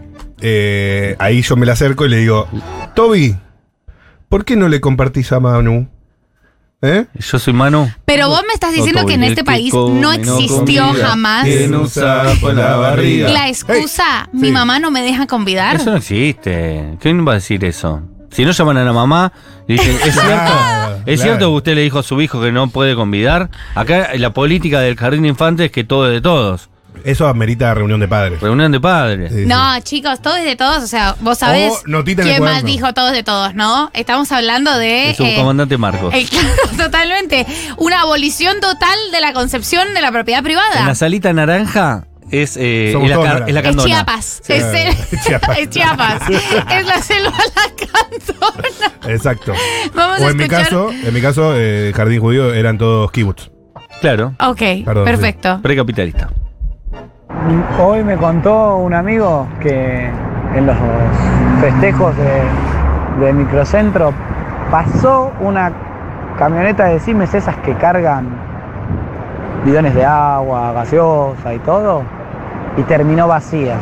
eh, 0.46 1.16
ahí 1.20 1.42
yo 1.42 1.56
me 1.56 1.66
le 1.66 1.72
acerco 1.72 2.06
y 2.06 2.10
le 2.10 2.18
digo, 2.18 2.48
Toby, 2.96 3.36
¿por 4.30 4.44
qué 4.46 4.56
no 4.58 4.68
le 4.68 4.82
compartís 4.82 5.32
a 5.32 5.40
Manu? 5.40 5.88
¿Eh? 6.82 7.06
Yo 7.18 7.40
soy 7.40 7.54
Manu. 7.54 7.90
Pero 8.04 8.28
vos 8.28 8.42
me 8.46 8.54
estás 8.54 8.74
diciendo 8.74 9.04
No, 9.04 9.08
que 9.08 9.14
en 9.14 9.24
este 9.24 9.46
país 9.46 9.72
come 9.72 10.02
no 10.02 10.12
existió 10.12 10.84
jamás 11.02 11.48
la 11.48 12.76
barriga. 12.76 13.30
la 13.30 13.48
excusa, 13.48 14.24
Hey, 14.26 14.30
mi 14.34 14.48
sí. 14.48 14.52
mamá 14.54 14.80
no 14.80 14.92
me 14.92 15.02
deja 15.02 15.26
convidar. 15.26 15.78
Eso 15.78 15.92
no 15.92 15.98
existe. 15.98 16.98
¿Quién 17.00 17.26
va 17.26 17.32
a 17.32 17.36
decir 17.36 17.64
eso? 17.64 18.02
Si 18.32 18.44
no 18.44 18.52
llaman 18.52 18.76
a 18.78 18.84
la 18.84 18.92
mamá 18.92 19.32
y 19.66 19.74
dicen, 19.74 19.96
¿es 20.06 20.14
cierto? 20.14 20.52
¿Es 21.06 21.22
claro. 21.22 21.22
cierto 21.22 21.40
que 21.52 21.56
usted 21.56 21.76
le 21.76 21.82
dijo 21.84 22.00
a 22.00 22.04
su 22.04 22.20
hijo 22.22 22.42
que 22.42 22.52
no 22.52 22.68
puede 22.68 22.96
convidar? 22.96 23.50
Acá 23.76 24.10
la 24.16 24.34
política 24.34 24.82
del 24.82 24.98
jardín 24.98 25.22
de 25.22 25.30
infantes 25.30 25.68
es 25.68 25.72
que 25.72 25.86
todo 25.86 26.08
es 26.08 26.14
de 26.14 26.22
todos. 26.22 26.70
Eso 27.04 27.28
amerita 27.28 27.74
reunión 27.74 28.00
de 28.00 28.08
padres. 28.08 28.40
Reunión 28.40 28.72
de 28.72 28.80
padres. 28.80 29.32
Sí, 29.34 29.46
No, 29.46 29.80
chicos, 29.82 30.22
todo 30.22 30.36
es 30.38 30.46
de 30.46 30.56
todos. 30.56 30.84
O 30.84 30.88
sea, 30.88 31.16
vos 31.20 31.38
sabés 31.38 31.72
O 31.74 31.82
el 31.86 32.30
quién 32.30 32.44
más 32.44 32.64
dijo 32.64 32.94
todos 32.94 33.12
de 33.12 33.24
todos, 33.24 33.54
¿no? 33.56 33.92
Estamos 33.94 34.32
hablando 34.32 34.78
de. 34.78 35.12
Es 35.12 35.20
un 35.20 35.28
eh, 35.28 35.36
comandante 35.36 35.78
Marcos. 35.78 36.14
el- 36.14 36.30
claro, 36.30 36.48
totalmente. 36.78 37.46
Una 37.78 38.02
abolición 38.02 38.60
total 38.62 38.98
de 39.12 39.20
la 39.22 39.34
concepción 39.34 39.94
de 39.94 40.02
la 40.02 40.12
propiedad 40.12 40.40
En 40.40 40.46
privada. 40.46 40.86
la 40.86 40.96
salita 40.96 41.34
naranja 41.34 42.08
es, 42.32 42.56
eh, 42.58 42.94
es 42.94 43.10
la, 43.10 43.16
todos 43.16 43.28
es 43.48 43.54
la 43.54 43.60
Es 43.60 43.66
candona. 43.66 43.88
Chiapas. 43.90 44.42
Sí. 44.44 44.54
Es, 44.54 44.64
el- 44.64 45.20
Chiapas. 45.26 45.58
es 45.60 45.70
Chiapas. 45.70 46.22
es 46.30 46.86
la 46.88 47.02
selva 47.02 47.32
la 47.56 47.88
cantona. 47.88 49.14
Exacto. 49.14 49.54
Vamos 49.94 50.22
o 50.22 50.28
a 50.28 50.32
en 50.32 50.38
mi 50.38 50.48
caso, 50.48 50.90
en 50.92 51.14
mi 51.14 51.22
caso, 51.22 51.54
eh, 51.58 51.92
jardín 51.94 52.22
judío 52.22 52.54
eran 52.54 52.78
todos 52.78 53.12
kibbutz. 53.12 53.50
Claro, 54.02 54.34
Ok, 54.40 54.62
Perdón, 54.84 55.06
perfecto. 55.06 55.60
precapitalista. 55.62 56.30
Hoy 57.82 58.04
me 58.04 58.16
contó 58.18 58.78
un 58.78 58.94
amigo 58.94 59.48
que 59.60 60.10
en 60.56 60.66
los 60.66 60.76
festejos 61.60 62.16
de, 62.18 63.26
de 63.26 63.34
microcentro 63.34 64.14
pasó 64.72 65.32
una 65.42 65.72
camioneta 66.38 66.86
de 66.86 67.00
Siemens 67.00 67.34
esas 67.34 67.56
que 67.58 67.74
cargan 67.76 68.28
bidones 69.66 69.94
de 69.94 70.06
agua, 70.06 70.72
gaseosa 70.74 71.54
y 71.54 71.60
todo, 71.60 72.04
y 72.78 72.82
terminó 72.84 73.28
vacía. 73.28 73.76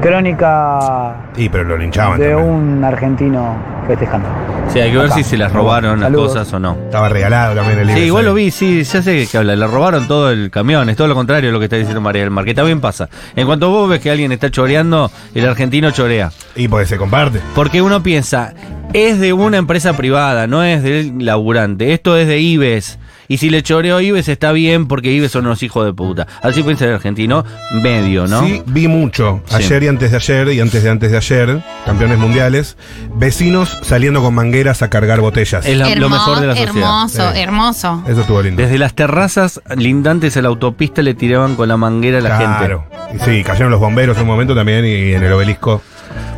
Crónica 0.00 1.14
Y 1.36 1.48
pero 1.48 1.64
lo 1.64 1.76
linchaban. 1.76 2.18
de 2.18 2.30
también. 2.30 2.50
un 2.50 2.84
argentino 2.84 3.54
festejando. 3.88 4.28
Sí, 4.72 4.78
hay 4.80 4.90
que 4.92 4.98
ver 4.98 5.06
Acá. 5.06 5.14
si 5.16 5.24
se 5.24 5.36
las 5.38 5.50
robaron 5.52 5.98
las 5.98 6.08
Saludos. 6.10 6.28
cosas 6.34 6.52
o 6.52 6.58
no. 6.60 6.76
Estaba 6.84 7.08
regalado 7.08 7.54
también 7.56 7.78
el 7.80 7.86
libro. 7.86 8.00
Sí, 8.00 8.06
igual 8.06 8.24
lo 8.26 8.34
vi, 8.34 8.50
sí, 8.50 8.84
ya 8.84 9.02
sé 9.02 9.26
que 9.26 9.38
habla. 9.38 9.56
Le 9.56 9.66
robaron 9.66 10.06
todo 10.06 10.30
el 10.30 10.50
camión, 10.50 10.88
es 10.90 10.96
todo 10.96 11.08
lo 11.08 11.14
contrario 11.14 11.48
de 11.48 11.52
lo 11.52 11.58
que 11.58 11.64
está 11.64 11.76
diciendo 11.76 12.00
María 12.00 12.22
del 12.22 12.30
Mar, 12.30 12.44
que 12.44 12.54
también 12.54 12.80
pasa. 12.80 13.08
En 13.34 13.46
cuanto 13.46 13.70
vos 13.70 13.88
ves 13.88 14.00
que 14.00 14.10
alguien 14.10 14.30
está 14.30 14.50
choreando, 14.50 15.10
el 15.34 15.48
argentino 15.48 15.90
chorea. 15.90 16.30
Y 16.54 16.68
pues 16.68 16.88
se 16.88 16.98
comparte. 16.98 17.40
Porque 17.54 17.80
uno 17.82 18.02
piensa, 18.02 18.52
es 18.92 19.18
de 19.18 19.32
una 19.32 19.56
empresa 19.56 19.94
privada, 19.96 20.46
no 20.46 20.62
es 20.62 20.82
del 20.82 21.24
laburante. 21.24 21.92
Esto 21.94 22.16
es 22.16 22.28
de 22.28 22.38
Ives. 22.38 22.98
Y 23.30 23.36
si 23.36 23.50
le 23.50 23.62
choreó 23.62 24.00
Ives 24.00 24.26
está 24.28 24.52
bien 24.52 24.88
porque 24.88 25.12
Ives 25.12 25.30
son 25.32 25.44
unos 25.46 25.62
hijos 25.62 25.84
de 25.84 25.92
puta. 25.92 26.26
Así 26.42 26.62
piensa 26.62 26.86
el 26.86 26.94
argentino 26.94 27.44
medio, 27.82 28.26
¿no? 28.26 28.40
Sí, 28.42 28.62
vi 28.66 28.88
mucho. 28.88 29.42
Sí. 29.46 29.56
Ayer 29.56 29.82
y 29.82 29.88
antes 29.88 30.10
de 30.12 30.16
ayer 30.16 30.48
y 30.48 30.60
antes 30.60 30.82
de 30.82 30.88
antes 30.90 31.10
de 31.10 31.16
ayer, 31.18 31.62
campeones 31.84 32.18
mundiales, 32.18 32.76
vecinos 33.14 33.78
saliendo 33.82 34.22
con 34.22 34.34
mangueras 34.34 34.80
a 34.80 34.88
cargar 34.88 35.20
botellas. 35.20 35.66
Es 35.66 35.76
la- 35.76 35.94
lo 35.94 36.08
mejor 36.08 36.40
de 36.40 36.46
la 36.46 36.56
sociedad. 36.56 36.74
Hermoso, 36.76 37.30
hermoso. 37.34 38.02
Eso 38.08 38.20
estuvo 38.22 38.40
lindo. 38.42 38.62
Desde 38.62 38.78
las 38.78 38.94
terrazas 38.94 39.60
lindantes 39.76 40.36
a 40.38 40.42
la 40.42 40.48
autopista 40.48 41.02
le 41.02 41.12
tiraban 41.14 41.54
con 41.54 41.68
la 41.68 41.76
manguera 41.76 42.18
a 42.18 42.20
la 42.22 42.36
claro. 42.38 42.86
gente. 42.90 43.16
Y 43.16 43.18
sí, 43.38 43.44
cayeron 43.44 43.70
los 43.70 43.80
bomberos 43.80 44.16
en 44.16 44.22
un 44.22 44.28
momento 44.28 44.54
también 44.54 44.86
y 44.86 45.12
en 45.12 45.22
el 45.22 45.32
obelisco. 45.32 45.82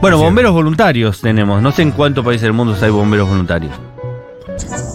Bueno, 0.00 0.18
bomberos 0.18 0.52
voluntarios 0.52 1.20
tenemos. 1.20 1.62
No 1.62 1.70
sé 1.70 1.82
en 1.82 1.92
cuántos 1.92 2.24
países 2.24 2.42
del 2.42 2.52
mundo 2.52 2.76
hay 2.82 2.90
bomberos 2.90 3.28
voluntarios. 3.28 3.72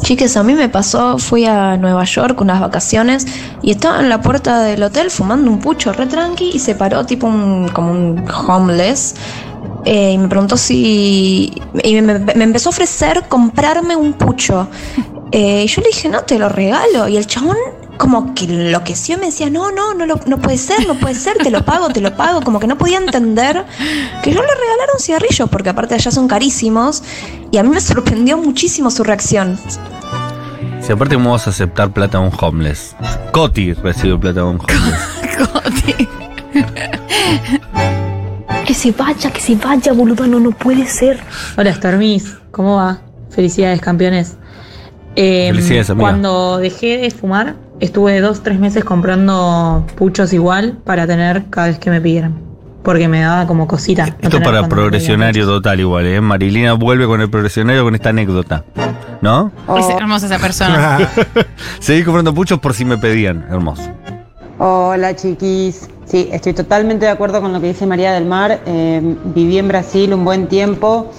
Chiques, 0.05 0.37
a 0.37 0.43
mí 0.43 0.53
me 0.53 0.69
pasó, 0.69 1.17
fui 1.17 1.45
a 1.45 1.77
Nueva 1.77 2.03
York 2.03 2.39
unas 2.39 2.61
vacaciones 2.61 3.25
y 3.63 3.71
estaba 3.71 3.99
en 4.01 4.07
la 4.07 4.21
puerta 4.21 4.61
del 4.61 4.83
hotel 4.83 5.09
fumando 5.09 5.49
un 5.49 5.59
pucho 5.59 5.93
re 5.93 6.05
tranqui 6.05 6.51
y 6.53 6.59
se 6.59 6.75
paró 6.75 7.07
tipo 7.07 7.25
un, 7.25 7.69
como 7.69 7.89
un 7.89 8.23
homeless 8.29 9.15
eh, 9.83 10.11
y 10.11 10.17
me 10.19 10.27
preguntó 10.27 10.57
si... 10.57 11.59
y 11.83 12.01
me, 12.01 12.19
me 12.19 12.43
empezó 12.43 12.69
a 12.69 12.73
ofrecer 12.73 13.23
comprarme 13.27 13.95
un 13.95 14.13
pucho. 14.13 14.67
Eh, 15.31 15.63
y 15.65 15.67
yo 15.67 15.81
le 15.81 15.89
dije, 15.89 16.07
no, 16.07 16.21
te 16.21 16.39
lo 16.39 16.47
regalo. 16.47 17.09
Y 17.09 17.17
el 17.17 17.27
chabón 17.27 17.57
como 17.97 18.33
que 18.35 18.45
enloqueció 18.45 19.15
y 19.15 19.19
me 19.19 19.25
decía, 19.27 19.49
no, 19.49 19.71
no, 19.71 19.93
no, 19.93 20.05
lo- 20.05 20.19
no 20.25 20.37
puede 20.39 20.57
ser, 20.57 20.85
no 20.87 20.95
puede 20.95 21.15
ser, 21.15 21.37
te 21.37 21.49
lo 21.51 21.63
pago, 21.63 21.89
te 21.89 22.01
lo 22.01 22.15
pago. 22.15 22.41
Como 22.41 22.59
que 22.59 22.67
no 22.67 22.77
podía 22.77 22.97
entender 22.97 23.65
que 24.23 24.31
yo 24.33 24.41
le 24.41 24.47
regalara 24.47 24.93
un 24.93 24.99
cigarrillo, 24.99 25.47
porque 25.47 25.69
aparte 25.69 25.95
allá 25.95 26.11
son 26.11 26.27
carísimos. 26.27 27.03
Y 27.51 27.57
a 27.57 27.63
mí 27.63 27.69
me 27.69 27.79
sorprendió 27.81 28.37
muchísimo 28.37 28.91
su 28.91 29.03
reacción. 29.03 29.57
Si 30.81 30.91
aparte, 30.91 31.15
¿cómo 31.15 31.31
vas 31.31 31.47
a 31.47 31.49
aceptar 31.49 31.91
plata 31.91 32.19
de 32.19 32.25
un 32.27 32.31
homeless? 32.39 32.95
Coti 33.31 33.73
recibe 33.73 34.17
plata 34.19 34.41
de 34.41 34.45
un 34.45 34.59
homeless. 34.59 35.51
Coti. 35.51 36.07
Que 38.65 38.73
se 38.73 38.91
vaya, 38.91 39.31
que 39.31 39.39
se 39.41 39.55
vaya, 39.55 39.93
boludo, 39.93 40.25
no, 40.27 40.39
no 40.39 40.51
puede 40.51 40.87
ser. 40.87 41.19
Hola 41.57 41.73
Stormis, 41.73 42.35
¿cómo 42.51 42.75
va? 42.77 42.99
Felicidades 43.29 43.79
campeones. 43.79 44.37
Eh, 45.15 45.47
Felicidades, 45.51 45.89
amiga. 45.91 46.09
Cuando 46.09 46.57
dejé 46.57 46.97
de 46.97 47.11
fumar, 47.11 47.55
estuve 47.79 48.19
dos, 48.21 48.43
tres 48.43 48.59
meses 48.59 48.83
comprando 48.83 49.85
puchos 49.95 50.33
igual 50.33 50.77
para 50.83 51.07
tener 51.07 51.45
cada 51.49 51.67
vez 51.67 51.79
que 51.79 51.89
me 51.89 52.01
pidieran. 52.01 52.35
Porque 52.83 53.07
me 53.07 53.21
daba 53.21 53.47
como 53.47 53.67
cosita. 53.67 54.05
no 54.05 54.15
Esto 54.21 54.41
para 54.41 54.67
progresionario 54.69 55.47
total 55.47 55.79
igual, 55.79 56.05
¿eh? 56.05 56.21
Marilina 56.21 56.73
vuelve 56.73 57.07
con 57.07 57.19
el 57.19 57.29
progresionario 57.29 57.83
con 57.83 57.95
esta 57.95 58.09
anécdota. 58.09 58.63
¿No? 59.21 59.51
Es 59.75 59.89
hermosa 59.89 60.27
esa 60.27 60.37
persona. 60.37 60.99
Seguí 61.79 62.03
comprando 62.03 62.33
puchos 62.33 62.59
por 62.59 62.75
si 62.75 62.85
me 62.85 62.97
pedían. 62.97 63.43
Hermoso. 63.49 63.91
Hola 64.59 65.15
chiquis, 65.15 65.89
sí, 66.05 66.29
estoy 66.31 66.53
totalmente 66.53 67.05
de 67.05 67.11
acuerdo 67.11 67.41
con 67.41 67.51
lo 67.51 67.59
que 67.59 67.67
dice 67.67 67.87
María 67.87 68.13
del 68.13 68.25
Mar. 68.25 68.61
Eh, 68.65 69.15
viví 69.33 69.57
en 69.57 69.67
Brasil 69.67 70.13
un 70.13 70.23
buen 70.23 70.47
tiempo 70.47 71.11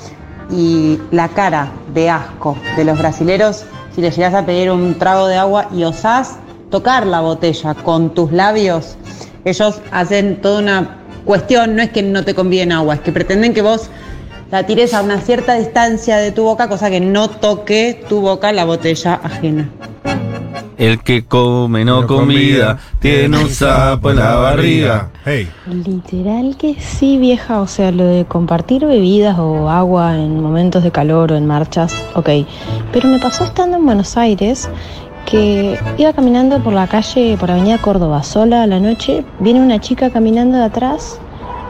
y 0.50 0.98
la 1.10 1.28
cara 1.28 1.70
de 1.92 2.08
asco 2.08 2.56
de 2.76 2.84
los 2.84 2.96
brasileros, 2.96 3.66
si 3.94 4.00
le 4.00 4.10
llegas 4.10 4.34
a 4.34 4.46
pedir 4.46 4.70
un 4.70 4.94
trago 4.94 5.26
de 5.26 5.36
agua 5.36 5.68
y 5.74 5.84
osás 5.84 6.38
tocar 6.70 7.06
la 7.06 7.20
botella 7.20 7.74
con 7.74 8.14
tus 8.14 8.32
labios, 8.32 8.96
ellos 9.44 9.80
hacen 9.90 10.40
toda 10.40 10.60
una 10.60 10.98
cuestión, 11.24 11.76
no 11.76 11.82
es 11.82 11.90
que 11.90 12.02
no 12.02 12.24
te 12.24 12.34
conviden 12.34 12.72
agua, 12.72 12.94
es 12.94 13.00
que 13.00 13.12
pretenden 13.12 13.54
que 13.54 13.62
vos 13.62 13.90
la 14.50 14.64
tires 14.64 14.94
a 14.94 15.02
una 15.02 15.20
cierta 15.20 15.54
distancia 15.54 16.18
de 16.18 16.32
tu 16.32 16.44
boca, 16.44 16.68
cosa 16.68 16.90
que 16.90 17.00
no 17.00 17.28
toque 17.28 18.04
tu 18.08 18.20
boca 18.20 18.52
la 18.52 18.64
botella 18.64 19.20
ajena. 19.22 19.68
El 20.78 21.02
que 21.02 21.24
come 21.24 21.86
no, 21.86 22.02
No 22.02 22.06
comida, 22.06 22.78
tiene 23.00 23.38
un 23.38 23.48
sapo 23.48 24.10
en 24.10 24.16
la 24.16 24.34
barriga. 24.36 25.10
Hey, 25.24 25.48
Literal 25.66 26.54
que 26.58 26.76
sí, 26.78 27.16
vieja. 27.16 27.62
O 27.62 27.66
sea, 27.66 27.90
lo 27.90 28.04
de 28.04 28.26
compartir 28.26 28.84
bebidas 28.84 29.38
o 29.38 29.70
agua 29.70 30.16
en 30.16 30.38
momentos 30.42 30.82
de 30.82 30.90
calor 30.90 31.32
o 31.32 31.36
en 31.36 31.46
marchas, 31.46 31.94
ok. 32.14 32.28
Pero 32.92 33.08
me 33.08 33.18
pasó 33.18 33.44
estando 33.44 33.78
en 33.78 33.86
Buenos 33.86 34.18
Aires 34.18 34.68
que 35.26 35.78
iba 35.98 36.12
caminando 36.12 36.62
por 36.62 36.72
la 36.72 36.86
calle, 36.86 37.36
por 37.38 37.50
Avenida 37.50 37.78
Córdoba, 37.78 38.22
sola 38.22 38.62
a 38.62 38.66
la 38.66 38.80
noche. 38.80 39.24
Viene 39.40 39.60
una 39.60 39.80
chica 39.80 40.10
caminando 40.10 40.56
de 40.56 40.64
atrás. 40.64 41.18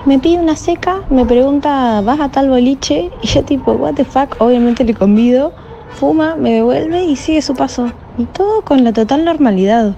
Me 0.04 0.18
pide 0.20 0.38
una 0.38 0.54
seca, 0.54 1.02
me 1.10 1.24
pregunta, 1.24 2.00
¿vas 2.02 2.20
a 2.20 2.28
tal 2.28 2.48
boliche? 2.48 3.10
Y 3.22 3.26
yo 3.26 3.42
tipo, 3.42 3.72
what 3.72 3.94
the 3.94 4.04
fuck, 4.04 4.36
obviamente 4.38 4.84
le 4.84 4.94
convido, 4.94 5.52
fuma, 5.98 6.36
me 6.36 6.52
devuelve 6.52 7.04
y 7.04 7.16
sigue 7.16 7.42
su 7.42 7.54
paso. 7.54 7.90
Y 8.18 8.24
todo 8.26 8.62
con 8.62 8.84
la 8.84 8.92
total 8.92 9.24
normalidad. 9.24 9.96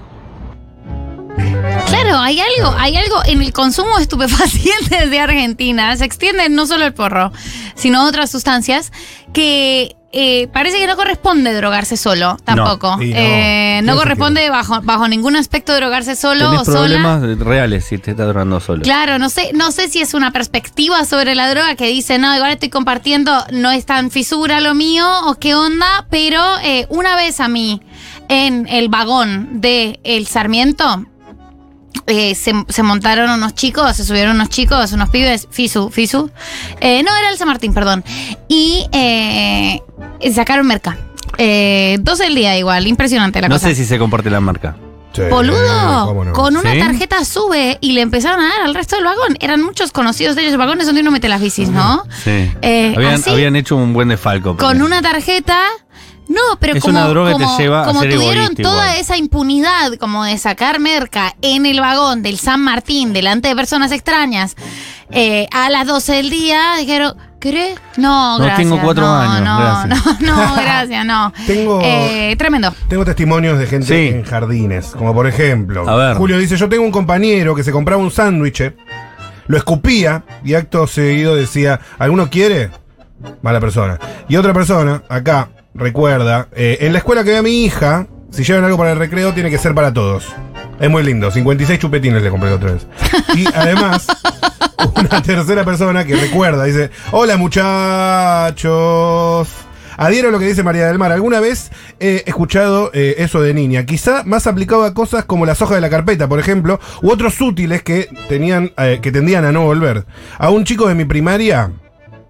Claro, 1.87 2.17
hay 2.17 2.39
algo, 2.39 2.75
hay 2.77 2.95
algo 2.95 3.17
en 3.25 3.41
el 3.41 3.53
consumo 3.53 3.97
de 3.97 4.03
estupefacientes 4.03 5.11
de 5.11 5.19
Argentina, 5.19 5.95
se 5.95 6.05
extiende 6.05 6.49
no 6.49 6.65
solo 6.65 6.85
el 6.85 6.93
porro, 6.93 7.31
sino 7.75 8.05
otras 8.07 8.31
sustancias, 8.31 8.91
que 9.33 9.95
eh, 10.11 10.47
parece 10.51 10.77
que 10.79 10.87
no 10.87 10.95
corresponde 10.95 11.53
drogarse 11.53 11.95
solo, 11.95 12.37
tampoco. 12.43 12.97
sí, 12.99 13.11
no. 13.11 13.17
Eh, 13.19 13.81
no 13.83 13.95
corresponde 13.95 14.49
bajo, 14.49 14.81
bajo 14.81 15.07
ningún 15.07 15.35
aspecto 15.35 15.75
drogarse 15.75 16.15
solo 16.15 16.49
Tenés 16.49 16.61
o 16.61 16.71
sola. 16.71 16.79
problemas 16.79 17.37
reales 17.39 17.85
si 17.85 17.97
te 17.97 18.11
estás 18.11 18.27
drogando 18.27 18.59
solo. 18.59 18.81
Claro, 18.81 19.19
no 19.19 19.29
sé, 19.29 19.51
no 19.53 19.71
sé 19.71 19.87
si 19.87 20.01
es 20.01 20.13
una 20.13 20.31
perspectiva 20.31 21.05
sobre 21.05 21.35
la 21.35 21.49
droga 21.49 21.75
que 21.75 21.87
dice, 21.87 22.17
no, 22.17 22.35
igual 22.35 22.51
estoy 22.51 22.69
compartiendo, 22.69 23.31
no 23.51 23.71
es 23.71 23.85
tan 23.85 24.09
fisura 24.09 24.61
lo 24.61 24.73
mío, 24.73 25.05
o 25.25 25.35
qué 25.35 25.53
onda, 25.53 26.07
pero 26.09 26.41
eh, 26.63 26.87
una 26.89 27.15
vez 27.15 27.39
a 27.39 27.47
mí, 27.47 27.81
en 28.29 28.67
el 28.67 28.89
vagón 28.89 29.61
de 29.61 29.99
El 30.03 30.25
Sarmiento, 30.27 31.05
eh, 32.07 32.35
se, 32.35 32.53
se 32.69 32.83
montaron 32.83 33.29
unos 33.29 33.53
chicos, 33.55 33.95
se 33.95 34.03
subieron 34.05 34.35
unos 34.35 34.49
chicos, 34.49 34.91
unos 34.93 35.09
pibes, 35.09 35.47
Fisu, 35.51 35.89
Fisu, 35.89 36.29
eh, 36.81 37.03
no, 37.03 37.15
era 37.17 37.29
el 37.29 37.37
San 37.37 37.47
Martín, 37.47 37.73
perdón, 37.73 38.03
y 38.47 38.85
eh, 38.91 39.81
sacaron 40.33 40.65
merca. 40.67 40.97
Eh, 41.37 41.97
dos 42.01 42.19
el 42.19 42.35
día 42.35 42.57
igual, 42.57 42.87
impresionante 42.87 43.41
la 43.41 43.47
no 43.47 43.55
cosa. 43.55 43.69
sé 43.69 43.75
si 43.75 43.85
se 43.85 43.97
comparte 43.97 44.29
la 44.29 44.41
marca. 44.41 44.75
sí, 45.13 45.21
Boludo, 45.29 46.23
no. 46.25 46.33
con 46.33 46.57
una 46.57 46.73
¿Sí? 46.73 46.79
tarjeta 46.79 47.23
sube 47.23 47.77
y 47.81 47.93
le 47.93 48.01
empezaron 48.01 48.41
a 48.41 48.49
dar 48.49 48.61
al 48.65 48.75
resto 48.75 48.95
del 48.97 49.05
vagón. 49.05 49.37
Eran 49.39 49.61
muchos 49.61 49.91
conocidos 49.91 50.35
de 50.35 50.41
ellos. 50.41 50.53
El 50.53 50.57
vagón 50.59 50.79
es 50.81 50.85
donde 50.87 51.01
uno 51.01 51.11
mete 51.11 51.29
las 51.29 51.39
bicis, 51.41 51.69
¿no? 51.69 52.03
Sí. 52.23 52.51
Eh, 52.61 52.93
habían, 52.95 53.13
así, 53.13 53.29
habían 53.29 53.55
hecho 53.55 53.75
un 53.77 53.93
buen 53.93 54.09
desfalco. 54.09 54.57
Con 54.57 54.81
una 54.81 55.01
tarjeta 55.01 55.61
No, 56.29 56.41
pero 56.59 56.75
Es 56.75 56.81
como, 56.83 56.97
una 56.97 57.07
droga 57.09 57.31
que 57.33 57.37
te 57.39 57.43
como- 57.43 57.57
lleva 57.57 57.81
a 57.81 57.85
como 57.85 58.01
ser 58.01 58.13
tuvieron 58.13 58.43
egoísta 58.43 58.63
toda 58.63 58.85
igual. 58.85 59.01
esa 59.01 59.17
impunidad 59.17 59.93
como 59.99 60.23
de 60.23 60.37
sacar 60.37 60.79
merca 60.79 61.35
en 61.41 61.65
el 61.65 61.79
vagón 61.81 62.21
del 62.21 62.37
San 62.39 62.61
Martín 62.61 63.11
delante 63.13 63.47
de 63.49 63.55
personas 63.55 63.91
extrañas 63.91 64.55
eh, 65.11 65.47
a 65.51 65.69
las 65.71 65.87
12 65.87 66.13
del 66.13 66.29
día, 66.29 66.75
dijeron, 66.77 67.15
¿querés? 67.39 67.79
No, 67.97 68.37
No, 68.37 68.45
gracias. 68.45 68.69
tengo 68.69 68.79
cuatro 68.81 69.03
no, 69.07 69.15
años, 69.15 69.41
No, 69.41 69.59
gracias. 69.59 70.21
no, 70.21 70.35
no, 70.47 70.55
gracias, 70.55 71.05
no. 71.05 71.33
Tengo- 71.47 71.81
Eh, 71.83 72.35
tremendo. 72.37 72.71
Tengo 72.87 73.03
testimonios 73.05 73.57
de 73.57 73.65
gente 73.65 73.87
Sí. 73.87 74.15
en 74.15 74.23
jardines, 74.23 74.87
como 74.95 75.15
por 75.15 75.25
ejemplo, 75.25 75.89
A 75.89 75.95
ver. 75.95 76.15
Julio 76.15 76.37
dice, 76.37 76.57
yo 76.57 76.69
tengo 76.69 76.83
un 76.83 76.91
compañero 76.91 77.55
que 77.55 77.63
se 77.63 77.71
compraba 77.71 77.99
un 78.01 78.11
sándwich, 78.11 78.71
lo 79.47 79.57
escupía 79.57 80.23
y 80.45 80.53
acto 80.53 80.85
seguido 80.85 81.35
decía, 81.35 81.79
¿alguno 81.97 82.29
quiere? 82.29 82.69
Mala 83.41 83.59
persona. 83.59 83.97
Y 84.27 84.35
otra 84.35 84.53
persona, 84.53 85.01
acá, 85.09 85.49
recuerda, 85.73 86.47
eh, 86.53 86.77
en 86.81 86.93
la 86.93 86.99
escuela 86.99 87.23
que 87.23 87.31
ve 87.31 87.37
a 87.37 87.43
mi 87.43 87.63
hija, 87.63 88.07
si 88.31 88.43
llevan 88.43 88.63
algo 88.63 88.77
para 88.77 88.91
el 88.91 88.99
recreo, 88.99 89.33
tiene 89.33 89.49
que 89.49 89.57
ser 89.57 89.73
para 89.73 89.93
todos. 89.93 90.27
Es 90.79 90.89
muy 90.89 91.03
lindo, 91.03 91.31
56 91.31 91.79
chupetines 91.79 92.21
le 92.21 92.29
compré 92.29 92.49
la 92.49 92.55
otra 92.55 92.73
vez. 92.73 92.87
Y 93.35 93.45
además, 93.55 94.07
una 94.95 95.21
tercera 95.21 95.63
persona 95.65 96.05
que 96.05 96.15
recuerda, 96.15 96.63
dice, 96.65 96.91
hola 97.11 97.37
muchachos. 97.37 98.69
Adhiero 99.97 100.29
a 100.29 100.31
lo 100.31 100.39
que 100.39 100.45
dice 100.45 100.63
María 100.63 100.87
del 100.87 100.97
Mar. 100.97 101.11
Alguna 101.11 101.41
vez 101.41 101.71
he 101.99 102.23
escuchado 102.25 102.89
eh, 102.93 103.15
eso 103.17 103.41
de 103.41 103.53
niña. 103.53 103.85
Quizá 103.85 104.23
más 104.23 104.47
aplicado 104.47 104.85
a 104.85 104.93
cosas 104.93 105.25
como 105.25 105.45
las 105.45 105.61
hojas 105.61 105.75
de 105.75 105.81
la 105.81 105.89
carpeta, 105.89 106.29
por 106.29 106.39
ejemplo, 106.39 106.79
u 107.01 107.11
otros 107.11 107.41
útiles 107.41 107.83
que 107.83 108.07
tenían, 108.29 108.71
eh, 108.77 108.99
que 109.01 109.11
tendían 109.11 109.43
a 109.43 109.51
no 109.51 109.63
volver. 109.63 110.05
A 110.37 110.51
un 110.51 110.63
chico 110.63 110.87
de 110.87 110.95
mi 110.95 111.03
primaria, 111.03 111.73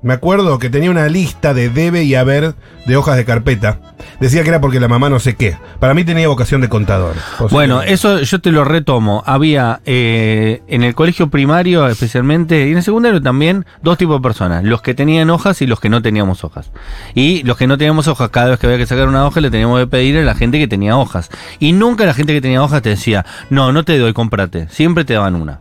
me 0.01 0.13
acuerdo 0.13 0.59
que 0.59 0.69
tenía 0.69 0.89
una 0.89 1.07
lista 1.09 1.53
de 1.53 1.69
debe 1.69 2.03
y 2.03 2.15
haber 2.15 2.55
de 2.85 2.95
hojas 2.95 3.17
de 3.17 3.25
carpeta. 3.25 3.79
Decía 4.21 4.43
que 4.43 4.49
era 4.49 4.61
porque 4.61 4.79
la 4.79 4.87
mamá 4.87 5.09
no 5.09 5.19
sé 5.19 5.35
qué. 5.35 5.57
Para 5.79 5.93
mí 5.93 6.05
tenía 6.05 6.27
vocación 6.27 6.61
de 6.61 6.69
contador. 6.69 7.15
Bueno, 7.51 7.81
eso 7.81 8.21
yo 8.21 8.39
te 8.39 8.51
lo 8.51 8.63
retomo. 8.63 9.23
Había 9.25 9.81
eh, 9.85 10.61
en 10.67 10.83
el 10.83 10.95
colegio 10.95 11.29
primario 11.29 11.87
especialmente 11.87 12.67
y 12.67 12.71
en 12.71 12.77
el 12.77 12.83
secundario 12.83 13.21
también 13.21 13.65
dos 13.81 13.97
tipos 13.97 14.17
de 14.17 14.21
personas. 14.21 14.63
Los 14.63 14.81
que 14.81 14.93
tenían 14.93 15.29
hojas 15.29 15.61
y 15.61 15.67
los 15.67 15.79
que 15.79 15.89
no 15.89 16.01
teníamos 16.01 16.43
hojas. 16.45 16.71
Y 17.13 17.43
los 17.43 17.57
que 17.57 17.67
no 17.67 17.77
teníamos 17.77 18.07
hojas, 18.07 18.29
cada 18.29 18.51
vez 18.51 18.59
que 18.59 18.67
había 18.67 18.77
que 18.77 18.85
sacar 18.85 19.07
una 19.07 19.25
hoja 19.25 19.41
le 19.41 19.51
teníamos 19.51 19.79
que 19.79 19.87
pedir 19.87 20.17
a 20.17 20.23
la 20.23 20.35
gente 20.35 20.59
que 20.59 20.67
tenía 20.67 20.97
hojas. 20.97 21.29
Y 21.59 21.73
nunca 21.73 22.05
la 22.05 22.13
gente 22.13 22.33
que 22.33 22.41
tenía 22.41 22.63
hojas 22.63 22.81
te 22.81 22.89
decía, 22.89 23.25
no, 23.49 23.73
no 23.73 23.83
te 23.83 23.97
doy, 23.97 24.13
comprate. 24.13 24.69
Siempre 24.69 25.03
te 25.03 25.13
daban 25.13 25.35
una. 25.35 25.59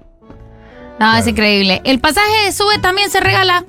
No, 1.01 1.16
es 1.16 1.27
increíble. 1.27 1.81
El 1.85 2.01
pasaje 2.01 2.44
de 2.44 2.53
sube 2.53 2.79
también 2.79 3.11
se 3.11 3.20
regala. 3.20 3.64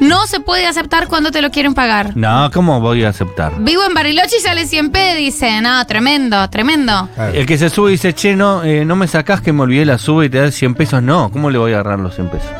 No 0.00 0.26
se 0.26 0.40
puede 0.40 0.66
aceptar 0.66 1.08
cuando 1.08 1.30
te 1.30 1.40
lo 1.40 1.50
quieren 1.50 1.72
pagar. 1.74 2.16
No, 2.16 2.50
¿cómo 2.52 2.80
voy 2.80 3.04
a 3.04 3.10
aceptar? 3.10 3.52
Vivo 3.58 3.82
en 3.84 3.94
Bariloche 3.94 4.36
y 4.38 4.40
sale 4.40 4.66
100 4.66 4.90
p 4.90 5.14
dice, 5.14 5.60
no, 5.62 5.86
tremendo, 5.86 6.48
tremendo. 6.50 7.08
El 7.32 7.46
que 7.46 7.56
se 7.56 7.70
sube 7.70 7.90
y 7.90 7.92
dice, 7.92 8.12
che, 8.12 8.34
no, 8.36 8.62
eh, 8.64 8.84
no 8.84 8.96
me 8.96 9.06
sacás 9.06 9.40
que 9.40 9.52
me 9.52 9.62
olvidé 9.62 9.84
la 9.86 9.98
sube 9.98 10.26
y 10.26 10.28
te 10.30 10.38
da 10.40 10.50
100 10.50 10.74
pesos. 10.74 11.02
No, 11.02 11.30
¿cómo 11.30 11.48
le 11.50 11.58
voy 11.58 11.72
a 11.72 11.76
agarrar 11.80 12.00
los 12.00 12.14
100 12.14 12.28
pesos? 12.28 12.50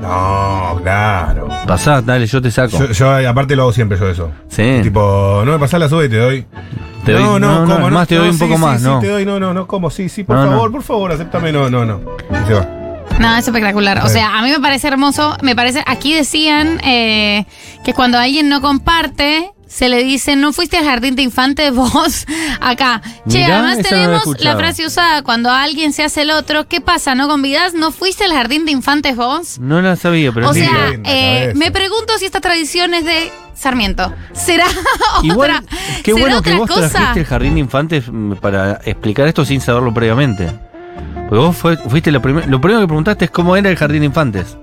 No, 0.00 0.80
claro. 0.82 1.48
Pasá, 1.66 2.00
dale, 2.00 2.26
yo 2.26 2.40
te 2.40 2.50
saco. 2.50 2.78
Yo, 2.78 2.86
yo, 2.92 3.28
aparte 3.28 3.54
lo 3.56 3.62
hago 3.62 3.72
siempre 3.72 3.98
yo 3.98 4.08
eso. 4.08 4.30
Sí. 4.48 4.80
Tipo, 4.82 5.42
no 5.44 5.52
me 5.52 5.58
pasás 5.58 5.80
la 5.80 5.88
sube 5.88 6.06
y 6.06 6.08
te 6.08 6.16
doy. 6.16 6.46
Te 7.04 7.12
doy- 7.12 7.22
no, 7.22 7.38
no, 7.38 7.60
no, 7.60 7.66
no, 7.66 7.74
¿cómo? 7.76 7.90
más 7.90 8.08
te 8.08 8.16
doy 8.16 8.28
un 8.28 8.34
sí, 8.34 8.40
poco 8.40 8.54
sí, 8.56 8.60
más, 8.60 8.80
sí, 8.80 8.86
no. 8.86 9.00
te 9.00 9.08
doy, 9.08 9.24
no, 9.26 9.38
no, 9.38 9.52
no, 9.54 9.66
¿cómo? 9.66 9.90
Sí, 9.90 10.08
sí, 10.08 10.24
por 10.24 10.36
No, 10.36 10.44
no. 10.44 10.50
favor, 10.52 10.72
por 10.72 10.82
favor, 10.82 11.12
acéptame, 11.12 11.52
no, 11.52 11.68
no, 11.70 11.84
no. 11.84 12.00
Y 12.30 12.46
se 12.46 12.54
va. 12.54 12.66
No, 13.22 13.36
es 13.36 13.46
espectacular. 13.46 14.04
O 14.04 14.08
sea, 14.08 14.38
a 14.38 14.42
mí 14.42 14.50
me 14.50 14.60
parece 14.60 14.88
hermoso. 14.88 15.36
Me 15.42 15.54
parece, 15.56 15.82
aquí 15.86 16.14
decían 16.14 16.80
eh, 16.84 17.44
que 17.84 17.92
cuando 17.94 18.18
alguien 18.18 18.48
no 18.48 18.60
comparte, 18.60 19.50
se 19.66 19.88
le 19.90 20.02
dice, 20.02 20.34
no 20.34 20.52
fuiste 20.54 20.78
al 20.78 20.84
jardín 20.84 21.14
de 21.16 21.22
infantes 21.22 21.72
vos 21.74 22.26
acá. 22.60 23.02
Che, 23.28 23.38
Mirá, 23.38 23.58
además 23.58 23.78
esa 23.78 23.90
no 23.90 23.96
la 23.96 24.02
he 24.02 24.06
tenemos 24.20 24.40
la 24.44 24.56
frase 24.56 24.86
usada 24.86 25.22
cuando 25.22 25.50
alguien 25.50 25.92
se 25.92 26.02
hace 26.04 26.22
el 26.22 26.30
otro. 26.30 26.68
¿Qué 26.68 26.80
pasa? 26.80 27.14
¿No 27.14 27.28
convidás? 27.28 27.74
¿No 27.74 27.90
fuiste 27.92 28.24
al 28.24 28.32
jardín 28.32 28.64
de 28.64 28.72
infantes 28.72 29.16
vos? 29.16 29.58
No 29.58 29.82
la 29.82 29.96
sabía, 29.96 30.32
pero 30.32 30.48
o 30.48 30.54
sea, 30.54 30.90
linda. 30.90 31.10
eh, 31.10 31.52
me 31.54 31.70
pregunto 31.70 32.16
si 32.18 32.24
esta 32.24 32.40
tradición 32.40 32.94
es 32.94 33.04
de 33.04 33.30
Sarmiento. 33.54 34.12
¿Será 34.32 34.66
Igual, 35.22 35.50
otra? 35.50 35.64
qué 36.02 36.12
¿será 36.12 36.20
bueno 36.24 36.42
que 36.42 36.50
otra 36.54 36.58
vos 36.60 36.70
cosa? 36.70 36.88
trajiste 36.90 37.20
el 37.20 37.26
jardín 37.26 37.54
de 37.54 37.60
infantes 37.60 38.04
mm, 38.10 38.34
para 38.34 38.80
explicar 38.84 39.26
esto 39.28 39.44
sin 39.44 39.60
saberlo 39.60 39.92
previamente. 39.92 40.48
Porque 41.28 41.44
vos 41.44 41.56
fue- 41.56 41.76
fuiste 41.76 42.10
lo, 42.10 42.22
primer- 42.22 42.48
lo 42.48 42.60
primero 42.60 42.80
que 42.80 42.86
preguntaste 42.86 43.26
es 43.26 43.30
cómo 43.30 43.54
era 43.56 43.68
el 43.70 43.76
jardín 43.76 44.00
de 44.00 44.06
infantes. 44.06 44.56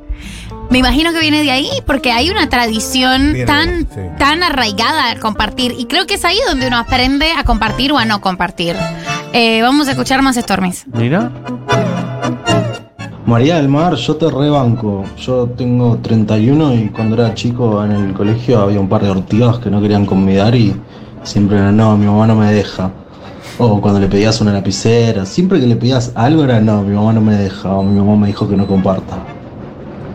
Me 0.72 0.80
imagino 0.80 1.12
que 1.14 1.20
viene 1.20 1.44
de 1.44 1.52
ahí 1.52 1.70
porque 1.86 2.12
hay 2.12 2.32
una 2.32 2.50
tradición 2.50 3.36
tan, 3.46 3.82
sí. 3.82 4.00
tan 4.18 4.42
arraigada 4.42 5.12
al 5.12 5.20
compartir 5.20 5.76
y 5.78 5.86
creo 5.86 6.08
que 6.08 6.16
es 6.16 6.26
ahí 6.26 6.38
donde 6.48 6.68
uno 6.68 6.78
aprende 6.80 7.32
a 7.38 7.44
compartir 7.44 7.92
o 7.92 8.00
a 8.00 8.06
no 8.06 8.20
compartir. 8.20 8.76
Eh, 9.32 9.62
vamos 9.62 9.88
a 9.88 9.92
escuchar 9.92 10.24
más 10.24 10.38
Stormies. 10.38 10.86
Mira. 10.92 11.32
María 13.28 13.56
del 13.58 13.68
Mar, 13.70 13.96
yo 13.96 14.16
te 14.16 14.30
rebanco. 14.30 15.04
Yo 15.20 15.48
tengo 15.56 15.98
31 15.98 16.74
y 16.76 16.90
cuando 16.90 17.16
era 17.16 17.34
chico 17.36 17.84
en 17.84 17.92
el 17.92 18.14
colegio 18.14 18.60
había 18.62 18.80
un 18.80 18.90
par 18.90 19.04
de 19.04 19.10
ortigas 19.10 19.60
que 19.60 19.70
no 19.70 19.82
querían 19.82 20.06
convidar 20.06 20.56
y 20.56 20.76
siempre 21.24 21.58
era 21.58 21.72
no, 21.72 21.96
mi 21.98 22.06
mamá 22.08 22.26
no 22.28 22.36
me 22.36 22.52
deja. 22.52 22.92
O 23.58 23.80
cuando 23.80 24.02
le 24.02 24.08
pedías 24.08 24.42
una 24.42 24.52
lapicera, 24.52 25.26
siempre 25.26 25.62
que 25.62 25.66
le 25.66 25.78
pedías 25.78 26.12
algo 26.16 26.44
era 26.44 26.60
no, 26.60 26.84
mi 26.84 26.94
mamá 26.94 27.14
no 27.14 27.22
me 27.22 27.36
deja 27.36 27.74
o 27.74 27.84
mi 27.84 27.98
mamá 27.98 28.18
me 28.18 28.28
dijo 28.28 28.50
que 28.50 28.58
no 28.58 28.68
comparta. 28.68 29.18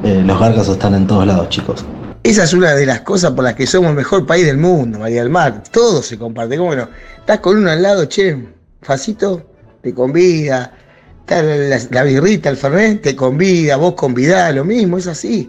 Eh, 0.04 0.22
los 0.26 0.38
gargas 0.38 0.68
están 0.68 0.94
en 0.94 1.06
todos 1.06 1.26
lados, 1.26 1.48
chicos. 1.48 1.84
Esa 2.22 2.44
es 2.44 2.52
una 2.52 2.74
de 2.74 2.84
las 2.84 3.00
cosas 3.00 3.32
por 3.32 3.44
las 3.44 3.54
que 3.54 3.66
somos 3.66 3.90
el 3.90 3.96
mejor 3.96 4.26
país 4.26 4.44
del 4.44 4.58
mundo, 4.58 4.98
María 4.98 5.22
del 5.22 5.30
Mar. 5.30 5.62
Todo 5.70 6.02
se 6.02 6.18
comparte. 6.18 6.58
¿Cómo 6.58 6.74
no? 6.74 6.86
Estás 7.18 7.40
con 7.40 7.56
uno 7.56 7.70
al 7.70 7.80
lado, 7.80 8.04
che, 8.04 8.46
facito, 8.82 9.42
te 9.80 9.94
convida. 9.94 10.74
Está 11.20 11.42
la, 11.42 12.02
birrita, 12.02 12.50
el 12.50 12.58
fernet, 12.58 13.00
te 13.00 13.16
convida. 13.16 13.76
Vos 13.76 13.94
convidás, 13.94 14.54
lo 14.54 14.66
mismo, 14.66 14.98
es 14.98 15.06
así. 15.06 15.48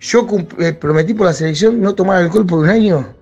Yo 0.00 0.26
eh, 0.58 0.72
prometí 0.72 1.12
por 1.12 1.26
la 1.26 1.34
selección 1.34 1.82
no 1.82 1.94
tomar 1.94 2.22
alcohol 2.22 2.46
por 2.46 2.60
un 2.60 2.70
año. 2.70 3.19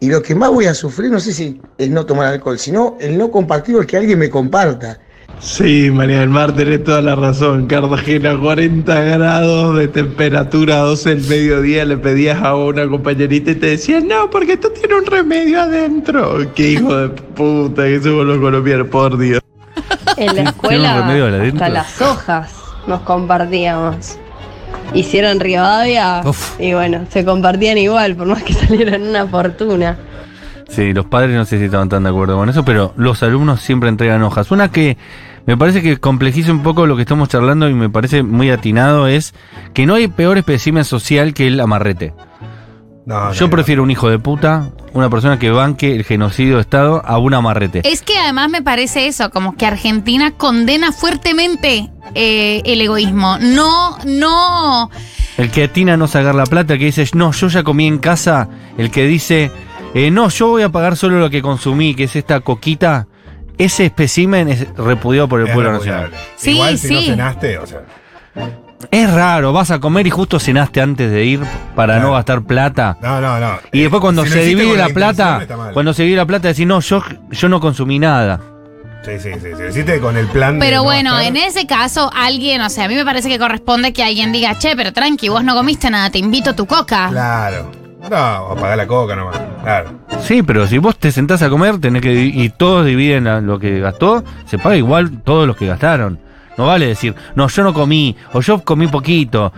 Y 0.00 0.08
lo 0.08 0.22
que 0.22 0.34
más 0.34 0.50
voy 0.50 0.66
a 0.66 0.74
sufrir, 0.74 1.10
no 1.10 1.20
sé 1.20 1.32
si 1.32 1.60
es 1.78 1.90
no 1.90 2.04
tomar 2.04 2.26
alcohol, 2.26 2.58
sino 2.58 2.96
el 3.00 3.16
no 3.16 3.30
compartir 3.30 3.76
o 3.76 3.80
el 3.80 3.86
que 3.86 3.96
alguien 3.96 4.18
me 4.18 4.28
comparta. 4.28 4.98
Sí, 5.40 5.90
María 5.90 6.20
del 6.20 6.28
Mar, 6.28 6.54
tenés 6.54 6.84
toda 6.84 7.02
la 7.02 7.14
razón. 7.14 7.66
Cartagena, 7.66 8.38
40 8.38 9.00
grados 9.00 9.76
de 9.76 9.88
temperatura, 9.88 10.78
12 10.78 11.16
del 11.16 11.28
mediodía, 11.28 11.84
le 11.84 11.96
pedías 11.96 12.42
a 12.42 12.54
una 12.54 12.88
compañerita 12.88 13.50
y 13.50 13.54
te 13.54 13.66
decía, 13.66 14.00
no, 14.00 14.30
porque 14.30 14.52
esto 14.52 14.70
tiene 14.70 14.94
un 14.96 15.06
remedio 15.06 15.60
adentro. 15.60 16.52
Qué 16.54 16.70
hijo 16.72 16.96
de 16.96 17.08
puta 17.08 17.84
que 17.84 18.00
somos 18.00 18.26
los 18.26 18.38
colombianos, 18.38 18.88
por 18.88 19.18
Dios. 19.18 19.40
En 20.16 20.26
la 20.26 20.32
¿Tiene 20.32 20.40
un 20.42 20.46
escuela 20.48 21.42
hasta 21.42 21.68
las 21.68 22.00
hojas 22.00 22.64
nos 22.86 23.00
compartíamos. 23.00 24.18
Hicieron 24.92 25.40
Rivadavia 25.40 26.22
Uf. 26.24 26.60
y 26.60 26.72
bueno, 26.72 27.06
se 27.10 27.24
compartían 27.24 27.78
igual, 27.78 28.14
por 28.16 28.26
más 28.26 28.42
que 28.42 28.52
salieran 28.54 29.02
una 29.02 29.26
fortuna. 29.26 29.96
Sí, 30.68 30.92
los 30.92 31.06
padres 31.06 31.36
no 31.36 31.44
sé 31.44 31.58
si 31.58 31.64
estaban 31.64 31.88
tan 31.88 32.04
de 32.04 32.10
acuerdo 32.10 32.36
con 32.36 32.48
eso, 32.48 32.64
pero 32.64 32.92
los 32.96 33.22
alumnos 33.22 33.60
siempre 33.60 33.88
entregan 33.88 34.22
hojas. 34.22 34.50
Una 34.50 34.70
que 34.70 34.96
me 35.46 35.56
parece 35.56 35.82
que 35.82 35.98
complejiza 35.98 36.52
un 36.52 36.62
poco 36.62 36.86
lo 36.86 36.96
que 36.96 37.02
estamos 37.02 37.28
charlando 37.28 37.68
y 37.68 37.74
me 37.74 37.90
parece 37.90 38.22
muy 38.22 38.50
atinado 38.50 39.06
es 39.06 39.34
que 39.74 39.86
no 39.86 39.94
hay 39.94 40.08
peor 40.08 40.38
espécimen 40.38 40.84
social 40.84 41.34
que 41.34 41.46
el 41.46 41.60
amarrete. 41.60 42.14
No, 43.06 43.32
Yo 43.34 43.46
no, 43.46 43.50
prefiero 43.50 43.82
un 43.82 43.90
hijo 43.90 44.08
de 44.08 44.18
puta, 44.18 44.70
una 44.94 45.10
persona 45.10 45.38
que 45.38 45.50
banque 45.50 45.94
el 45.94 46.04
genocidio 46.04 46.54
de 46.54 46.62
Estado 46.62 47.02
a 47.04 47.18
un 47.18 47.34
amarrete. 47.34 47.82
Es 47.84 48.00
que 48.00 48.16
además 48.18 48.48
me 48.48 48.62
parece 48.62 49.06
eso, 49.06 49.30
como 49.30 49.56
que 49.56 49.66
Argentina 49.66 50.30
condena 50.30 50.90
fuertemente 50.90 51.90
eh, 52.14 52.62
el 52.64 52.80
egoísmo. 52.80 53.36
No, 53.40 53.98
no. 54.06 54.90
El 55.36 55.50
que 55.50 55.64
atina 55.64 55.94
a 55.94 55.96
no 55.98 56.06
sacar 56.06 56.34
la 56.34 56.44
plata, 56.46 56.72
el 56.74 56.78
que 56.78 56.86
dice, 56.86 57.06
no, 57.14 57.32
yo 57.32 57.48
ya 57.48 57.62
comí 57.62 57.86
en 57.86 57.98
casa. 57.98 58.48
El 58.78 58.90
que 58.90 59.04
dice, 59.04 59.50
eh, 59.94 60.10
no, 60.10 60.30
yo 60.30 60.48
voy 60.48 60.62
a 60.62 60.70
pagar 60.70 60.96
solo 60.96 61.18
lo 61.18 61.28
que 61.28 61.42
consumí, 61.42 61.94
que 61.94 62.04
es 62.04 62.16
esta 62.16 62.40
coquita. 62.40 63.06
Ese 63.58 63.84
espécimen 63.84 64.48
es 64.48 64.66
repudiado 64.76 65.28
por 65.28 65.40
el 65.40 65.48
Es 65.48 65.52
pueblo 65.52 65.72
repudiable. 65.72 66.04
nacional. 66.10 66.26
Sí, 66.36 66.50
Igual 66.52 66.78
si 66.78 66.94
no 66.94 67.00
sí. 67.00 67.06
cenaste, 67.06 67.58
o 67.58 67.66
sea. 67.66 67.80
Es 68.90 69.12
raro, 69.12 69.52
vas 69.52 69.70
a 69.70 69.80
comer 69.80 70.06
y 70.06 70.10
justo 70.10 70.38
cenaste 70.38 70.80
antes 70.80 71.10
de 71.10 71.24
ir 71.24 71.40
para 71.74 71.94
Claro. 71.94 72.08
no 72.08 72.14
gastar 72.14 72.42
plata. 72.42 72.96
No, 73.02 73.20
no, 73.20 73.38
no. 73.40 73.58
Y 73.72 73.80
después 73.82 74.00
cuando 74.00 74.22
Si 74.24 74.30
lo 74.30 74.34
se 74.36 74.42
divide 74.44 74.76
la 74.76 74.88
plata, 74.88 75.46
cuando 75.72 75.92
se 75.92 76.02
divide 76.02 76.18
la 76.18 76.26
plata, 76.26 76.48
decís, 76.48 76.66
no, 76.66 76.80
yo, 76.80 77.02
yo 77.30 77.48
no 77.48 77.60
consumí 77.60 77.98
nada. 77.98 78.40
Sí, 79.04 79.12
sí, 79.18 79.32
sí. 79.34 79.48
Si 79.54 79.62
lo 79.62 79.68
hiciste 79.68 80.00
con 80.00 80.16
el 80.16 80.26
plan 80.28 80.58
de 80.58 80.64
Pero 80.64 80.78
no 80.78 80.84
bueno, 80.84 81.10
gastar, 81.12 81.28
en 81.28 81.36
ese 81.36 81.66
caso, 81.66 82.10
alguien, 82.14 82.62
o 82.62 82.70
sea, 82.70 82.86
a 82.86 82.88
mí 82.88 82.94
me 82.94 83.04
parece 83.04 83.28
que 83.28 83.38
corresponde 83.38 83.92
que 83.92 84.02
alguien 84.02 84.32
diga, 84.32 84.58
che, 84.58 84.74
pero 84.76 84.92
tranqui, 84.94 85.28
vos 85.28 85.44
no 85.44 85.54
comiste 85.54 85.90
nada, 85.90 86.08
te 86.10 86.18
invito 86.18 86.50
a 86.50 86.56
tu 86.56 86.64
coca. 86.66 87.08
Claro. 87.10 87.70
No, 88.10 88.48
o 88.48 88.54
pagar 88.56 88.76
la 88.76 88.86
coca 88.86 89.14
nomás. 89.16 89.38
Claro. 89.62 89.90
Sí, 90.22 90.42
pero 90.42 90.66
si 90.66 90.78
vos 90.78 90.96
te 90.98 91.10
sentás 91.12 91.42
a 91.42 91.48
comer, 91.50 91.78
tenés 91.80 92.02
que 92.02 92.12
y 92.14 92.48
todos 92.50 92.84
dividen 92.86 93.46
lo 93.46 93.58
que 93.58 93.80
gastó, 93.80 94.22
se 94.46 94.58
paga 94.58 94.76
igual 94.76 95.22
todos 95.22 95.46
los 95.46 95.56
que 95.56 95.66
gastaron. 95.66 96.18
No 96.56 96.66
vale 96.66 96.86
decir, 96.86 97.14
no, 97.34 97.48
yo 97.48 97.62
no 97.62 97.74
comí, 97.74 98.16
o 98.32 98.40
yo 98.40 98.62
comí 98.64 98.86
poquito. 98.86 99.52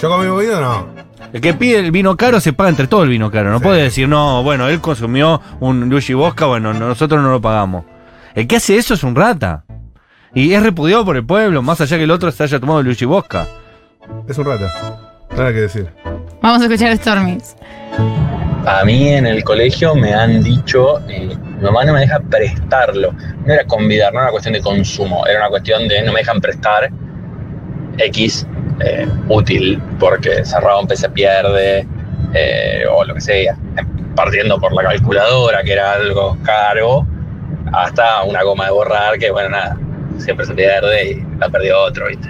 ¿Yo 0.00 0.08
comí 0.08 0.28
poquito 0.28 0.60
no? 0.60 0.86
El 1.32 1.40
que 1.40 1.54
pide 1.54 1.80
el 1.80 1.90
vino 1.90 2.16
caro 2.16 2.40
se 2.40 2.52
paga 2.52 2.70
entre 2.70 2.86
todo 2.86 3.02
el 3.02 3.10
vino 3.10 3.30
caro. 3.30 3.50
No 3.50 3.60
puede 3.60 3.82
decir, 3.82 4.08
no, 4.08 4.42
bueno, 4.42 4.68
él 4.68 4.80
consumió 4.80 5.40
un 5.60 5.88
Luigi 5.88 6.14
Bosca, 6.14 6.46
bueno, 6.46 6.72
nosotros 6.72 7.22
no 7.22 7.30
lo 7.30 7.40
pagamos. 7.40 7.84
El 8.34 8.46
que 8.46 8.56
hace 8.56 8.76
eso 8.76 8.94
es 8.94 9.02
un 9.02 9.14
rata. 9.14 9.64
Y 10.34 10.52
es 10.52 10.62
repudiado 10.62 11.04
por 11.04 11.16
el 11.16 11.26
pueblo, 11.26 11.62
más 11.62 11.80
allá 11.80 11.96
que 11.96 12.04
el 12.04 12.10
otro 12.10 12.30
se 12.30 12.44
haya 12.44 12.60
tomado 12.60 12.80
el 12.80 12.86
Luigi 12.86 13.04
Bosca. 13.04 13.46
Es 14.28 14.38
un 14.38 14.46
rata. 14.46 15.18
Nada 15.30 15.52
que 15.52 15.60
decir. 15.60 15.90
Vamos 16.40 16.62
a 16.62 16.64
escuchar 16.64 16.96
Stormis. 16.96 17.56
A 18.66 18.84
mí 18.84 19.08
en 19.08 19.26
el 19.26 19.44
colegio 19.44 19.94
me 19.94 20.12
han 20.12 20.42
dicho, 20.42 21.00
eh, 21.08 21.34
mi 21.36 21.62
mamá 21.62 21.84
no 21.84 21.92
me 21.94 22.00
deja 22.00 22.20
prestarlo. 22.20 23.12
No 23.44 23.52
era 23.52 23.64
convidar, 23.64 24.12
no 24.12 24.18
era 24.18 24.26
una 24.26 24.32
cuestión 24.32 24.54
de 24.54 24.60
consumo, 24.60 25.26
era 25.26 25.40
una 25.40 25.48
cuestión 25.48 25.88
de 25.88 26.02
no 26.02 26.12
me 26.12 26.20
dejan 26.20 26.40
prestar 26.40 26.90
X 27.98 28.46
eh, 28.80 29.08
útil, 29.28 29.80
porque 29.98 30.44
cerrado 30.44 30.80
un 30.80 30.96
se 30.96 31.08
pierde, 31.08 31.86
eh, 32.34 32.84
o 32.90 33.04
lo 33.04 33.14
que 33.14 33.20
sea. 33.20 33.56
Partiendo 34.14 34.58
por 34.58 34.72
la 34.72 34.82
calculadora, 34.82 35.62
que 35.62 35.72
era 35.72 35.92
algo 35.92 36.36
caro, 36.42 37.06
hasta 37.72 38.22
una 38.24 38.42
goma 38.42 38.66
de 38.66 38.70
borrar, 38.72 39.18
que 39.18 39.30
bueno, 39.30 39.50
nada, 39.50 39.76
siempre 40.18 40.46
se 40.46 40.54
pierde 40.54 41.10
y 41.12 41.26
la 41.38 41.48
perdió 41.48 41.80
otro, 41.80 42.08
¿viste? 42.08 42.28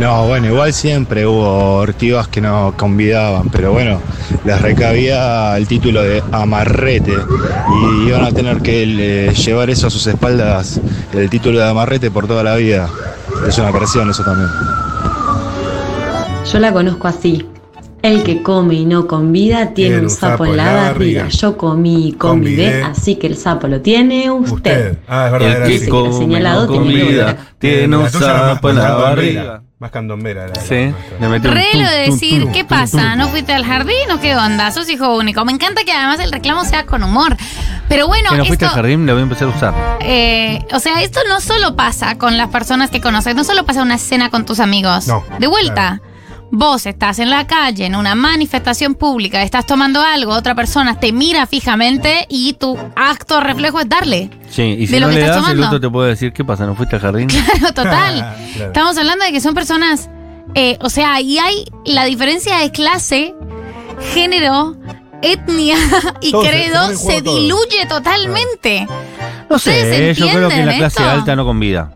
No, 0.00 0.26
bueno, 0.26 0.46
igual 0.46 0.72
siempre 0.72 1.26
hubo 1.26 1.74
ortivas 1.74 2.26
que 2.26 2.40
no 2.40 2.72
convidaban, 2.74 3.50
pero 3.50 3.72
bueno, 3.72 4.00
les 4.46 4.58
recabía 4.62 5.54
el 5.58 5.68
título 5.68 6.02
de 6.02 6.24
amarrete 6.32 7.12
y 7.12 8.08
iban 8.08 8.24
a 8.24 8.32
tener 8.32 8.62
que 8.62 8.84
eh, 9.28 9.34
llevar 9.34 9.68
eso 9.68 9.88
a 9.88 9.90
sus 9.90 10.06
espaldas, 10.06 10.80
el 11.12 11.28
título 11.28 11.58
de 11.58 11.68
amarrete 11.68 12.10
por 12.10 12.26
toda 12.26 12.42
la 12.42 12.56
vida. 12.56 12.88
Es 13.46 13.58
una 13.58 13.70
presión 13.72 14.08
eso 14.08 14.24
también. 14.24 14.48
Yo 16.50 16.58
la 16.60 16.72
conozco 16.72 17.06
así. 17.06 17.46
El 18.02 18.22
que 18.22 18.42
come 18.42 18.74
y 18.74 18.84
no 18.86 19.06
convida 19.06 19.74
tiene 19.74 19.98
un 20.00 20.10
sapo 20.10 20.46
en 20.46 20.56
la 20.56 20.72
barriga. 20.74 21.28
Yo 21.28 21.56
comí 21.56 22.08
y 22.08 22.12
convidé, 22.12 22.82
así 22.82 23.16
que 23.16 23.26
el 23.26 23.36
sapo 23.36 23.66
lo 23.68 23.80
tiene 23.80 24.30
usted. 24.30 24.98
Ah, 25.06 25.26
es 25.26 25.32
verdad. 25.32 25.48
El 25.50 25.56
era 25.56 25.66
que 25.66 25.76
así. 25.76 25.88
come 25.88 26.12
señalado 26.12 26.66
no 26.66 26.72
volver. 26.80 27.36
tiene 27.58 27.96
un 27.96 28.04
La 28.04 28.10
sapo 28.10 28.70
en 28.70 28.76
la 28.76 28.94
barriga. 28.94 29.62
Más 29.78 29.90
candombera 29.90 30.44
era. 30.44 30.60
Sí, 30.60 30.92
le 31.20 31.28
metió 31.28 31.48
un 31.50 31.56
Re 31.56 31.64
lo 31.74 31.88
de 31.88 32.10
decir, 32.10 32.42
tum, 32.42 32.52
¿qué 32.52 32.66
pasa? 32.66 33.16
¿No 33.16 33.28
fuiste 33.28 33.54
al 33.54 33.64
jardín 33.64 34.10
o 34.12 34.20
qué 34.20 34.36
onda? 34.36 34.70
Sos 34.72 34.90
hijo 34.90 35.16
único. 35.16 35.42
Me 35.46 35.52
encanta 35.52 35.84
que 35.84 35.92
además 35.92 36.20
el 36.20 36.32
reclamo 36.32 36.64
sea 36.66 36.84
con 36.84 37.02
humor. 37.02 37.34
Pero 37.88 38.06
bueno, 38.06 38.28
Que 38.30 38.36
no 38.36 38.44
fuiste 38.44 38.66
esto, 38.66 38.76
al 38.76 38.82
jardín, 38.82 39.06
lo 39.06 39.14
voy 39.14 39.20
a 39.20 39.22
empezar 39.22 39.48
a 39.48 39.56
usar. 39.56 39.74
eh, 40.02 40.58
o 40.74 40.78
sea, 40.80 41.02
esto 41.02 41.20
no 41.30 41.40
solo 41.40 41.76
pasa 41.76 42.18
con 42.18 42.36
las 42.36 42.48
personas 42.48 42.90
que 42.90 43.00
conoces, 43.00 43.34
no 43.34 43.42
solo 43.42 43.64
pasa 43.64 43.80
una 43.82 43.96
cena 43.96 44.28
con 44.28 44.44
tus 44.44 44.60
amigos. 44.60 45.06
No, 45.08 45.24
De 45.38 45.46
vuelta. 45.46 46.02
Vos 46.52 46.84
estás 46.86 47.20
en 47.20 47.30
la 47.30 47.46
calle, 47.46 47.86
en 47.86 47.94
una 47.94 48.16
manifestación 48.16 48.94
pública, 48.96 49.42
estás 49.42 49.66
tomando 49.66 50.00
algo, 50.02 50.32
otra 50.32 50.56
persona 50.56 50.98
te 50.98 51.12
mira 51.12 51.46
fijamente 51.46 52.26
y 52.28 52.54
tu 52.54 52.76
acto 52.96 53.40
reflejo 53.40 53.78
es 53.80 53.88
darle. 53.88 54.30
Sí, 54.50 54.62
y 54.62 54.86
si 54.88 54.94
de 54.94 55.00
lo 55.00 55.06
no 55.06 55.12
que 55.14 55.20
le 55.20 55.26
estás 55.26 55.36
das, 55.42 55.50
el 55.50 55.56
tomando. 55.56 55.76
otro 55.76 55.80
te 55.88 55.92
puede 55.92 56.08
decir, 56.10 56.32
¿qué 56.32 56.44
pasa? 56.44 56.66
¿No 56.66 56.74
fuiste 56.74 56.96
al 56.96 57.02
jardín? 57.02 57.28
Claro, 57.28 57.68
total. 57.74 58.36
Claro. 58.54 58.66
Estamos 58.66 58.98
hablando 58.98 59.24
de 59.24 59.30
que 59.32 59.40
son 59.40 59.54
personas, 59.54 60.10
eh, 60.56 60.76
o 60.80 60.90
sea, 60.90 61.20
y 61.20 61.38
hay 61.38 61.66
la 61.84 62.04
diferencia 62.06 62.58
de 62.58 62.72
clase, 62.72 63.32
género, 64.12 64.76
etnia 65.22 65.76
y 66.20 66.32
Todo 66.32 66.42
se- 66.42 66.48
se 66.50 66.56
credo 66.56 66.96
se, 66.96 67.20
diluye 67.22 67.86
totalmente. 67.88 68.88
No 69.48 69.54
¿Ustedes 69.56 70.16
sé, 70.16 70.20
yo 70.20 70.28
creo 70.32 70.48
que 70.48 70.64
la 70.64 70.76
clase 70.76 70.98
esto? 71.00 71.10
alta 71.10 71.36
no 71.36 71.44
convida. 71.44 71.92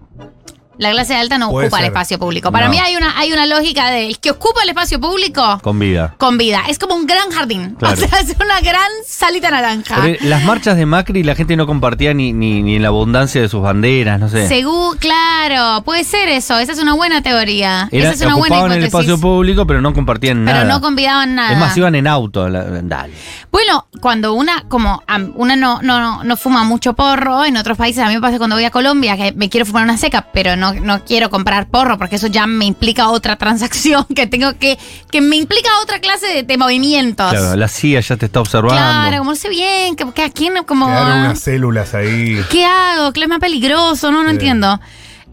La 0.79 0.91
clase 0.91 1.15
alta 1.15 1.39
no 1.39 1.51
Puede 1.51 1.67
ocupa 1.69 1.79
el 1.81 1.87
espacio 1.87 2.19
público. 2.19 2.51
Para 2.53 2.67
No. 2.67 2.73
mí 2.73 2.79
hay 2.79 2.97
una, 2.97 3.17
hay 3.19 3.33
una 3.33 3.47
lógica 3.47 3.91
de 3.91 4.07
el 4.09 4.19
que 4.19 4.31
ocupa 4.31 4.63
el 4.63 4.71
espacio 4.71 5.01
público 5.01 5.61
Con 5.63 5.79
vida. 5.79 6.15
con 6.19 6.37
vida. 6.39 6.63
Es 6.69 6.79
como 6.79 6.95
un 6.95 7.07
gran 7.07 7.31
jardín. 7.31 7.77
Claro. 7.79 7.95
O 7.95 7.97
sea, 7.97 8.19
es 8.21 8.35
una 8.39 8.61
gran 8.61 8.91
salita 9.07 9.51
naranja. 9.51 9.97
Pero 10.03 10.19
las 10.23 10.43
marchas 10.45 10.77
de 10.77 10.87
Macri 10.87 11.23
la 11.23 11.35
gente 11.35 11.57
no 11.57 11.67
compartía 11.67 12.13
ni, 12.15 12.33
ni, 12.33 12.63
ni 12.63 12.77
en 12.77 12.83
la 12.83 12.89
abundancia 12.89 13.41
de 13.41 13.49
sus 13.49 13.63
banderas, 13.63 14.19
no 14.21 14.29
sé. 14.29 14.49
Según, 14.49 14.97
claro, 14.99 15.83
puede 15.85 16.05
ser 16.05 16.29
eso. 16.29 16.59
Esa 16.59 16.73
es 16.73 16.79
una 16.79 16.95
buena 16.95 17.23
teoría. 17.23 17.89
Era- 17.93 18.11
Esa 18.11 18.15
es 18.15 18.21
una 18.23 18.37
buena 18.37 18.57
ocupaban 18.57 18.73
el 18.73 18.79
hipótesis. 18.85 19.11
espacio 19.11 19.21
público, 19.21 19.67
pero 19.67 19.81
no 19.81 19.93
compartían 19.95 20.45
pero 20.45 20.59
nada. 20.59 20.73
no 20.73 20.81
convidaban 20.81 21.35
nada. 21.35 21.53
Es 21.53 21.59
más, 21.59 21.77
iban 21.77 21.95
en 21.95 22.07
auto. 22.07 22.49
la- 22.49 22.65
dale. 22.83 23.13
Bueno, 23.51 23.87
cuando 24.01 24.35
una, 24.35 24.65
como 24.69 25.03
am, 25.07 25.33
una 25.37 25.55
no, 25.57 25.81
no, 25.83 26.01
no, 26.01 26.25
no 26.25 26.37
fuma 26.37 26.65
mucho 26.65 26.95
porro, 26.95 27.45
en 27.45 27.57
otros 27.57 27.79
países 27.79 28.03
a 28.03 28.09
mí 28.09 28.15
me 28.15 28.21
pasa 28.21 28.39
cuando 28.39 28.57
voy 28.57 28.65
a 28.65 28.71
Colombia, 28.71 29.17
que 29.17 29.33
me 29.33 29.49
quiero 29.49 29.65
fumar 29.67 29.85
una 29.85 29.97
seca, 29.97 30.27
pero 30.33 30.57
no, 30.73 30.81
no 30.81 31.05
quiero 31.05 31.31
comprar 31.31 31.67
porro, 31.69 31.99
porque 31.99 32.17
eso 32.17 32.27
ya 32.29 32.47
me 32.47 32.65
implica 32.65 33.09
otra 33.11 33.37
transacción, 33.45 34.05
que 34.15 34.27
tengo 34.27 34.55
que, 34.59 34.79
que 35.11 35.21
me 35.21 35.37
implica 35.37 35.69
otra 35.83 36.01
clase 36.01 36.27
de, 36.29 36.43
de 36.43 36.59
movimientos. 36.59 37.31
Claro, 37.31 37.57
la 37.57 37.69
CIA 37.69 38.01
ya 38.01 38.17
te 38.17 38.27
está 38.27 38.41
observando. 38.41 38.75
Claro, 38.77 39.19
como 39.19 39.31
no 39.31 39.37
sé 39.37 39.49
bien, 39.49 39.97
que, 39.97 40.11
que 40.13 40.23
a 40.23 40.31
quién, 40.31 40.55
como. 40.65 40.87
Quedaron 40.87 41.21
unas 41.21 41.41
células 41.41 41.95
ahí. 41.95 42.41
¿Qué 42.51 42.65
hago? 42.65 43.13
¿Qué 43.13 43.23
es 43.23 43.29
más 43.29 43.41
peligroso? 43.41 44.11
No, 44.11 44.23
no 44.23 44.29
Sí. 44.31 44.35
entiendo. 44.35 44.81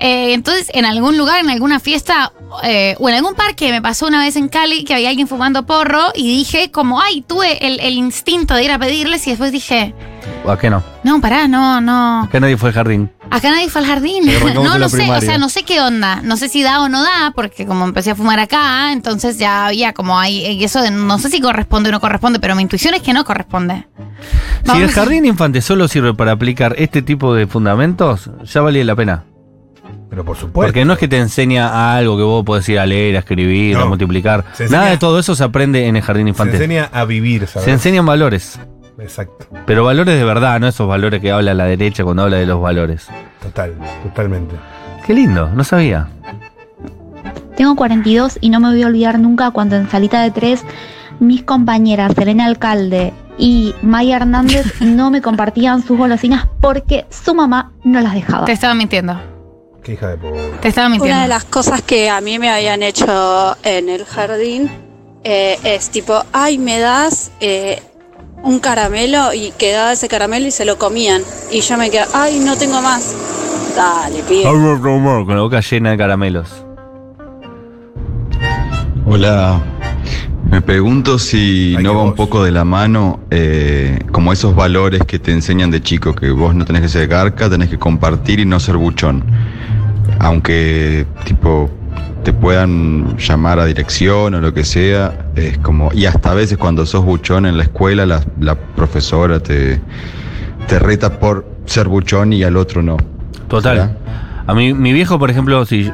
Eh, 0.04 0.34
entonces, 0.34 0.72
en 0.74 0.86
algún 0.86 1.16
lugar, 1.16 1.40
en 1.42 1.50
alguna 1.52 1.80
fiesta 1.80 2.32
eh, 2.64 2.96
o 3.00 3.08
en 3.08 3.14
algún 3.16 3.36
parque, 3.36 3.70
me 3.70 3.84
pasó 3.84 4.08
una 4.08 4.20
vez 4.20 4.36
en 4.36 4.48
Cali 4.50 4.84
que 4.84 4.96
había 4.96 5.10
alguien 5.10 5.28
fumando 5.28 5.68
porro 5.68 6.08
y 6.16 6.24
dije 6.38 6.72
como, 6.72 7.00
ay, 7.00 7.22
tuve 7.22 7.64
el, 7.68 7.80
el 7.80 7.94
instinto 7.94 8.56
de 8.56 8.64
ir 8.64 8.72
a 8.72 8.80
pedirles 8.80 9.28
y 9.28 9.30
después 9.30 9.52
dije, 9.52 9.94
¿A 10.48 10.58
qué 10.58 10.72
no? 10.72 10.84
no, 11.04 11.22
pará, 11.22 11.48
no, 11.48 11.82
no. 11.82 12.28
Que 12.32 12.40
nadie 12.40 12.58
fue 12.58 12.70
al 12.70 12.76
jardín. 12.76 13.12
Acá 13.32 13.50
nadie 13.50 13.70
fue 13.70 13.82
al 13.82 13.88
jardín. 13.88 14.24
No, 14.54 14.78
no 14.78 14.90
sé, 14.90 15.10
o 15.10 15.22
sea, 15.22 15.38
no 15.38 15.50
sé 15.50 15.64
qué 15.64 15.82
onda. 15.82 16.22
No 16.24 16.38
sé 16.38 16.50
si 16.50 16.62
da 16.62 16.82
o 16.82 16.90
no 16.90 17.02
da, 17.02 17.32
porque 17.36 17.66
como 17.66 17.86
empecé 17.86 18.12
a 18.12 18.16
fumar 18.16 18.40
acá, 18.40 18.92
entonces 18.92 19.38
ya 19.40 19.68
había 19.68 19.94
como 19.94 20.20
ahí, 20.20 20.46
y 20.46 20.64
eso 20.64 20.82
de 20.82 20.92
no 20.92 21.18
sé 21.20 21.30
si 21.30 21.40
corresponde 21.42 21.90
o 21.90 21.92
no 21.92 22.00
corresponde, 22.00 22.40
pero 22.40 22.56
mi 22.56 22.62
intuición 22.64 22.94
es 22.94 23.02
que 23.02 23.14
no 23.14 23.24
corresponde. 23.24 23.88
Si 24.66 24.78
el 24.82 24.92
jardín 24.92 25.26
infante 25.26 25.62
solo 25.62 25.88
sirve 25.88 26.14
para 26.14 26.34
aplicar 26.34 26.76
este 26.78 27.02
tipo 27.02 27.34
de 27.34 27.48
fundamentos, 27.48 28.30
ya 28.44 28.62
valía 28.62 28.84
la 28.86 28.96
pena. 28.96 29.24
Pero 30.10 30.26
por 30.26 30.36
supuesto. 30.36 30.68
Porque 30.68 30.84
no 30.84 30.94
es 30.94 31.00
que 31.00 31.08
te 31.08 31.18
enseña 31.18 31.70
a 31.70 31.96
algo 31.96 32.18
que 32.18 32.24
vos 32.24 32.44
podés 32.44 32.68
ir 32.68 32.80
a 32.80 32.86
leer, 32.86 33.16
a 33.16 33.20
escribir, 33.20 33.78
a 33.78 33.86
multiplicar. 33.86 34.44
Se 34.54 34.66
enseña- 34.66 34.80
Nada 34.80 34.92
de 34.92 34.98
todo 34.98 35.18
eso 35.20 35.36
se 35.36 35.44
aprende 35.44 35.88
en 35.88 35.96
el 35.96 36.02
jardín 36.02 36.26
Se 36.26 36.30
infante. 36.32 36.58
enseña 36.58 36.90
a 36.92 37.06
vivir, 37.06 37.48
¿sabes? 37.48 37.64
Se 37.66 37.72
enseñan 37.72 38.06
valores. 38.06 38.60
Exacto. 39.02 39.46
Pero 39.66 39.84
valores 39.84 40.18
de 40.18 40.24
verdad, 40.24 40.60
no 40.60 40.68
esos 40.68 40.88
valores 40.88 41.22
que 41.22 41.32
habla 41.32 41.54
la 41.54 41.66
derecha 41.66 42.04
cuando 42.04 42.24
habla 42.24 42.38
de 42.38 42.46
los 42.46 42.62
valores. 42.62 43.08
Total, 43.42 43.74
totalmente. 44.04 44.56
Qué 45.06 45.14
lindo, 45.14 45.50
no 45.50 45.64
sabía. 45.64 46.08
Tengo 47.56 47.76
42 47.76 48.38
y 48.42 48.50
no 48.50 48.60
me 48.60 48.70
voy 48.70 48.84
a 48.84 48.88
olvidar 48.88 49.20
nunca 49.20 49.52
cuando 49.52 49.76
en 49.76 49.90
Salita 49.90 50.22
de 50.22 50.32
Tres 50.32 50.64
mis 51.20 51.44
compañeras 51.44 52.14
Selena 52.16 52.46
Alcalde 52.46 53.14
y 53.38 53.76
Maya 53.82 54.18
Hernández 54.18 54.66
no 54.82 55.12
me 55.12 55.22
compartían 55.22 55.84
sus 55.84 55.98
golosinas 55.98 56.48
porque 56.60 57.06
su 57.10 57.34
mamá 57.34 57.74
no 57.84 58.02
las 58.02 58.14
dejaba. 58.14 58.46
Te 58.46 58.52
estaba 58.52 58.74
mintiendo. 58.74 59.20
Qué 59.84 59.94
hija 59.94 60.10
de 60.10 60.18
puta. 60.18 60.62
Te 60.62 60.68
estaba 60.68 60.90
mintiendo. 60.90 61.16
Una 61.16 61.24
de 61.24 61.30
las 61.30 61.44
cosas 61.46 61.82
que 61.82 62.10
a 62.10 62.22
mí 62.22 62.38
me 62.38 62.50
habían 62.50 62.84
hecho 62.84 63.58
en 63.64 63.90
el 63.90 64.06
jardín 64.06 64.70
eh, 65.24 65.58
es 65.64 65.90
tipo, 65.90 66.24
ay, 66.34 66.58
me 66.58 66.80
das 66.80 67.32
eh, 67.40 67.82
un 68.44 68.60
caramelo 68.60 69.34
y 69.34 69.52
quedaba 69.52 69.94
ese 69.94 70.08
caramelo 70.08 70.48
y 70.48 70.52
se 70.52 70.66
lo 70.66 70.78
comían. 70.78 71.22
Y 71.52 71.62
yo 71.62 71.78
me 71.78 71.90
quedaba, 71.90 72.12
ay, 72.14 72.40
no 72.40 72.58
tengo 72.58 72.82
más. 72.82 73.16
Dale, 73.76 74.22
pibe. 74.24 74.44
Con 74.44 75.36
la 75.36 75.42
boca 75.42 75.62
llena 75.62 75.92
de 75.92 75.98
caramelos. 75.98 76.50
Hola. 79.06 79.62
Me 80.50 80.62
pregunto 80.62 81.18
si 81.18 81.78
no 81.82 81.96
va 81.96 82.04
un 82.04 82.14
poco 82.14 82.44
de 82.44 82.52
la 82.52 82.66
mano 82.66 83.22
eh, 83.30 84.00
como 84.12 84.34
esos 84.34 84.54
valores 84.54 85.02
que 85.08 85.18
te 85.18 85.32
enseñan 85.32 85.72
de 85.72 85.82
chico, 85.82 86.14
que 86.14 86.30
vos 86.32 86.54
no 86.54 86.66
tenés 86.66 86.82
que 86.82 86.90
ser 86.90 87.08
garca, 87.08 87.50
tenés 87.50 87.70
que 87.70 87.80
compartir 87.80 88.42
y 88.42 88.46
no 88.46 88.60
ser 88.60 88.76
buchón. 88.76 89.24
Aunque 90.20 91.08
tipo 91.24 91.70
te 92.24 92.34
puedan 92.34 93.18
llamar 93.18 93.60
a 93.60 93.66
dirección 93.66 94.36
o 94.36 94.42
lo 94.42 94.54
que 94.54 94.64
sea, 94.64 95.30
es 95.36 95.58
como, 95.60 95.92
y 95.94 96.06
hasta 96.06 96.32
a 96.32 96.34
veces 96.34 96.58
cuando 96.58 96.86
sos 96.86 97.04
buchón 97.04 97.46
en 97.46 97.58
la 97.58 97.64
escuela, 97.64 98.06
la, 98.06 98.22
la 98.40 98.56
profesora 98.56 99.40
te, 99.40 99.80
te 100.68 100.80
reta 100.80 101.20
por 101.20 101.46
ser 101.66 101.88
buchón 101.88 102.34
y 102.34 102.44
al 102.44 102.58
otro 102.58 102.82
no. 102.82 102.98
Total. 103.48 103.98
A 104.48 104.54
mí, 104.54 104.74
mi 104.74 104.94
viejo, 104.94 105.20
por 105.20 105.30
ejemplo, 105.30 105.66
si 105.66 105.92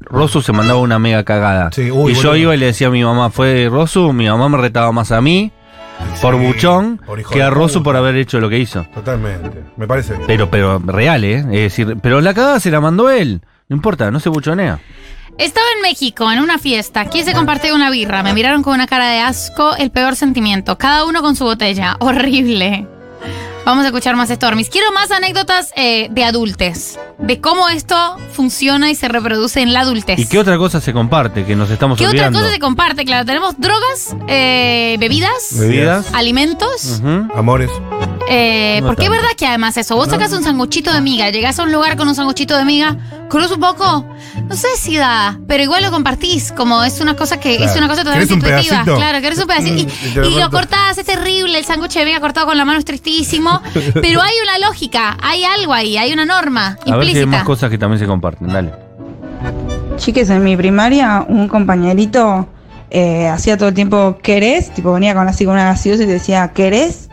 Rosu 0.00 0.42
se 0.42 0.52
mandaba 0.52 0.80
una 0.80 0.98
mega 0.98 1.24
cagada. 1.24 1.70
uy, 1.76 2.12
y 2.12 2.14
yo 2.14 2.28
boludo. 2.30 2.36
iba 2.36 2.54
y 2.54 2.58
le 2.58 2.66
decía 2.66 2.88
a 2.88 2.90
mi 2.90 3.02
mamá, 3.02 3.30
fue 3.30 3.68
Rosu, 3.70 4.12
mi 4.12 4.28
mamá 4.28 4.48
me 4.48 4.58
retaba 4.58 4.92
más 4.92 5.12
a 5.12 5.20
mí 5.20 5.52
por 6.20 6.36
buchón 6.36 7.00
por 7.04 7.22
que 7.24 7.42
a 7.42 7.50
Rosu 7.50 7.82
por 7.82 7.96
haber 7.96 8.16
hecho 8.16 8.40
lo 8.40 8.48
que 8.48 8.58
hizo. 8.58 8.84
Totalmente. 8.94 9.64
Me 9.76 9.86
parece. 9.86 10.14
Pero, 10.26 10.50
pero 10.50 10.78
real, 10.78 11.24
¿eh? 11.24 11.38
Es 11.38 11.46
decir, 11.76 11.96
pero 12.02 12.20
la 12.20 12.34
cagada 12.34 12.60
se 12.60 12.70
la 12.70 12.80
mandó 12.80 13.10
él. 13.10 13.42
No 13.68 13.76
importa, 13.76 14.10
no 14.10 14.20
se 14.20 14.28
buchonea. 14.28 14.78
Estaba 15.38 15.66
en 15.76 15.82
México 15.82 16.30
en 16.30 16.40
una 16.40 16.58
fiesta. 16.58 17.06
Quise 17.06 17.32
compartir 17.32 17.72
una 17.72 17.90
birra. 17.90 18.22
Me 18.22 18.34
miraron 18.34 18.62
con 18.62 18.74
una 18.74 18.86
cara 18.86 19.08
de 19.08 19.18
asco, 19.20 19.74
el 19.76 19.90
peor 19.90 20.14
sentimiento. 20.16 20.78
Cada 20.78 21.04
uno 21.06 21.22
con 21.22 21.34
su 21.34 21.44
botella. 21.44 21.96
Horrible. 22.00 22.86
Vamos 23.64 23.84
a 23.84 23.86
escuchar 23.88 24.14
más 24.14 24.28
Stormies. 24.28 24.68
Quiero 24.68 24.92
más 24.92 25.10
anécdotas 25.10 25.72
eh, 25.74 26.08
de 26.10 26.22
adultes. 26.24 27.00
De 27.18 27.40
cómo 27.40 27.70
esto 27.70 28.18
funciona 28.32 28.90
y 28.90 28.94
se 28.94 29.08
reproduce 29.08 29.62
en 29.62 29.72
la 29.72 29.80
adultez. 29.80 30.18
¿Y 30.18 30.26
qué 30.26 30.38
otra 30.38 30.58
cosa 30.58 30.82
se 30.82 30.92
comparte 30.92 31.46
que 31.46 31.56
nos 31.56 31.70
estamos 31.70 31.98
¿Qué 31.98 32.06
otra 32.06 32.30
cosa 32.30 32.50
se 32.50 32.58
comparte? 32.58 33.06
Claro, 33.06 33.24
tenemos 33.24 33.58
drogas, 33.58 34.14
eh, 34.28 34.96
bebidas, 35.00 35.58
Bebidas. 35.58 36.12
alimentos. 36.12 37.00
Amores. 37.34 37.70
Eh, 38.28 38.78
No 38.80 38.86
porque 38.88 39.04
es 39.04 39.10
verdad 39.10 39.28
que 39.36 39.46
además 39.46 39.76
eso, 39.76 39.96
vos 39.96 40.08
sacas 40.08 40.32
un 40.32 40.42
sanguchito 40.42 40.92
de 40.92 41.00
miga, 41.00 41.30
llegás 41.30 41.58
a 41.58 41.62
un 41.64 41.72
lugar 41.72 41.96
con 41.96 42.08
un 42.08 42.14
sanguchito 42.14 42.56
de 42.56 42.64
miga, 42.64 42.96
cruz 43.28 43.50
un 43.50 43.60
poco, 43.60 44.06
no 44.48 44.56
sé 44.56 44.68
si 44.78 44.96
da, 44.96 45.38
pero 45.46 45.62
igual 45.62 45.82
lo 45.82 45.90
compartís, 45.90 46.52
como 46.52 46.82
es 46.84 47.00
una 47.00 47.16
cosa 47.16 47.38
que 47.38 47.56
Claro. 47.56 47.70
es 47.72 47.76
una 47.78 47.88
cosa 47.88 48.02
¿Querés 48.04 48.28
totalmente 48.28 48.34
un 48.34 48.38
intuitiva. 48.40 48.84
pedacito? 48.84 48.96
Claro, 48.96 49.20
querés 49.20 49.38
un 49.38 49.46
pedacito. 49.46 49.74
Mm, 49.74 49.78
Y, 49.78 50.14
lo 50.14 50.26
y 50.26 50.30
lo 50.30 50.34
corto. 50.36 50.50
cortás, 50.50 50.98
es 50.98 51.06
terrible, 51.06 51.58
el 51.58 51.64
sándwich 51.64 51.94
de 51.94 52.04
miga 52.04 52.20
cortado 52.20 52.46
con 52.46 52.56
la 52.56 52.64
mano 52.64 52.78
es 52.78 52.84
tristísimo, 52.84 53.60
pero 53.94 54.22
hay 54.22 54.34
una 54.42 54.58
lógica, 54.66 55.16
hay 55.22 55.44
algo 55.44 55.72
ahí, 55.72 55.96
hay 55.96 56.12
una 56.12 56.24
norma 56.24 56.66
A 56.66 56.70
ver 56.70 56.82
si 56.84 56.90
hay 56.90 56.96
implícita. 57.22 57.26
más 57.26 57.44
cosas 57.44 57.70
que 57.70 57.78
también 57.78 57.98
se 57.98 58.06
comparten. 58.06 58.48
Dale. 58.48 58.72
Chiques, 59.96 60.28
en 60.30 60.42
mi 60.42 60.56
primaria, 60.56 61.24
un 61.28 61.46
compañerito 61.48 62.48
eh, 62.90 63.28
hacía 63.28 63.56
todo 63.56 63.68
el 63.68 63.74
tiempo, 63.74 64.18
¿querés? 64.22 64.72
Tipo, 64.72 64.92
venía 64.92 65.14
con 65.14 65.26
así 65.28 65.44
con 65.44 65.54
una 65.54 65.64
gaseosa 65.64 66.02
y 66.02 66.06
te 66.06 66.12
decía, 66.12 66.48
¿querés? 66.52 67.08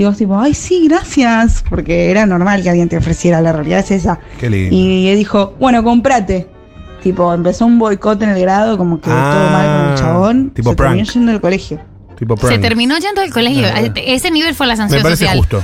Y 0.00 0.04
vos 0.04 0.16
tipo, 0.16 0.38
ay, 0.38 0.54
sí, 0.54 0.88
gracias. 0.88 1.62
Porque 1.68 2.10
era 2.10 2.24
normal 2.24 2.62
que 2.62 2.70
alguien 2.70 2.88
te 2.88 2.96
ofreciera, 2.96 3.42
la 3.42 3.52
realidad 3.52 3.80
es 3.80 3.90
esa. 3.90 4.18
Qué 4.38 4.48
lindo. 4.48 4.74
Y 4.74 5.08
él 5.08 5.18
dijo, 5.18 5.54
bueno, 5.60 5.84
comprate. 5.84 6.48
Tipo, 7.02 7.34
empezó 7.34 7.66
un 7.66 7.78
boicot 7.78 8.22
en 8.22 8.30
el 8.30 8.40
grado, 8.40 8.78
como 8.78 8.98
que 8.98 9.10
todo 9.10 9.50
mal 9.50 9.82
con 9.82 9.92
el 9.92 9.98
chabón. 9.98 10.46
Ah, 10.48 10.54
tipo 10.54 10.70
se 10.70 10.76
terminó 10.76 11.04
yendo 11.04 11.32
del 11.32 11.40
colegio. 11.42 11.80
Tipo 12.16 12.34
Se 12.38 12.58
terminó 12.58 12.96
yendo 12.96 13.20
del 13.20 13.30
colegio. 13.30 13.66
Ese 13.94 14.30
nivel 14.30 14.54
fue 14.54 14.66
la 14.66 14.76
sanción 14.76 15.00
Me 15.00 15.02
parece 15.02 15.26
social. 15.26 15.38
justo. 15.38 15.62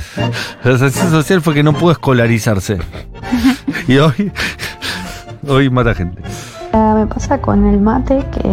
La 0.63 0.77
sanción 0.77 1.09
social 1.09 1.41
fue 1.41 1.55
que 1.55 1.63
no 1.63 1.73
pudo 1.73 1.93
escolarizarse. 1.93 2.77
y 3.87 3.97
hoy. 3.97 4.31
Hoy 5.47 5.71
mata 5.71 5.95
gente. 5.95 6.21
Eh, 6.73 6.93
me 6.95 7.07
pasa 7.07 7.39
con 7.39 7.65
el 7.65 7.79
mate 7.79 8.23
que 8.31 8.47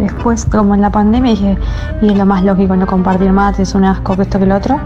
después, 0.00 0.46
como 0.46 0.74
en 0.74 0.80
la 0.80 0.90
pandemia, 0.90 1.32
dije, 1.32 1.58
y 2.00 2.08
es 2.10 2.16
lo 2.16 2.26
más 2.26 2.42
lógico 2.42 2.74
no 2.74 2.86
compartir 2.86 3.30
mate, 3.30 3.62
es 3.62 3.74
un 3.74 3.84
asco 3.84 4.16
que 4.16 4.22
esto 4.22 4.38
que 4.38 4.46
lo 4.46 4.56
otro. 4.56 4.80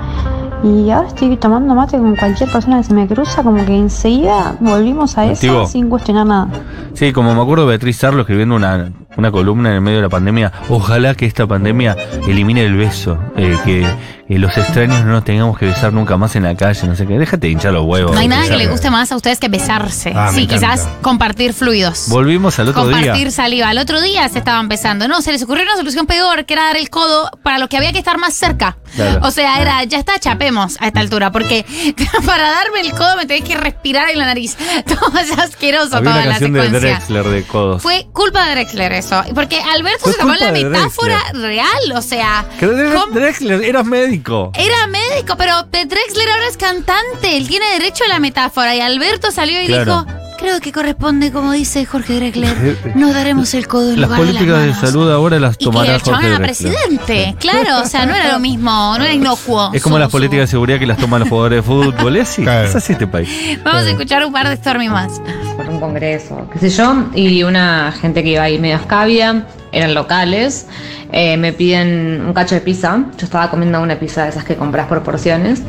Y 0.64 0.90
ahora 0.90 1.08
estoy 1.08 1.36
tomando 1.36 1.74
mate 1.74 1.98
con 1.98 2.14
cualquier 2.14 2.48
persona 2.50 2.78
que 2.78 2.84
se 2.84 2.94
me 2.94 3.08
cruza, 3.08 3.42
como 3.42 3.64
que 3.66 3.76
enseguida 3.76 4.54
volvimos 4.60 5.18
a 5.18 5.24
eso 5.24 5.32
Activo. 5.32 5.66
sin 5.66 5.88
cuestionar 5.88 6.26
nada. 6.26 6.48
Sí, 6.94 7.12
como 7.12 7.34
me 7.34 7.40
acuerdo 7.42 7.66
Beatriz 7.66 7.96
Sarlo 7.96 8.20
escribiendo 8.20 8.54
una, 8.54 8.92
una 9.16 9.30
columna 9.30 9.70
en 9.70 9.76
el 9.76 9.80
medio 9.80 9.98
de 9.98 10.02
la 10.02 10.08
pandemia. 10.08 10.52
Ojalá 10.68 11.14
que 11.14 11.26
esta 11.26 11.46
pandemia 11.46 11.96
elimine 12.26 12.64
el 12.64 12.76
beso. 12.76 13.18
eh, 13.36 13.56
que 13.64 13.82
eh, 14.28 14.38
los 14.38 14.56
extraños 14.56 15.04
no 15.04 15.12
nos 15.12 15.24
tengamos 15.24 15.58
que 15.58 15.66
besar 15.66 15.92
nunca 15.92 16.16
más 16.16 16.34
en 16.36 16.44
la 16.44 16.54
calle. 16.56 16.86
No 16.88 16.96
sé 16.96 17.06
qué. 17.06 17.18
Déjate 17.18 17.46
de 17.48 17.52
hinchar 17.52 17.72
los 17.72 17.84
huevos. 17.84 18.12
No 18.12 18.18
hay 18.18 18.28
nada 18.28 18.48
que 18.48 18.56
le 18.56 18.66
guste 18.68 18.90
más 18.90 19.12
a 19.12 19.16
ustedes 19.16 19.38
que 19.38 19.48
besarse. 19.48 20.12
Ah, 20.14 20.30
sí, 20.32 20.46
quizás 20.46 20.88
compartir 21.02 21.52
fluidos. 21.52 22.06
Volvimos 22.08 22.58
al 22.58 22.68
otro 22.68 22.82
compartir 22.82 23.14
día. 23.14 23.30
saliva. 23.30 23.68
Al 23.68 23.78
otro 23.78 24.00
día 24.00 24.28
se 24.28 24.38
estaban 24.38 24.68
besando. 24.68 25.08
No, 25.08 25.20
se 25.22 25.32
les 25.32 25.42
ocurrió 25.42 25.64
una 25.64 25.76
solución 25.76 26.06
peor, 26.06 26.46
que 26.46 26.54
era 26.54 26.64
dar 26.64 26.76
el 26.76 26.88
codo 26.90 27.30
para 27.42 27.58
los 27.58 27.68
que 27.68 27.76
había 27.76 27.92
que 27.92 27.98
estar 27.98 28.18
más 28.18 28.34
cerca. 28.34 28.76
Claro. 28.94 29.20
O 29.26 29.30
sea, 29.30 29.60
era, 29.60 29.84
ya 29.84 29.98
está, 29.98 30.18
chapemos 30.18 30.76
a 30.80 30.86
esta 30.86 31.00
altura, 31.00 31.32
porque 31.32 31.64
para 32.26 32.50
darme 32.50 32.80
el 32.80 32.92
codo 32.92 33.16
me 33.16 33.26
tenés 33.26 33.44
que 33.44 33.56
respirar 33.56 34.10
en 34.10 34.18
la 34.18 34.26
nariz. 34.26 34.56
Todo 34.86 35.18
es 35.18 35.36
asqueroso 35.38 35.96
Había 35.96 36.10
toda 36.10 36.22
una 36.22 36.24
la 36.24 36.38
canción 36.38 36.52
de. 36.52 36.68
Drexler 36.80 37.24
de 37.28 37.42
codos. 37.44 37.82
Fue 37.82 38.06
culpa 38.12 38.46
de 38.46 38.52
Drexler 38.52 38.92
eso. 39.04 39.22
Porque 39.34 39.60
Alberto 39.60 40.10
se 40.10 40.18
tomó 40.18 40.34
la 40.34 40.52
metáfora 40.52 41.22
real. 41.34 41.92
O 41.96 42.02
sea, 42.02 42.44
Que 42.58 42.66
Dre- 42.66 42.92
¿cómo- 42.94 43.12
Drexler, 43.14 43.62
eras 43.64 43.84
médico. 43.84 44.52
era 44.56 44.86
médico, 44.86 45.34
pero 45.36 45.62
Drexler 45.64 46.28
ahora 46.30 46.46
es 46.48 46.56
cantante. 46.56 47.36
Él 47.36 47.46
tiene 47.48 47.66
derecho 47.72 48.04
a 48.04 48.08
la 48.08 48.18
metáfora. 48.20 48.74
Y 48.74 48.80
Alberto 48.80 49.30
salió 49.30 49.60
y 49.62 49.66
Claro. 49.66 50.04
dijo: 50.06 50.21
Creo 50.42 50.60
que 50.60 50.72
corresponde, 50.72 51.30
como 51.30 51.52
dice 51.52 51.86
Jorge 51.86 52.16
Drexler, 52.16 52.76
nos 52.96 53.14
daremos 53.14 53.54
el 53.54 53.68
codo 53.68 53.92
en 53.92 54.00
Las 54.00 54.10
lugar 54.10 54.20
de 54.20 54.26
las 54.26 54.34
políticas 54.34 54.60
de 54.62 54.70
manos. 54.72 54.90
salud 54.90 55.10
ahora 55.12 55.38
las 55.40 55.54
Y 55.54 55.58
que 55.58 55.64
tomará 55.66 55.94
el 55.94 56.02
chabón 56.02 56.14
Jorge 56.20 56.26
era 56.34 56.38
Drexler. 56.44 56.72
presidente. 56.74 57.36
Claro, 57.38 57.82
o 57.82 57.86
sea, 57.86 58.06
no 58.06 58.14
era 58.14 58.32
lo 58.32 58.38
mismo, 58.40 58.70
no 58.98 59.04
era 59.04 59.12
inocuo. 59.14 59.70
Es 59.72 59.82
como 59.82 59.96
Su- 59.96 60.00
las 60.00 60.08
su- 60.10 60.16
políticas 60.16 60.42
de 60.42 60.46
seguridad 60.48 60.78
que 60.80 60.86
las 60.86 60.98
toman 60.98 61.20
los 61.20 61.28
jugadores 61.28 61.58
de 61.58 61.62
fútbol. 61.62 62.16
Es 62.16 62.28
así, 62.30 62.42
es 62.42 62.74
así 62.74 62.92
este 62.92 63.06
país. 63.06 63.28
Vamos 63.64 63.82
a 63.84 63.90
escuchar 63.90 64.24
un 64.26 64.32
par 64.32 64.48
de 64.48 64.56
Stormy 64.56 64.88
más. 64.88 65.20
por 65.56 65.68
un 65.68 65.78
congreso, 65.78 66.48
qué 66.52 66.58
sé 66.58 66.70
yo, 66.70 67.04
y 67.14 67.42
una 67.44 67.92
gente 67.92 68.22
que 68.24 68.30
iba 68.30 68.42
ahí 68.42 68.58
medio 68.58 68.76
escabia, 68.76 69.46
eran 69.70 69.94
locales, 69.94 70.66
eh, 71.12 71.36
me 71.36 71.52
piden 71.52 72.24
un 72.26 72.32
cacho 72.32 72.54
de 72.54 72.62
pizza, 72.62 73.04
yo 73.18 73.24
estaba 73.26 73.48
comiendo 73.50 73.80
una 73.80 73.96
pizza 73.96 74.24
de 74.24 74.30
esas 74.30 74.44
que 74.44 74.56
compras 74.56 74.86
por 74.88 75.02
porciones, 75.02 75.62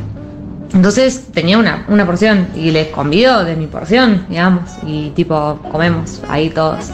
entonces 0.74 1.28
tenía 1.32 1.56
una, 1.56 1.84
una 1.88 2.04
porción 2.04 2.48
y 2.56 2.70
les 2.70 2.88
convido 2.88 3.44
de 3.44 3.56
mi 3.56 3.66
porción, 3.66 4.26
digamos, 4.28 4.70
y 4.86 5.10
tipo 5.10 5.60
comemos 5.70 6.20
ahí 6.28 6.50
todos. 6.50 6.90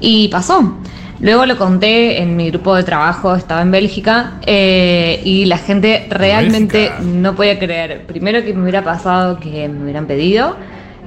Y 0.00 0.28
pasó. 0.28 0.78
Luego 1.20 1.46
lo 1.46 1.56
conté 1.56 2.20
en 2.20 2.34
mi 2.36 2.50
grupo 2.50 2.74
de 2.74 2.82
trabajo, 2.82 3.36
estaba 3.36 3.62
en 3.62 3.70
Bélgica, 3.70 4.40
eh, 4.44 5.20
y 5.24 5.44
la 5.44 5.58
gente 5.58 6.08
realmente 6.10 6.90
no 7.00 7.36
podía 7.36 7.60
creer, 7.60 8.06
primero 8.06 8.42
que 8.42 8.52
me 8.52 8.62
hubiera 8.62 8.82
pasado 8.82 9.38
que 9.38 9.68
me 9.68 9.84
hubieran 9.84 10.06
pedido, 10.06 10.56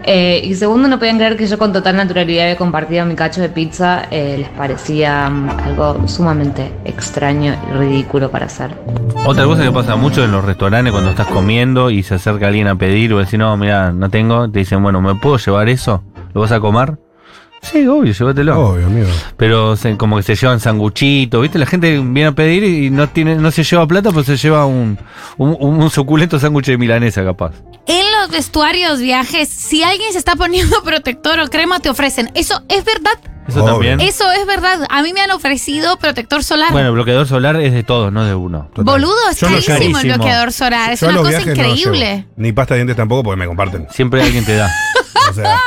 eh, 0.06 0.42
y 0.44 0.54
segundo 0.56 0.88
no 0.88 1.00
podían 1.00 1.18
creer 1.18 1.36
que 1.38 1.48
yo 1.48 1.58
con 1.58 1.74
total 1.74 1.96
naturalidad 1.98 2.44
había 2.46 2.58
compartido 2.58 3.06
mi 3.06 3.16
cacho 3.16 3.42
de 3.42 3.50
pizza, 3.50 4.04
eh, 4.12 4.36
les 4.40 4.50
parecía 4.50 5.30
mm, 5.30 5.50
algo 5.66 6.08
sumamente 6.08 6.72
extraño 6.86 7.56
y 7.70 7.74
ridículo 7.78 8.30
para 8.32 8.46
hacer. 8.46 8.72
Otra 9.26 9.46
cosa 9.46 9.64
que 9.64 9.72
pasa 9.72 9.96
mucho 9.96 10.24
en 10.24 10.32
los 10.32 10.46
restaurantes 10.46 10.92
cuando 10.92 11.10
estás 11.10 11.28
comiendo 11.28 11.90
y 11.90 12.04
se 12.04 12.16
acerca 12.16 12.48
alguien 12.48 12.68
a 12.68 12.76
pedir 12.76 13.14
o 13.14 13.20
decir, 13.20 13.40
no, 13.40 13.56
mira, 13.58 13.92
no 13.92 14.10
tengo, 14.10 14.50
te 14.50 14.60
dicen, 14.60 14.82
bueno, 14.84 15.02
¿me 15.02 15.16
puedo 15.16 15.38
llevar 15.38 15.70
eso? 15.70 16.04
¿Lo 16.34 16.42
vas 16.42 16.52
a 16.52 16.60
comer? 16.60 16.98
Sí, 17.62 17.88
obvio, 17.88 18.14
llévatelo. 18.14 18.60
Obvio, 18.60 18.86
amigo. 18.86 19.08
Pero 19.38 19.76
se- 19.76 19.98
como 19.98 20.18
que 20.18 20.24
se 20.24 20.36
llevan 20.36 20.60
sanguchitos, 20.60 21.42
¿viste? 21.42 21.58
La 21.58 21.66
gente 21.66 21.94
viene 22.00 22.26
a 22.28 22.32
pedir 22.34 22.64
y 22.64 22.92
no 22.92 23.08
tiene 23.10 23.36
no 23.38 23.50
se 23.50 23.64
lleva 23.64 23.88
plata, 23.88 24.12
pues 24.12 24.28
se 24.28 24.38
lleva 24.38 24.68
un, 24.68 25.00
un, 25.38 25.56
un 25.60 25.90
suculento 25.90 26.38
sándwich 26.38 26.68
de 26.68 26.78
milanesa, 26.78 27.24
capaz. 27.24 27.54
En 27.88 28.04
los 28.20 28.30
vestuarios, 28.32 29.00
viajes, 29.00 29.48
si 29.50 29.84
alguien 29.84 30.12
se 30.12 30.18
está 30.18 30.36
poniendo 30.36 30.82
protector 30.84 31.40
o 31.40 31.48
crema, 31.50 31.80
te 31.80 31.90
ofrecen. 31.90 32.32
¿Eso 32.34 32.64
es 32.70 32.84
verdad? 32.84 33.14
Eso 33.48 33.64
también. 33.64 34.02
Eso 34.02 34.32
es 34.32 34.48
verdad. 34.48 34.88
A 34.90 35.04
mí 35.04 35.14
me 35.14 35.22
han 35.22 35.30
ofrecido 35.30 35.98
protector 35.98 36.44
solar. 36.44 36.72
Bueno, 36.72 36.88
el 36.88 36.94
bloqueador 36.96 37.28
solar 37.28 37.62
es 37.62 37.74
de 37.74 37.84
todos, 37.84 38.12
no 38.12 38.26
de 38.26 38.34
uno. 38.34 38.72
Boludo, 38.76 39.14
es 39.30 39.40
Yo 39.40 39.48
carísimo 39.48 39.76
el 39.78 39.80
carísimo. 39.94 40.16
bloqueador 40.16 40.52
solar. 40.52 40.92
Es 40.94 41.02
Yo 41.02 41.08
una 41.08 41.16
los 41.18 41.26
cosa 41.26 41.38
viajes 41.38 41.56
no 41.58 41.64
los 41.64 41.78
increíble. 41.78 42.16
llevo. 42.18 42.30
Ni 42.38 42.52
pasta 42.54 42.74
de 42.74 42.80
dientes 42.80 42.98
tampoco 42.98 43.22
porque 43.24 43.38
me 43.40 43.46
comparten. 43.46 43.88
Siempre 43.92 44.24
alguien 44.24 44.46
te 44.46 44.56
da. 44.56 44.70
O 45.30 45.34
sea, 45.34 45.60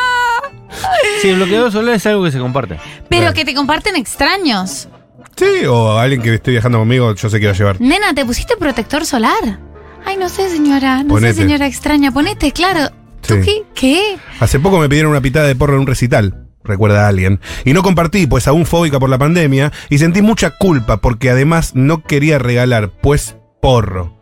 Sí, 1.22 1.28
el 1.30 1.36
bloqueador 1.36 1.72
solar 1.72 1.94
es 1.94 2.06
algo 2.06 2.22
que 2.24 2.30
se 2.30 2.38
comparte. 2.38 2.78
Pero 3.08 3.32
que 3.32 3.44
te 3.44 3.54
comparten 3.54 3.96
extraños. 3.96 4.88
sí, 5.36 5.66
o 5.66 5.98
alguien 5.98 6.22
que 6.22 6.34
esté 6.34 6.50
viajando 6.52 6.78
conmigo, 6.78 7.14
yo 7.14 7.28
sé 7.30 7.40
que 7.40 7.46
va 7.46 7.52
a 7.52 7.56
llevar. 7.56 7.80
Nena, 7.80 8.14
¿te 8.14 8.24
pusiste 8.24 8.56
protector 8.56 9.04
solar? 9.06 9.58
Ay, 10.04 10.16
no 10.16 10.28
sé, 10.28 10.48
señora. 10.50 11.02
No 11.02 11.10
Ponete. 11.14 11.34
sé, 11.34 11.42
señora 11.42 11.66
extraña. 11.66 12.10
Ponete, 12.12 12.52
claro. 12.52 12.90
¿Tú 13.20 13.34
Sí. 13.34 13.40
qué? 13.44 13.62
¿Qué? 13.74 14.18
Hace 14.40 14.58
poco 14.60 14.78
me 14.78 14.88
pidieron 14.88 15.10
una 15.10 15.20
pitada 15.20 15.46
de 15.46 15.54
porro 15.56 15.74
en 15.74 15.80
un 15.80 15.86
recital. 15.86 16.44
Recuerda 16.64 17.04
a 17.06 17.08
alguien. 17.08 17.40
Y 17.64 17.72
no 17.72 17.82
compartí, 17.82 18.26
pues 18.26 18.46
aún 18.46 18.66
fóbica 18.66 18.98
por 19.00 19.08
la 19.10 19.18
pandemia. 19.18 19.72
Y 19.88 19.98
sentí 19.98 20.22
mucha 20.22 20.50
culpa 20.50 20.98
porque 20.98 21.30
además 21.30 21.74
no 21.74 22.02
quería 22.02 22.38
regalar, 22.38 22.90
pues 23.00 23.36
porro. 23.60 24.18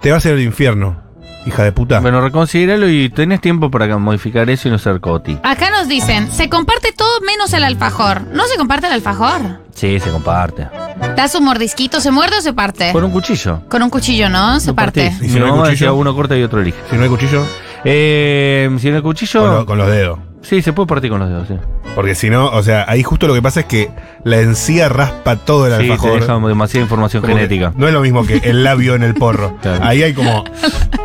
Te 0.00 0.10
vas 0.12 0.24
a 0.24 0.28
ir 0.28 0.34
al 0.34 0.40
infierno, 0.42 1.02
hija 1.48 1.64
de 1.64 1.72
puta. 1.72 2.00
Bueno, 2.00 2.20
reconsideralo 2.20 2.88
y 2.88 3.08
tenés 3.08 3.40
tiempo 3.40 3.70
para 3.70 3.96
modificar 3.98 4.48
eso 4.50 4.68
y 4.68 4.70
no 4.70 4.78
ser 4.78 5.00
coti. 5.00 5.38
Acá 5.42 5.70
nos 5.70 5.88
dicen, 5.88 6.30
se 6.30 6.48
comparte 6.48 6.92
todo 6.92 7.20
menos 7.26 7.52
el 7.52 7.64
alfajor. 7.64 8.22
¿No 8.32 8.44
se 8.46 8.56
comparte 8.56 8.86
el 8.86 8.92
alfajor? 8.92 9.40
Sí, 9.74 9.98
se 10.00 10.10
comparte. 10.10 10.68
Das 11.16 11.34
un 11.34 11.44
mordisquito, 11.44 12.00
¿se 12.00 12.10
muerde 12.10 12.38
o 12.38 12.40
se 12.40 12.52
parte? 12.52 12.92
Con 12.92 13.04
un 13.04 13.10
cuchillo. 13.10 13.62
Con 13.68 13.82
un 13.82 13.90
cuchillo, 13.90 14.28
¿no? 14.28 14.60
Se 14.60 14.72
parte. 14.74 15.12
Y 15.20 15.28
si 15.28 15.38
no 15.38 15.48
mamá 15.48 15.68
decía 15.68 15.92
uno 15.92 16.14
corta 16.14 16.36
y 16.36 16.42
otro 16.42 16.60
elige. 16.60 16.78
Si 16.90 16.96
no 16.96 17.02
hay 17.02 17.08
cuchillo. 17.08 17.44
Eh, 17.84 18.68
si 18.80 18.90
no 18.90 18.96
hay 18.96 19.02
cuchillo. 19.02 19.40
Con, 19.40 19.50
lo- 19.54 19.66
con 19.66 19.78
los 19.78 19.88
dedos. 19.88 20.18
Sí, 20.42 20.62
se 20.62 20.72
puede 20.72 20.86
partir 20.86 21.10
con 21.10 21.20
los 21.20 21.28
dedos, 21.28 21.48
sí. 21.48 21.54
Porque 21.94 22.14
si 22.14 22.30
no, 22.30 22.46
o 22.46 22.62
sea, 22.62 22.84
ahí 22.88 23.02
justo 23.02 23.26
lo 23.26 23.34
que 23.34 23.42
pasa 23.42 23.60
es 23.60 23.66
que 23.66 23.90
la 24.24 24.38
encía 24.40 24.88
raspa 24.88 25.36
todo 25.36 25.66
el 25.66 25.72
Sí, 25.84 25.90
alfajor. 25.90 26.20
deja 26.20 26.38
demasiada 26.38 26.82
información 26.84 27.22
Como 27.22 27.34
genética. 27.34 27.72
No 27.76 27.88
es 27.88 27.92
lo 27.92 28.00
mismo 28.02 28.24
que 28.24 28.36
el 28.44 28.62
labio 28.62 28.94
en 28.94 29.02
el 29.02 29.14
porro. 29.14 29.56
Claro. 29.62 29.84
Ahí 29.84 30.02
hay 30.02 30.14
como 30.14 30.44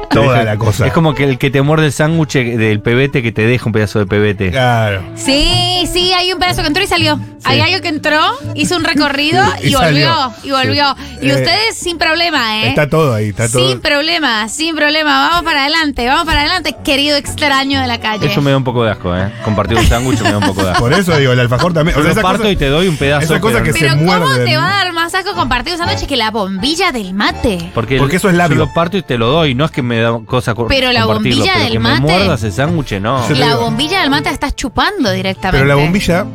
toda 0.09 0.43
la 0.43 0.57
cosa. 0.57 0.85
Es 0.87 0.93
como 0.93 1.15
que 1.15 1.23
el 1.23 1.37
que 1.39 1.49
te 1.49 1.61
muerde 1.61 1.87
el 1.87 1.91
sándwich 1.91 2.33
del 2.33 2.81
pebete 2.81 3.23
que 3.23 3.31
te 3.31 3.47
deja 3.47 3.65
un 3.65 3.71
pedazo 3.71 3.99
de 3.99 4.05
pebete. 4.05 4.51
Claro. 4.51 5.01
Sí, 5.15 5.87
sí, 5.91 6.11
hay 6.13 6.31
un 6.31 6.39
pedazo 6.39 6.61
que 6.61 6.67
entró 6.67 6.83
y 6.83 6.87
salió. 6.87 7.19
Hay 7.45 7.59
algo 7.59 7.81
que 7.81 7.87
entró, 7.89 8.19
hizo 8.55 8.77
un 8.77 8.83
recorrido 8.83 9.43
y, 9.63 9.69
Y 9.69 9.75
volvió. 9.75 10.31
Y 10.43 10.51
volvió. 10.51 10.95
Y 11.21 11.29
Eh, 11.29 11.35
ustedes 11.35 11.75
sin 11.75 11.97
problema, 11.97 12.63
¿eh? 12.63 12.69
Está 12.69 12.87
todo 12.89 13.15
ahí, 13.15 13.29
está 13.29 13.49
todo. 13.49 13.67
Sin 13.67 13.79
problema, 13.81 14.47
sin 14.49 14.75
problema. 14.75 15.29
Vamos 15.29 15.43
para 15.43 15.61
adelante, 15.63 16.05
vamos 16.07 16.25
para 16.25 16.41
adelante, 16.41 16.75
querido 16.83 17.17
extraño 17.17 17.81
de 17.81 17.87
la 17.87 17.99
calle. 17.99 18.27
Eso 18.27 18.41
me 18.41 18.51
da 18.51 18.57
un 18.57 18.63
poco 18.63 18.83
de 18.83 18.91
asco, 18.91 19.15
¿eh? 19.15 19.22
Compartir 19.43 19.77
un 19.77 19.85
sándwich 19.85 20.21
me 20.21 20.31
da 20.31 20.37
un 20.37 20.43
poco 20.45 20.61
de 20.61 20.63
muerdas. 20.63 20.79
Por 20.79 20.93
eso 20.93 21.17
digo, 21.17 21.31
el 21.33 21.39
alfajor 21.39 21.73
también. 21.73 21.95
Yo 21.95 22.01
O 22.01 22.03
sea, 22.03 22.13
lo 22.13 22.19
esa 22.19 22.21
parto 22.21 22.37
cosa- 22.39 22.51
y 22.51 22.55
te 22.55 22.67
doy 22.69 22.87
un 22.87 22.97
pedazo. 22.97 23.23
Esa 23.25 23.39
cosa 23.39 23.53
pero- 23.55 23.65
que 23.65 23.73
se 23.73 23.79
Pero 23.79 23.91
¿cómo 23.93 24.05
muerden. 24.05 24.45
te 24.45 24.57
va 24.57 24.65
a 24.81 24.83
dar 24.83 24.93
más 24.93 25.13
asco 25.15 25.33
compartir 25.33 25.73
un 25.73 25.79
sándwich 25.79 26.05
que 26.07 26.17
la 26.17 26.31
bombilla 26.31 26.91
del 26.91 27.13
mate? 27.13 27.71
Porque, 27.73 27.97
Porque 27.97 28.15
eso 28.17 28.29
es 28.29 28.35
labio. 28.35 28.57
Yo 28.57 28.65
lo 28.65 28.73
parto 28.73 28.97
y 28.97 29.01
te 29.03 29.17
lo 29.17 29.27
doy, 29.27 29.55
no 29.55 29.65
es 29.65 29.71
que 29.71 29.81
me 29.81 29.99
da 29.99 30.19
cosa 30.25 30.53
co- 30.55 30.67
Pero 30.67 30.91
la 30.91 31.01
compartirlo, 31.03 31.37
bombilla 31.39 31.53
pero 31.53 31.63
del 31.63 31.73
que 31.73 31.79
mate- 31.79 32.01
me 32.01 32.07
muerdas 32.07 32.43
el 32.43 32.51
sándwich, 32.51 32.93
no. 33.01 33.21
Yo 33.27 33.33
te 33.33 33.39
La 33.39 33.47
digo. 33.47 33.61
bombilla 33.61 34.01
del 34.01 34.09
mate 34.09 34.25
la 34.25 34.31
estás 34.31 34.55
chupando 34.55 35.11
directamente. 35.11 35.57
Pero 35.63 35.65
la 35.67 35.75
bombilla 35.81 36.25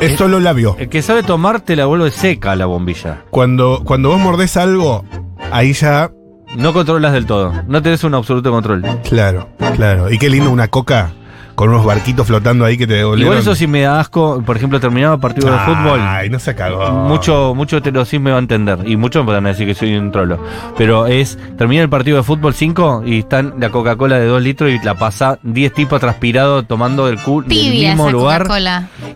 es 0.00 0.16
solo 0.16 0.40
labio. 0.40 0.76
El 0.78 0.88
que 0.88 1.02
sabe 1.02 1.22
tomar 1.22 1.60
te 1.60 1.74
la 1.76 1.86
vuelve 1.86 2.10
seca 2.10 2.54
la 2.56 2.66
bombilla. 2.66 3.22
Cuando, 3.30 3.82
cuando 3.84 4.10
vos 4.10 4.20
mordés 4.20 4.56
algo, 4.56 5.04
ahí 5.50 5.72
ya. 5.72 6.10
No 6.56 6.72
controlas 6.72 7.12
del 7.12 7.26
todo. 7.26 7.52
No 7.68 7.82
tenés 7.82 8.04
un 8.04 8.14
absoluto 8.14 8.50
control. 8.50 8.82
Claro, 9.06 9.50
claro. 9.76 10.10
Y 10.10 10.16
qué 10.18 10.30
lindo 10.30 10.50
una 10.50 10.68
coca 10.68 11.12
con 11.58 11.70
unos 11.70 11.84
barquitos 11.84 12.24
flotando 12.24 12.64
ahí 12.64 12.78
que 12.78 12.86
te 12.86 12.92
devolvieron. 12.94 13.32
Igual 13.34 13.38
eso 13.40 13.52
sí 13.56 13.66
me 13.66 13.80
da 13.80 13.98
asco. 13.98 14.40
Por 14.46 14.56
ejemplo, 14.56 14.78
terminaba 14.78 15.18
partido 15.18 15.50
de 15.50 15.58
fútbol. 15.58 15.98
Ay, 16.00 16.30
no 16.30 16.38
se 16.38 16.54
cagó. 16.54 16.88
Mucho, 16.92 17.52
mucho 17.56 17.78
heterosis 17.78 18.20
me 18.20 18.30
va 18.30 18.36
a 18.36 18.38
entender. 18.38 18.78
Y 18.86 18.96
muchos 18.96 19.26
me 19.26 19.32
van 19.32 19.44
a 19.46 19.48
decir 19.48 19.66
que 19.66 19.74
soy 19.74 19.96
un 19.96 20.12
trolo. 20.12 20.38
Pero 20.76 21.08
es, 21.08 21.36
termina 21.58 21.82
el 21.82 21.88
partido 21.88 22.16
de 22.18 22.22
fútbol 22.22 22.54
5 22.54 23.02
y 23.04 23.18
están 23.18 23.54
la 23.58 23.70
Coca-Cola 23.70 24.20
de 24.20 24.26
2 24.26 24.40
litros 24.40 24.70
y 24.70 24.78
la 24.84 24.94
pasa 24.94 25.40
10 25.42 25.74
tipos 25.74 26.00
transpirados 26.00 26.64
tomando 26.68 27.06
del, 27.06 27.18
cu- 27.20 27.42
del 27.42 27.48
mismo 27.88 28.04
esa 28.04 28.12
lugar. 28.12 28.42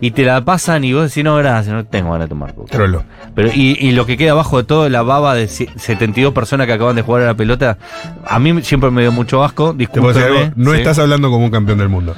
Y 0.01 0.11
te 0.11 0.25
la 0.25 0.43
pasan 0.43 0.83
y 0.83 0.91
vos 0.91 1.03
decís, 1.03 1.23
no, 1.23 1.37
gracias, 1.37 1.73
no 1.73 1.85
tengo 1.85 2.11
ganas 2.11 2.25
de 2.25 2.29
tomar 2.29 2.53
Coca. 2.53 2.71
Trolo. 2.73 3.03
Pero, 3.35 3.51
y, 3.53 3.77
y 3.79 3.93
lo 3.93 4.05
que 4.05 4.17
queda 4.17 4.31
abajo 4.33 4.57
de 4.57 4.65
todo, 4.65 4.89
la 4.89 5.01
baba 5.01 5.33
de 5.33 5.47
si- 5.47 5.69
72 5.77 6.33
personas 6.33 6.67
que 6.67 6.73
acaban 6.73 6.97
de 6.97 7.03
jugar 7.03 7.21
a 7.21 7.25
la 7.27 7.33
pelota, 7.35 7.77
a 8.27 8.37
mí 8.37 8.61
siempre 8.63 8.91
me 8.91 9.01
dio 9.01 9.13
mucho 9.13 9.43
asco. 9.45 9.71
Discúlpeme. 9.73 10.51
no 10.57 10.71
sí, 10.71 10.77
estás 10.77 10.99
hablando 10.99 11.29
como 11.31 11.45
un 11.45 11.51
campeón 11.51 11.77
del 11.79 11.87
mundo. 11.87 12.13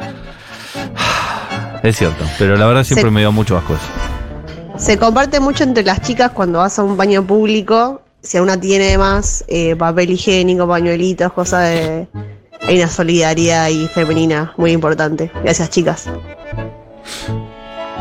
Es 1.86 1.98
cierto, 1.98 2.26
pero 2.40 2.56
la 2.58 2.66
verdad 2.66 2.84
siempre 2.84 3.04
Se- 3.10 3.12
me 3.12 3.20
dio 3.22 3.32
mucho 3.32 3.58
asco 3.58 3.74
eso. 3.76 4.78
Se 4.78 4.98
comparte 4.98 5.40
mucho 5.40 5.64
entre 5.64 5.84
las 5.84 6.02
chicas 6.02 6.32
cuando 6.32 6.60
vas 6.60 6.78
a 6.80 6.84
un 6.84 6.98
baño 6.98 7.24
público. 7.24 8.02
Si 8.22 8.40
una 8.40 8.60
tiene 8.60 8.98
más 8.98 9.46
eh, 9.48 9.76
papel 9.76 10.10
higiénico, 10.10 10.68
pañuelitos, 10.68 11.32
cosas 11.32 11.70
de. 11.70 12.08
Hay 12.68 12.78
una 12.80 12.88
solidaridad 12.90 13.66
ahí 13.66 13.88
femenina 13.94 14.54
muy 14.58 14.72
importante. 14.72 15.32
Gracias, 15.44 15.70
chicas. 15.70 16.06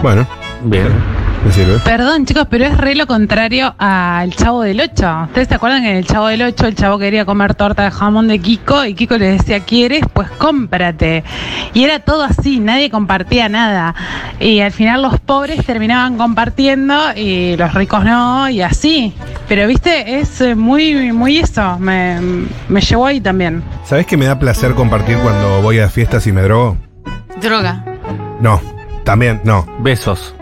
Bueno, 0.03 0.27
Bien. 0.63 1.14
Me 1.45 1.53
sirve. 1.53 1.79
Perdón, 1.81 2.27
chicos, 2.27 2.47
pero 2.49 2.65
es 2.65 2.77
re 2.77 2.95
lo 2.95 3.07
contrario 3.07 3.75
al 3.79 4.35
Chavo 4.35 4.63
del 4.63 4.81
8. 4.81 5.25
¿Ustedes 5.27 5.49
se 5.49 5.55
acuerdan 5.55 5.83
que 5.83 5.91
en 5.91 5.97
el 5.97 6.07
Chavo 6.07 6.29
del 6.29 6.43
8 6.43 6.67
el 6.67 6.75
chavo 6.75 6.99
quería 6.99 7.25
comer 7.25 7.55
torta 7.55 7.85
de 7.85 7.91
jamón 7.91 8.29
de 8.29 8.39
Kiko 8.39 8.85
y 8.85 8.95
Kiko 8.95 9.17
le 9.19 9.33
decía, 9.33 9.61
¿quieres? 9.61 10.05
Pues 10.13 10.31
cómprate. 10.31 11.25
Y 11.73 11.85
era 11.85 11.99
todo 12.01 12.23
así, 12.23 12.61
nadie 12.61 12.91
compartía 12.91 13.49
nada. 13.49 13.95
Y 14.41 14.61
al 14.61 14.73
final 14.73 15.03
los 15.03 15.21
pobres 15.21 15.65
terminaban 15.65 16.17
compartiendo 16.17 16.95
y 17.15 17.57
los 17.57 17.75
ricos 17.75 18.05
no, 18.05 18.49
y 18.49 18.63
así. 18.63 19.15
Pero, 19.49 19.67
viste, 19.67 20.21
es 20.21 20.41
eh, 20.41 20.55
muy, 20.55 21.13
muy 21.13 21.39
eso. 21.39 21.79
Me, 21.79 22.19
me 22.69 22.81
llevó 22.81 23.07
ahí 23.07 23.21
también. 23.21 23.63
¿Sabés 23.85 24.07
que 24.07 24.17
me 24.17 24.25
da 24.25 24.39
placer 24.39 24.75
compartir 24.75 25.19
cuando 25.19 25.61
voy 25.61 25.81
a 25.81 25.89
fiestas 25.89 26.27
y 26.27 26.33
me 26.33 26.43
drogo? 26.43 26.77
Droga. 27.41 27.85
No, 28.41 28.61
también, 29.05 29.41
no. 29.45 29.67
Besos. 29.81 30.35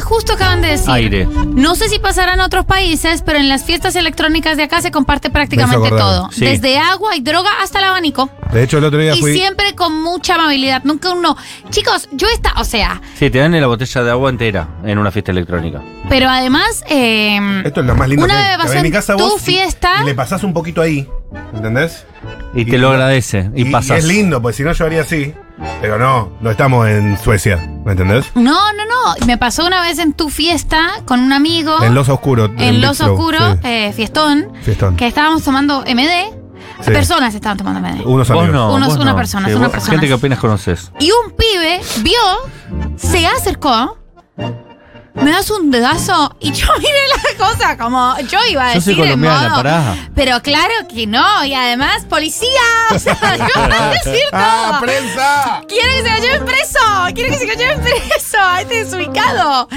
Acá 0.00 0.08
justo 0.08 0.32
acaban 0.32 0.62
de 0.62 0.68
decir. 0.68 0.90
Aire. 0.90 1.26
No 1.26 1.74
sé 1.76 1.88
si 1.88 1.98
pasará 1.98 2.34
en 2.34 2.40
otros 2.40 2.64
países, 2.64 3.22
pero 3.24 3.38
en 3.38 3.48
las 3.48 3.64
fiestas 3.64 3.96
electrónicas 3.96 4.56
de 4.56 4.64
acá 4.64 4.80
se 4.80 4.90
comparte 4.90 5.30
prácticamente 5.30 5.90
todo. 5.90 6.30
Sí. 6.32 6.44
Desde 6.44 6.78
agua 6.78 7.16
y 7.16 7.20
droga 7.20 7.50
hasta 7.62 7.78
el 7.78 7.84
abanico. 7.86 8.30
De 8.52 8.62
hecho, 8.62 8.78
el 8.78 8.84
otro 8.84 8.98
día 8.98 9.14
Y 9.14 9.20
fui. 9.20 9.34
siempre 9.34 9.74
con 9.74 10.02
mucha 10.02 10.34
amabilidad. 10.36 10.82
Nunca 10.84 11.10
uno. 11.12 11.36
Chicos, 11.70 12.08
yo 12.12 12.26
está, 12.28 12.54
o 12.58 12.64
sea, 12.64 13.00
Sí, 13.18 13.30
te 13.30 13.38
dan 13.38 13.58
la 13.60 13.66
botella 13.66 14.02
de 14.02 14.10
agua 14.10 14.30
entera 14.30 14.68
en 14.84 14.98
una 14.98 15.10
fiesta 15.10 15.32
electrónica. 15.32 15.80
pero 16.08 16.28
además. 16.28 16.82
eh, 16.88 17.62
Esto 17.64 17.80
es 17.80 17.86
lo 17.86 17.94
más 17.94 18.08
lindo 18.08 18.24
Una 18.24 18.56
que 18.58 18.66
Que 18.70 18.76
en 18.78 18.82
mi 18.82 18.90
casa 18.90 19.16
tu 19.16 19.22
vos 19.24 19.42
y- 19.42 19.44
fiesta. 19.52 20.02
Y 20.02 20.06
le 20.06 20.14
pasás 20.14 20.42
un 20.44 20.52
poquito 20.52 20.80
ahí. 20.82 21.08
¿Entendés? 21.54 22.04
Y 22.54 22.64
te 22.64 22.78
lo 22.78 22.90
agradece. 22.90 23.50
Y, 23.54 23.66
pasas. 23.66 23.98
es 23.98 24.04
lindo, 24.04 24.40
porque 24.42 24.56
si 24.56 24.62
no 24.64 24.72
yo 24.72 24.84
haría 24.86 25.02
así. 25.02 25.34
Pero 25.80 25.98
no, 25.98 26.30
no 26.40 26.50
estamos 26.50 26.88
en 26.88 27.18
Suecia. 27.18 27.56
¿Me 27.84 27.92
entendés? 27.92 28.30
no, 28.34 28.72
no, 28.72 28.84
no. 28.84 29.26
Me 29.26 29.36
pasó 29.38 29.66
una 29.66 29.80
vez 29.82 29.98
en 29.98 30.12
tu 30.12 30.28
fiesta 30.30 31.02
con 31.06 31.20
un 31.20 31.32
amigo. 31.32 31.82
En 31.82 31.94
Los 31.94 32.08
Oscuros. 32.08 32.50
En 32.58 32.80
Los 32.80 33.00
Oscuros, 33.00 33.56
eh, 33.62 33.92
fiestón, 33.94 34.52
Fiestón. 34.62 34.96
que 34.96 35.06
estábamos 35.06 35.42
tomando 35.42 35.82
MD. 35.86 36.34
Sí. 36.82 36.90
Personas 36.92 37.34
estaban 37.34 37.58
tomando 37.58 37.80
MD. 37.80 38.02
Unos 38.06 38.28
Vos 38.28 38.38
amigos. 38.38 38.52
no. 38.54 38.74
Unos- 38.74 38.88
vos 38.88 38.96
una 38.98 39.10
no. 39.12 39.16
persona, 39.16 39.48
Sí, 39.48 39.52
una 39.54 39.66
vos- 39.66 39.72
persona. 39.72 39.92
Gente 39.92 40.06
que 40.08 40.14
apenas 40.14 40.38
conoces. 40.38 40.90
Y 40.98 41.10
un 41.10 41.32
pibe 41.32 41.80
vio, 42.02 42.96
se 42.96 43.26
acercó, 43.26 43.98
me 45.14 45.30
das 45.32 45.50
un 45.50 45.70
dedazo 45.70 46.34
y 46.40 46.52
yo 46.52 46.66
miré 46.78 47.38
la 47.38 47.46
cosa 47.46 47.76
como 47.76 48.14
yo 48.28 48.38
iba 48.50 48.70
a 48.70 48.74
Yo 48.74 48.80
soy 48.80 48.94
decir 48.94 49.12
en 49.12 49.20
modo. 49.20 49.56
pará. 49.56 49.96
Pero 50.14 50.40
claro 50.42 50.72
que 50.92 51.06
no, 51.06 51.44
y 51.44 51.54
además, 51.54 52.04
policía. 52.08 52.48
O 52.94 52.98
sea, 52.98 53.14
yo 53.36 53.44
iba 53.54 53.78
a 53.88 53.90
decir 53.90 54.22
todo. 54.30 54.40
¡Ah, 54.40 54.78
prensa! 54.82 55.62
¡Quiero 55.68 55.88
que 55.94 56.02
se 56.02 56.10
lo 56.10 56.18
lleven 56.18 56.44
preso! 56.44 56.78
¡Quiero 57.14 57.30
que 57.30 57.38
se 57.38 57.46
lo 57.46 57.54
lleven 57.54 57.80
preso! 57.80 58.38
¡A 58.40 58.60
este 58.62 58.84
desubicado! 58.84 59.68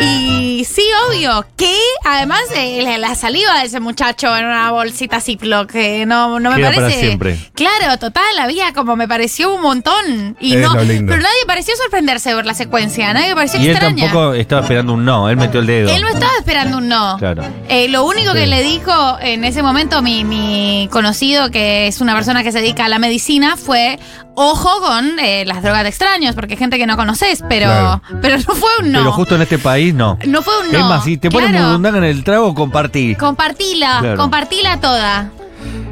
Y 0.00 0.64
sí, 0.64 0.82
obvio, 1.08 1.46
que 1.56 1.78
además 2.04 2.40
eh, 2.54 2.98
la, 2.98 3.14
saliva 3.14 3.60
de 3.60 3.66
ese 3.66 3.80
muchacho 3.80 4.36
en 4.36 4.44
una 4.46 4.70
bolsita 4.72 5.20
Ziploc, 5.20 5.70
que 5.70 6.06
no, 6.06 6.40
no 6.40 6.50
me 6.50 6.56
Queda 6.56 6.66
parece. 6.68 6.82
para 6.86 7.00
siempre. 7.00 7.38
Claro, 7.54 7.98
total, 7.98 8.38
había 8.40 8.72
como 8.72 8.96
me 8.96 9.06
pareció 9.08 9.54
un 9.54 9.62
montón. 9.62 10.36
Y 10.40 10.54
Es 10.56 10.60
no, 10.60 10.74
lo 10.74 10.82
lindo. 10.82 11.10
pero 11.10 11.22
nadie 11.22 11.46
pareció 11.46 11.74
sorprenderse 11.76 12.30
de 12.30 12.34
ver 12.34 12.46
la 12.46 12.54
secuencia, 12.54 13.12
nadie 13.12 13.34
pareció 13.34 13.60
Y 13.60 13.64
él 13.66 13.70
extraña. 13.70 14.04
tampoco 14.06 14.34
estaba 14.34 14.66
esperando 14.76 14.92
un 14.94 15.04
no, 15.04 15.28
él 15.30 15.36
metió 15.36 15.60
el 15.60 15.66
dedo. 15.66 15.90
Él 15.90 16.02
no 16.02 16.08
estaba 16.08 16.32
esperando 16.38 16.78
un 16.78 16.88
no. 16.88 17.16
Claro. 17.18 17.42
Eh, 17.68 17.88
lo 17.88 18.04
único 18.04 18.32
que 18.34 18.46
le 18.46 18.62
dijo 18.62 18.92
en 19.20 19.44
ese 19.44 19.62
momento 19.62 20.02
mi, 20.02 20.24
mi 20.24 20.88
conocido, 20.92 21.50
que 21.50 21.86
es 21.86 22.00
una 22.00 22.14
persona 22.14 22.42
que 22.42 22.52
se 22.52 22.60
dedica 22.60 22.84
a 22.84 22.88
la 22.88 22.98
medicina, 22.98 23.56
fue 23.56 23.98
ojo 24.34 24.68
con 24.80 25.18
eh, 25.18 25.44
las 25.46 25.62
drogas 25.62 25.82
de 25.84 25.88
extraños, 25.88 26.34
porque 26.34 26.54
hay 26.54 26.58
gente 26.58 26.76
que 26.78 26.86
no 26.86 26.96
conoces, 26.96 27.42
pero, 27.48 27.66
Claro. 27.66 28.02
pero 28.20 28.36
no 28.36 28.54
fue 28.54 28.68
un 28.80 28.92
no. 28.92 28.98
Pero 28.98 29.12
justo 29.12 29.34
en 29.36 29.42
este 29.42 29.58
país 29.58 29.94
no. 29.94 30.18
No 30.26 30.42
fue 30.42 30.52
un 30.60 30.72
no. 30.72 30.78
Es 30.78 30.84
más, 30.84 31.04
si 31.04 31.16
te 31.16 31.30
pones 31.30 31.50
Claro. 31.50 31.68
mundanga 31.72 31.98
en 31.98 32.04
el 32.04 32.22
trago, 32.22 32.54
compartí. 32.54 33.14
Compartila, 33.14 33.98
Claro. 34.00 34.16
compartila 34.18 34.78
toda. 34.80 35.30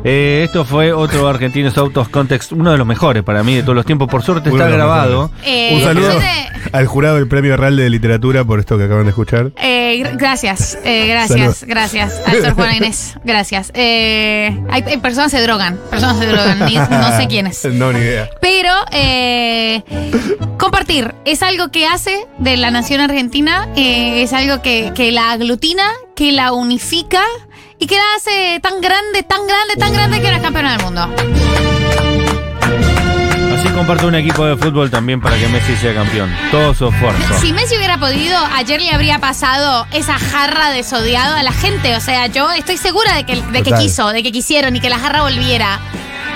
Eh, 0.07 0.43
esto 0.45 0.67
fue 0.67 0.93
otro 0.93 1.27
Argentinos 1.29 1.79
Autos 1.79 2.11
Context, 2.11 2.53
uno 2.53 2.71
de 2.73 2.77
los 2.77 2.87
mejores 2.87 3.23
para 3.23 3.43
mí 3.43 3.55
de 3.57 3.63
todos 3.63 3.75
los 3.75 3.87
tiempos. 3.87 4.09
Por 4.09 4.23
suerte 4.23 4.51
Uno 4.51 4.63
está 4.63 4.71
grabado. 4.75 5.31
Eh, 5.45 5.71
Un 5.75 5.81
saludo 5.83 6.21
al 6.73 6.87
jurado 6.87 7.15
del 7.17 7.27
Premio 7.27 7.57
Real 7.57 7.75
de 7.77 7.89
Literatura 7.89 8.45
por 8.45 8.61
esto 8.61 8.77
que 8.77 8.85
acaban 8.85 9.05
de 9.05 9.11
escuchar. 9.11 9.53
Eh, 9.57 10.03
gr- 10.05 10.19
gracias, 10.19 10.79
eh, 10.85 11.07
gracias, 11.09 11.57
Salud. 11.59 11.73
gracias, 11.75 12.21
al 12.27 12.43
Sor 12.43 12.53
Juana 12.55 12.77
Inés, 12.77 13.15
gracias. 13.25 13.71
Eh, 13.75 14.61
hay, 14.71 14.83
hay 14.87 14.97
personas 14.99 15.31
se 15.31 15.41
drogan, 15.41 15.79
personas 15.91 16.19
se 16.19 16.27
drogan, 16.27 16.59
ni- 16.67 16.75
no 16.91 17.17
sé 17.17 17.27
quiénes. 17.27 17.65
No, 17.65 17.91
ni 17.93 18.01
idea. 18.01 18.29
Pero 18.43 18.73
eh, 18.93 19.83
compartir 20.59 21.15
es 21.25 21.43
algo 21.43 21.71
que 21.71 21.87
hace 21.87 22.27
de 22.39 22.57
la 22.57 22.71
nación 22.71 23.01
argentina, 23.01 23.69
eh, 23.77 24.23
es 24.23 24.33
algo 24.33 24.61
que, 24.63 24.93
que 24.95 25.13
la 25.13 25.33
aglutina, 25.33 25.85
que 26.15 26.33
la 26.33 26.53
unifica 26.53 27.23
y 27.85 27.87
que 27.87 27.97
la 27.97 28.15
hace 28.17 28.61
tan 28.63 28.81
grande, 28.81 29.23
tan 29.25 29.47
grande, 29.47 29.77
tan 29.77 29.93
grande 29.93 30.19
que 30.19 30.27
era 30.27 30.41
campeona 30.41 30.73
del 30.73 30.83
mundo. 30.87 31.03
Así 33.55 33.69
comparte 33.75 34.07
un 34.07 34.15
equipo 34.15 34.47
de 34.47 34.57
fútbol 34.57 34.91
también 34.91 35.21
para 35.21 35.37
que 35.37 35.47
Messi 35.49 35.77
sea 35.77 35.93
campeón. 35.93 36.35
Todo 36.51 36.73
su 36.73 36.89
esfuerzo. 36.89 37.39
Si 37.43 37.53
Messi 37.53 37.77
hubiera 37.77 37.99
podido, 37.99 38.39
ayer 38.55 38.81
le 38.81 38.91
habría 38.91 39.19
pasado 39.19 39.87
esa 39.93 40.19
jarra 40.19 40.71
de 40.71 40.83
sodiado 40.83 41.37
a 41.37 41.43
la 41.43 41.53
gente. 41.53 41.95
O 41.95 42.01
sea, 42.01 42.27
yo 42.29 42.51
estoy 42.53 42.79
segura 42.79 43.17
de 43.17 43.25
que, 43.27 43.37
de 43.37 43.63
que 43.63 43.65
Total. 43.65 43.83
quiso, 43.83 44.09
de 44.09 44.23
que 44.23 44.33
quisieron 44.33 44.75
y 44.75 44.81
que 44.81 44.89
la 44.89 44.99
jarra 44.99 45.21
volviera. 45.21 45.79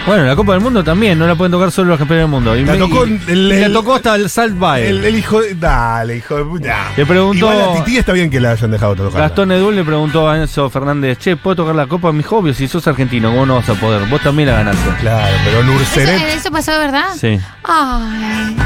Bueno, 0.06 0.24
la 0.24 0.34
Copa 0.36 0.52
del 0.52 0.62
Mundo 0.62 0.82
también, 0.82 1.18
no 1.18 1.26
la 1.26 1.34
pueden 1.34 1.52
tocar 1.52 1.70
solo 1.70 1.90
los 1.90 1.98
campeones 1.98 2.22
del 2.24 2.30
mundo. 2.30 2.56
Y 2.56 2.64
La 2.64 2.72
me- 2.72 2.78
tocó 2.78 3.06
y- 3.06 3.20
el- 3.28 3.52
y 3.52 3.60
la 3.60 3.70
tocó 3.70 3.94
hasta 3.96 4.14
el 4.14 4.30
Salt 4.30 4.58
Bae. 4.58 4.88
El, 4.88 5.04
el 5.04 5.14
hijo 5.18 5.40
de. 5.42 5.54
Dale, 5.54 6.16
hijo 6.16 6.36
de 6.36 6.44
puta. 6.44 6.92
Le 6.96 7.04
preguntó- 7.04 7.36
Igual 7.52 7.60
a 7.60 7.84
Titi 7.84 7.98
está 7.98 8.12
bien 8.12 8.30
que 8.30 8.40
la 8.40 8.52
hayan 8.52 8.70
dejado 8.70 8.96
tocar. 8.96 9.20
Gastón 9.20 9.52
Edul 9.52 9.76
le 9.76 9.84
preguntó 9.84 10.28
a 10.30 10.38
Enzo 10.38 10.70
Fernández, 10.70 11.18
che, 11.18 11.36
¿puedo 11.36 11.56
tocar 11.56 11.74
la 11.74 11.86
Copa? 11.86 12.10
Mi 12.12 12.24
obvio, 12.30 12.54
si 12.54 12.66
sos 12.68 12.86
argentino, 12.88 13.30
¿cómo 13.30 13.44
no 13.44 13.56
vas 13.56 13.68
a 13.68 13.74
poder? 13.74 14.06
Vos 14.08 14.22
también 14.22 14.48
la 14.48 14.54
ganaste. 14.56 14.88
Claro, 15.00 15.36
pero 15.44 15.60
¿Eso, 15.60 16.00
eso 16.38 16.50
pasó 16.50 16.72
de 16.72 16.78
verdad? 16.78 17.08
Sí. 17.20 17.38
Ay. 17.64 18.56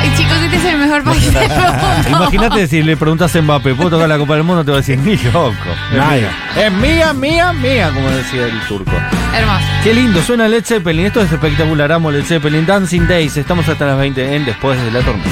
Ay, 0.00 0.12
chicos, 0.16 0.38
este 0.42 0.56
es 0.56 0.64
el 0.64 0.78
mejor 0.78 1.02
país 1.04 1.32
del 1.32 1.48
mundo. 1.48 2.08
Imagínate 2.08 2.66
si 2.66 2.82
le 2.82 2.96
preguntas 2.96 3.34
a 3.34 3.42
Mbappé, 3.42 3.74
¿puedo 3.74 3.90
tocar 3.90 4.08
la 4.08 4.18
Copa 4.18 4.34
del 4.34 4.44
Mundo? 4.44 4.64
Te 4.64 4.70
va 4.70 4.78
a 4.78 4.80
decir, 4.80 4.98
ni 4.98 5.16
loco. 5.16 5.52
Es 5.92 5.96
Nadie. 5.98 6.20
mía. 6.22 6.30
Es 6.66 6.72
mía, 6.72 7.12
mía, 7.12 7.52
mía, 7.52 7.90
como 7.94 8.08
decía 8.10 8.44
el 8.46 8.60
turco. 8.68 8.92
Hermoso. 9.36 9.64
Qué 9.84 9.94
lindo, 9.94 10.22
suena 10.22 10.48
Led 10.48 10.64
Zeppelin. 10.64 11.06
Esto 11.06 11.20
es 11.22 11.30
espectacular. 11.32 11.90
Amo 11.92 12.10
Led 12.10 12.24
Zeppelin. 12.24 12.64
Dancing 12.66 13.06
Days. 13.06 13.36
Estamos 13.36 13.68
hasta 13.68 13.86
las 13.86 13.98
20 13.98 14.36
en 14.36 14.44
Después 14.44 14.80
de 14.82 14.90
la 14.90 15.00
Tormenta. 15.00 15.30